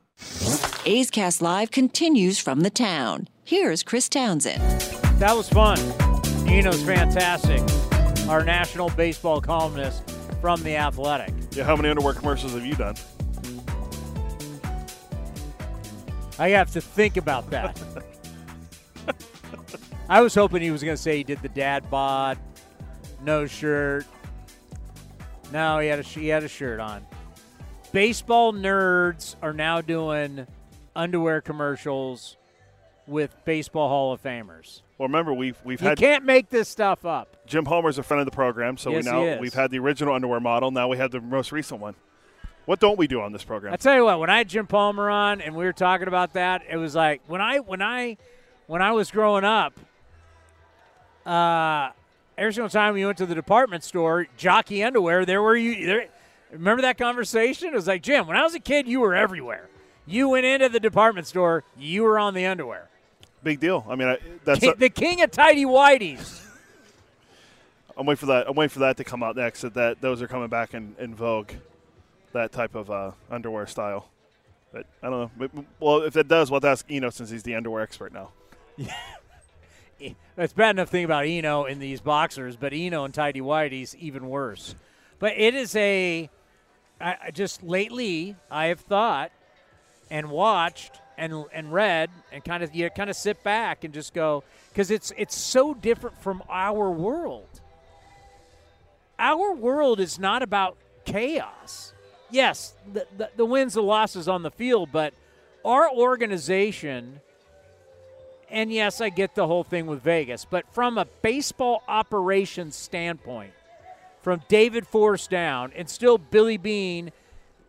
[0.86, 3.30] A's Cast Live continues from the town.
[3.46, 4.62] Here's Chris Townsend.
[5.18, 5.80] That was fun.
[6.46, 7.62] Eno's fantastic.
[8.28, 10.10] Our national baseball columnist
[10.42, 11.34] from The Athletic.
[11.52, 12.96] Yeah, how many underwear commercials have you done?
[16.38, 17.80] I have to think about that.
[20.10, 22.38] I was hoping he was going to say he did the dad bod,
[23.24, 24.06] no shirt.
[25.54, 27.06] No, he had a he had a shirt on.
[27.94, 30.48] Baseball nerds are now doing
[30.96, 32.38] underwear commercials
[33.06, 34.82] with baseball Hall of Famers.
[34.98, 37.38] Well, remember we've we've had You had can't make this stuff up.
[37.46, 40.16] Jim Palmer's a friend of the program, so Yes, we now we've had the original
[40.16, 40.72] underwear model.
[40.72, 41.94] Now we have the most recent one.
[42.66, 43.74] What don't we do on this program?
[43.74, 46.34] I tell you what, when I had Jim Palmer on and we were talking about
[46.34, 48.18] that, it was like when I when I
[48.66, 49.80] when I was growing up,
[51.28, 51.90] uh,
[52.40, 56.08] every single time we went to the department store, jockey underwear, there were you there.
[56.54, 57.70] Remember that conversation?
[57.70, 59.70] It was like Jim, when I was a kid, you were everywhere.
[60.06, 62.90] You went into the department store, you were on the underwear.
[63.44, 63.86] Big deal.
[63.90, 66.42] I mean, I, that's Ki- the king of tidy whities.
[67.98, 68.48] I'm waiting for that.
[68.48, 69.62] I'm waiting for that to come out next.
[69.62, 71.52] That, that those are coming back in, in vogue.
[72.32, 74.10] That type of uh, underwear style.
[74.72, 75.66] But I don't know.
[75.80, 78.32] Well, if it does, we'll have to ask Eno since he's the underwear expert now.
[80.36, 83.96] It's a bad enough thing about Eno in these boxers, but Eno and Tidy Whitey's
[83.98, 84.76] even worse.
[85.20, 86.30] But it is a,
[87.04, 89.32] I, I just lately I have thought
[90.10, 94.14] and watched and and read and kind of you kind of sit back and just
[94.14, 97.62] go because it's it's so different from our world.
[99.20, 101.94] Our world is not about chaos.
[102.32, 105.14] Yes, the, the, the wins, the losses on the field, but
[105.64, 107.20] our organization
[108.50, 113.54] and yes, I get the whole thing with Vegas, but from a baseball operations standpoint,
[114.24, 117.12] from David Forst down, and still Billy Beane,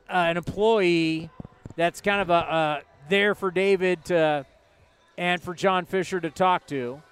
[0.08, 1.28] uh, an employee
[1.76, 4.46] that's kind of a uh, there for David to,
[5.18, 7.02] and for John Fisher to talk to.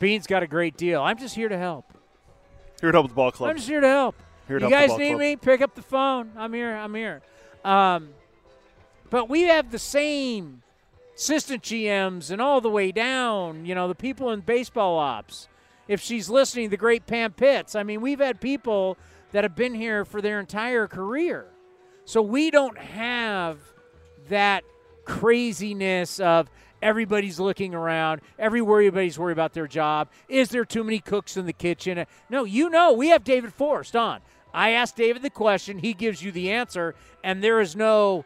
[0.00, 1.00] Beane's got a great deal.
[1.00, 1.84] I'm just here to help.
[2.80, 3.50] Here to help the ball club.
[3.50, 4.16] I'm just here to help.
[4.48, 5.20] Here to you help guys need club.
[5.20, 5.36] me?
[5.36, 6.32] Pick up the phone.
[6.36, 6.74] I'm here.
[6.74, 7.22] I'm here.
[7.64, 8.08] Um,
[9.10, 10.62] but we have the same
[11.14, 13.66] assistant GMs and all the way down.
[13.66, 15.48] You know, the people in baseball ops.
[15.88, 17.74] If she's listening, the great Pam Pitts.
[17.74, 18.96] I mean, we've had people
[19.32, 21.46] that have been here for their entire career.
[22.04, 23.58] So we don't have
[24.28, 24.64] that
[25.04, 26.50] craziness of
[26.82, 30.08] everybody's looking around, everybody's worried about their job.
[30.28, 32.04] Is there too many cooks in the kitchen?
[32.28, 34.20] No, you know, we have David Forst on.
[34.52, 38.24] I asked David the question, he gives you the answer, and there is no,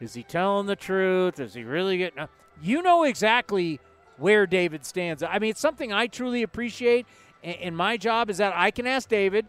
[0.00, 1.40] is he telling the truth?
[1.40, 2.28] Is he really getting?
[2.62, 3.80] You know exactly
[4.18, 5.22] where David stands.
[5.22, 7.06] I mean, it's something I truly appreciate,
[7.42, 9.46] And, my job is that I can ask David,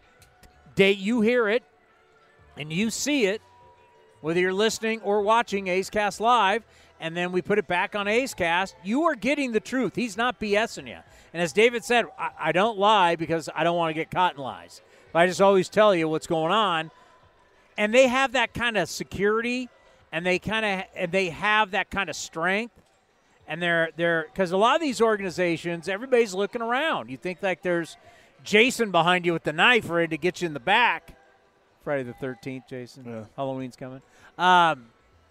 [0.74, 1.64] date you hear it,
[2.56, 3.40] and you see it,
[4.20, 6.64] whether you're listening or watching A's Cast live,
[7.00, 8.74] and then we put it back on A's Cast.
[8.82, 9.94] You are getting the truth.
[9.94, 10.98] He's not BSing you.
[11.32, 14.34] And as David said, I, I don't lie because I don't want to get caught
[14.34, 14.82] in lies.
[15.12, 16.90] But I just always tell you what's going on.
[17.76, 19.68] And they have that kind of security,
[20.10, 22.74] and they kind of and they have that kind of strength.
[23.48, 27.08] And they're they're because a lot of these organizations, everybody's looking around.
[27.10, 27.96] You think like there's
[28.44, 31.16] Jason behind you with the knife ready to get you in the back.
[31.82, 33.04] Friday the Thirteenth, Jason.
[33.06, 33.24] Yeah.
[33.36, 34.02] Halloween's coming.
[34.36, 34.86] Um,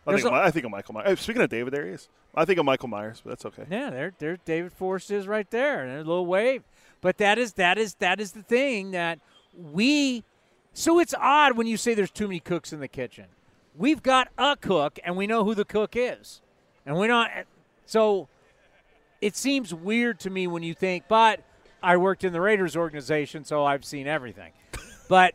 [0.07, 1.19] I think, a- I think of Michael Myers.
[1.19, 2.09] Speaking of David, there he is.
[2.33, 3.65] I think of Michael Myers, but that's okay.
[3.69, 6.63] Yeah, there, there, David Forst is right there, and a little wave.
[7.01, 9.19] But that is that is that is the thing that
[9.55, 10.23] we.
[10.73, 13.25] So it's odd when you say there's too many cooks in the kitchen.
[13.75, 16.41] We've got a cook, and we know who the cook is,
[16.85, 17.29] and we're not.
[17.87, 18.27] So
[19.21, 21.41] it seems weird to me when you think, but
[21.81, 24.51] I worked in the Raiders organization, so I've seen everything.
[25.09, 25.33] but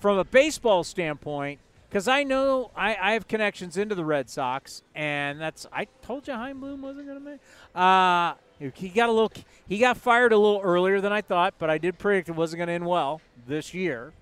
[0.00, 4.82] from a baseball standpoint, because I know I, I have connections into the Red Sox,
[4.94, 7.40] and that's I told you Bloom wasn't going to make.
[7.74, 8.34] Uh,
[8.74, 9.32] he got a little.
[9.68, 12.58] He got fired a little earlier than I thought, but I did predict it wasn't
[12.58, 14.12] going to end well this year.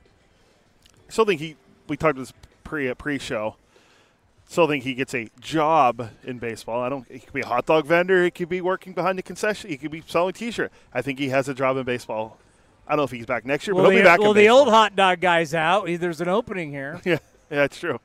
[1.09, 1.57] Still think he.
[1.89, 2.35] We talked this
[2.65, 3.57] pre pre show.
[4.53, 6.83] Still think he gets a job in baseball.
[6.83, 7.11] I don't.
[7.11, 8.23] He could be a hot dog vendor.
[8.23, 9.71] He could be working behind the concession.
[9.71, 10.71] He could be selling T-shirt.
[10.93, 12.37] I think he has a job in baseball.
[12.87, 14.21] I don't know if he's back next year, well, but he'll the, be back.
[14.21, 14.59] well the baseball.
[14.59, 15.87] old hot dog guy's out.
[15.87, 17.01] There's an opening here.
[17.07, 17.19] Yeah, yeah,
[17.49, 17.99] that's true.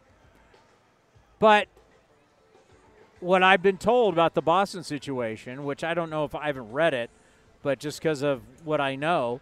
[1.38, 1.68] But
[3.20, 6.72] what I've been told about the Boston situation, which I don't know if I haven't
[6.72, 7.10] read it,
[7.62, 9.42] but just because of what I know,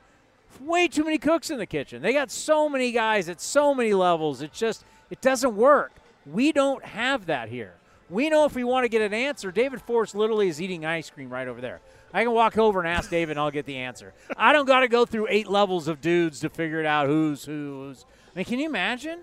[0.59, 2.01] way too many cooks in the kitchen.
[2.01, 4.41] They got so many guys at so many levels.
[4.41, 5.91] It just it doesn't work.
[6.25, 7.75] We don't have that here.
[8.09, 11.09] We know if we want to get an answer, David Forst literally is eating ice
[11.09, 11.81] cream right over there.
[12.13, 14.13] I can walk over and ask David, and I'll get the answer.
[14.37, 17.45] I don't got to go through eight levels of dudes to figure it out who's
[17.45, 18.05] who's.
[18.33, 19.19] I mean, can you imagine?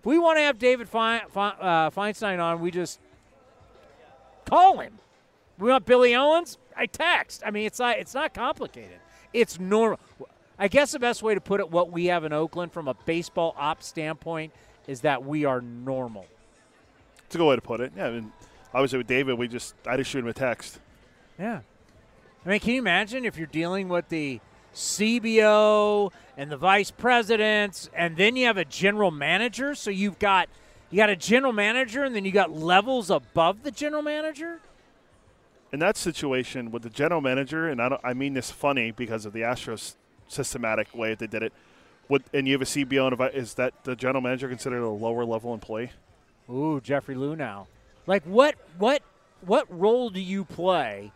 [0.00, 3.00] If we want to have David Fein- uh, Feinstein on, we just
[4.46, 4.98] call him.
[5.58, 6.58] We want Billy Owens.
[6.76, 7.42] I text.
[7.44, 8.98] I mean, it's not it's not complicated.
[9.32, 9.98] It's normal.
[10.58, 12.94] I guess the best way to put it, what we have in Oakland from a
[12.94, 14.52] baseball ops standpoint,
[14.86, 16.26] is that we are normal.
[17.26, 17.92] It's a good way to put it.
[17.96, 18.32] Yeah, I mean,
[18.72, 20.78] obviously with David, we just I just shoot him a text.
[21.38, 21.60] Yeah.
[22.44, 24.40] I mean, can you imagine if you're dealing with the
[24.74, 29.74] CBO and the vice presidents, and then you have a general manager?
[29.74, 30.48] So you've got
[30.90, 34.60] you got a general manager, and then you got levels above the general manager.
[35.72, 39.26] in that situation with the general manager, and I, don't, I mean this funny because
[39.26, 39.96] of the Astros
[40.28, 41.52] systematic way they did it,
[42.08, 45.24] would, and you have a CBO, and is that the general manager considered a lower
[45.24, 45.90] level employee?
[46.50, 47.66] Ooh, Jeffrey Luhnow.
[48.06, 49.02] Like what what
[49.40, 51.12] what role do you play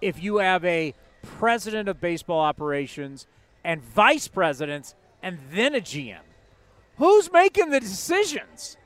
[0.00, 3.26] if you have a president of baseball operations
[3.64, 6.20] and vice presidents and then a GM?
[6.98, 8.76] Who's making the decisions?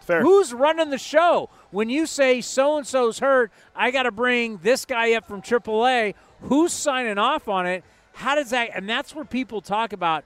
[0.00, 0.20] Fair.
[0.20, 1.48] Who's running the show?
[1.70, 5.40] When you say so and so's hurt, I got to bring this guy up from
[5.40, 6.14] AAA.
[6.42, 7.84] Who's signing off on it?
[8.12, 8.70] How does that?
[8.74, 10.24] And that's where people talk about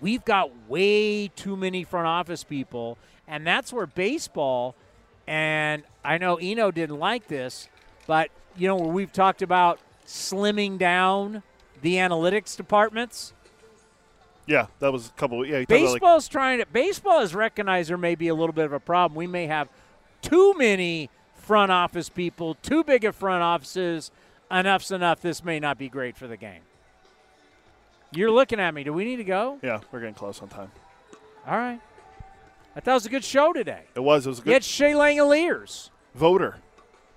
[0.00, 4.74] we've got way too many front office people, and that's where baseball.
[5.26, 7.68] And I know Eno didn't like this,
[8.06, 11.42] but you know where we've talked about slimming down
[11.82, 13.34] the analytics departments.
[14.46, 15.44] Yeah, that was a couple.
[15.44, 16.66] Yeah, about, like, trying to.
[16.66, 19.16] Baseball has recognized there may be a little bit of a problem.
[19.16, 19.68] We may have
[20.22, 24.10] too many front office people, too big of front offices.
[24.50, 25.20] Enough's enough.
[25.20, 26.62] This may not be great for the game.
[28.12, 28.84] You're looking at me.
[28.84, 29.58] Do we need to go?
[29.62, 30.70] yeah, we're getting close on time.
[31.46, 31.80] All right.
[32.76, 33.82] I thought it was a good show today.
[33.94, 34.26] It was.
[34.26, 36.56] It was a You good had Shea Langeliers, voter,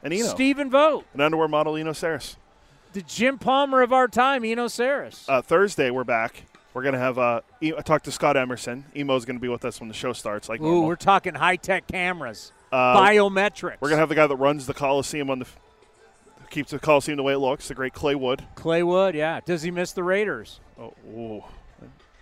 [0.03, 1.05] and Eno, Stephen Vogt.
[1.13, 2.35] an underwear model, Eno Sarris.
[2.93, 5.23] the Jim Palmer of our time, Eno Sarris.
[5.29, 6.43] Uh, Thursday we're back.
[6.73, 7.17] We're gonna have.
[7.19, 8.85] Uh, e- I talked to Scott Emerson.
[8.95, 10.49] Emo's gonna be with us when the show starts.
[10.49, 10.85] Like Ooh, normal.
[10.87, 13.77] we're talking high tech cameras, Uh, biometrics.
[13.81, 15.45] We're gonna have the guy that runs the Coliseum on the,
[16.51, 17.67] keeps the Coliseum the way it looks.
[17.67, 18.43] The great Clay Wood.
[18.55, 19.39] Clay Wood, yeah.
[19.45, 20.59] Does he miss the Raiders?
[20.79, 21.43] Oh, ooh.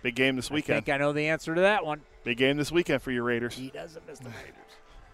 [0.02, 0.76] big game this weekend.
[0.76, 2.00] I think I know the answer to that one.
[2.24, 3.54] Big game this weekend for your Raiders.
[3.54, 4.54] He doesn't miss the Raiders.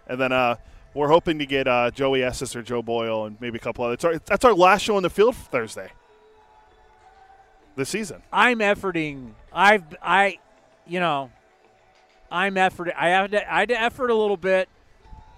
[0.06, 0.56] And then uh,
[0.94, 3.94] we're hoping to get uh, Joey Estes or Joe Boyle and maybe a couple others.
[3.94, 5.90] It's our- That's our last show on the field for Thursday.
[7.74, 8.22] This season.
[8.32, 9.32] I'm efforting.
[9.52, 10.38] I've I,
[10.86, 11.30] you know,
[12.30, 12.94] I'm efforting.
[12.97, 13.55] I have to.
[13.55, 14.68] I had to effort a little bit.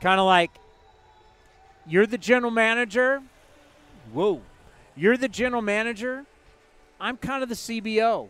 [0.00, 0.52] Kind of like
[1.84, 3.20] you're the general manager.
[4.12, 4.42] Whoa,
[4.96, 6.24] you're the general manager.
[7.00, 8.28] I'm kind of the CBO.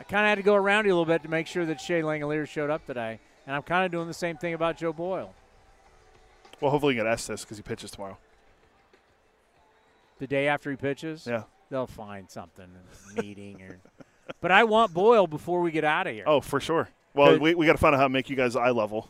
[0.00, 1.80] I kind of had to go around you a little bit to make sure that
[1.80, 4.92] Shea Langeliers showed up today, and I'm kind of doing the same thing about Joe
[4.92, 5.34] Boyle.
[6.60, 8.16] Well, hopefully you get Estes because he pitches tomorrow.
[10.18, 11.26] The day after he pitches.
[11.26, 11.42] Yeah.
[11.70, 12.68] they'll find something
[13.16, 13.78] meeting or.
[14.40, 16.24] But I want Boyle before we get out of here.
[16.26, 16.88] Oh, for sure.
[17.12, 19.08] Well, we, we got to find out how to make you guys eye level.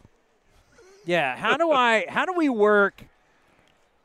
[1.05, 1.37] Yeah.
[1.37, 2.07] How do I?
[2.09, 3.05] How do we work?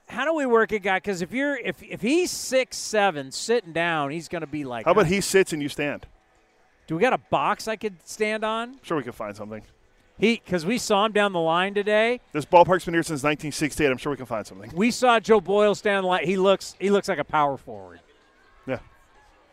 [0.08, 0.98] How do we work a guy?
[0.98, 4.86] Because if you're if if he's six seven sitting down, he's going to be like.
[4.86, 6.06] How about he sits and you stand?
[6.88, 8.80] Do we got a box I could stand on?
[8.82, 9.64] Sure, we can find something.
[10.18, 12.22] He because we saw him down the line today.
[12.32, 13.92] This ballpark's been here since 1968.
[13.92, 14.72] I'm sure we can find something.
[14.74, 16.26] We saw Joe Boyle stand the line.
[16.26, 18.00] He looks he looks like a power forward.
[18.66, 18.80] Yeah.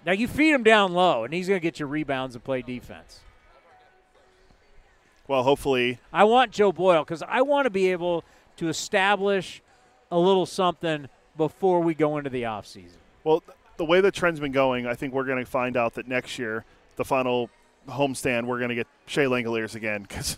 [0.06, 2.62] Now you feed him down low, and he's going to get you rebounds and play
[2.62, 3.20] defense.
[5.26, 5.98] Well, hopefully.
[6.12, 8.24] I want Joe Boyle because I want to be able
[8.56, 9.62] to establish
[10.14, 12.98] a little something before we go into the offseason.
[13.24, 13.42] Well,
[13.78, 16.38] the way the trend's been going, I think we're going to find out that next
[16.38, 16.64] year,
[16.94, 17.50] the final
[17.88, 20.02] homestand, we're going to get Shea Langeliers again.
[20.02, 20.36] Because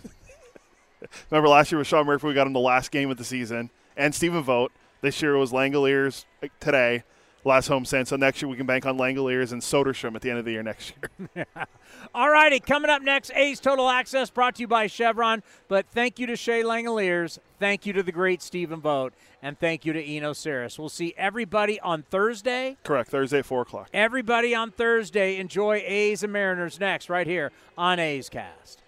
[1.31, 3.69] remember last year with Sean Murphy, we got him the last game of the season,
[3.98, 4.73] and Stephen Vogt.
[5.03, 6.24] This year it was Langeliers
[6.59, 7.05] today,
[7.47, 8.06] last homestand.
[8.06, 10.52] So next year we can bank on Langeliers and Soderstrom at the end of the
[10.52, 10.93] year next
[11.35, 11.47] year.
[12.14, 15.43] All righty, coming up next, A's Total Access brought to you by Chevron.
[15.68, 19.14] But thank you to Shea Langeliers, thank you to the great Stephen Vogt.
[19.43, 20.78] and thank you to Eno Sarris.
[20.78, 22.77] We'll see everybody on Thursday.
[22.82, 23.89] Correct, Thursday at 4 o'clock.
[23.94, 25.36] Everybody on Thursday.
[25.36, 28.82] Enjoy A's and Mariners next, right here on A's Cast.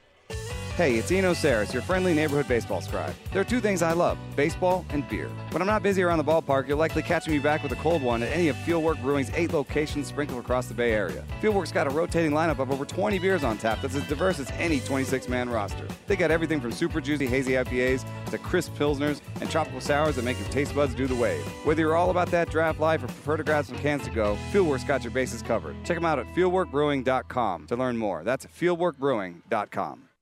[0.78, 3.12] Hey, it's Eno Sarris, your friendly neighborhood baseball scribe.
[3.32, 5.28] There are two things I love baseball and beer.
[5.50, 8.00] When I'm not busy around the ballpark, you'll likely catch me back with a cold
[8.00, 11.24] one at any of Fieldwork Brewing's eight locations sprinkled across the Bay Area.
[11.42, 14.52] Fieldwork's got a rotating lineup of over 20 beers on tap that's as diverse as
[14.52, 15.84] any 26 man roster.
[16.06, 20.24] They got everything from super juicy hazy IPAs to crisp pilsners and tropical sours that
[20.24, 21.44] make your taste buds do the wave.
[21.64, 24.38] Whether you're all about that draft life or prefer to grab some cans to go,
[24.52, 25.74] Fieldwork's got your bases covered.
[25.84, 28.22] Check them out at fieldworkbrewing.com to learn more.
[28.22, 30.07] That's fieldworkbrewing.com.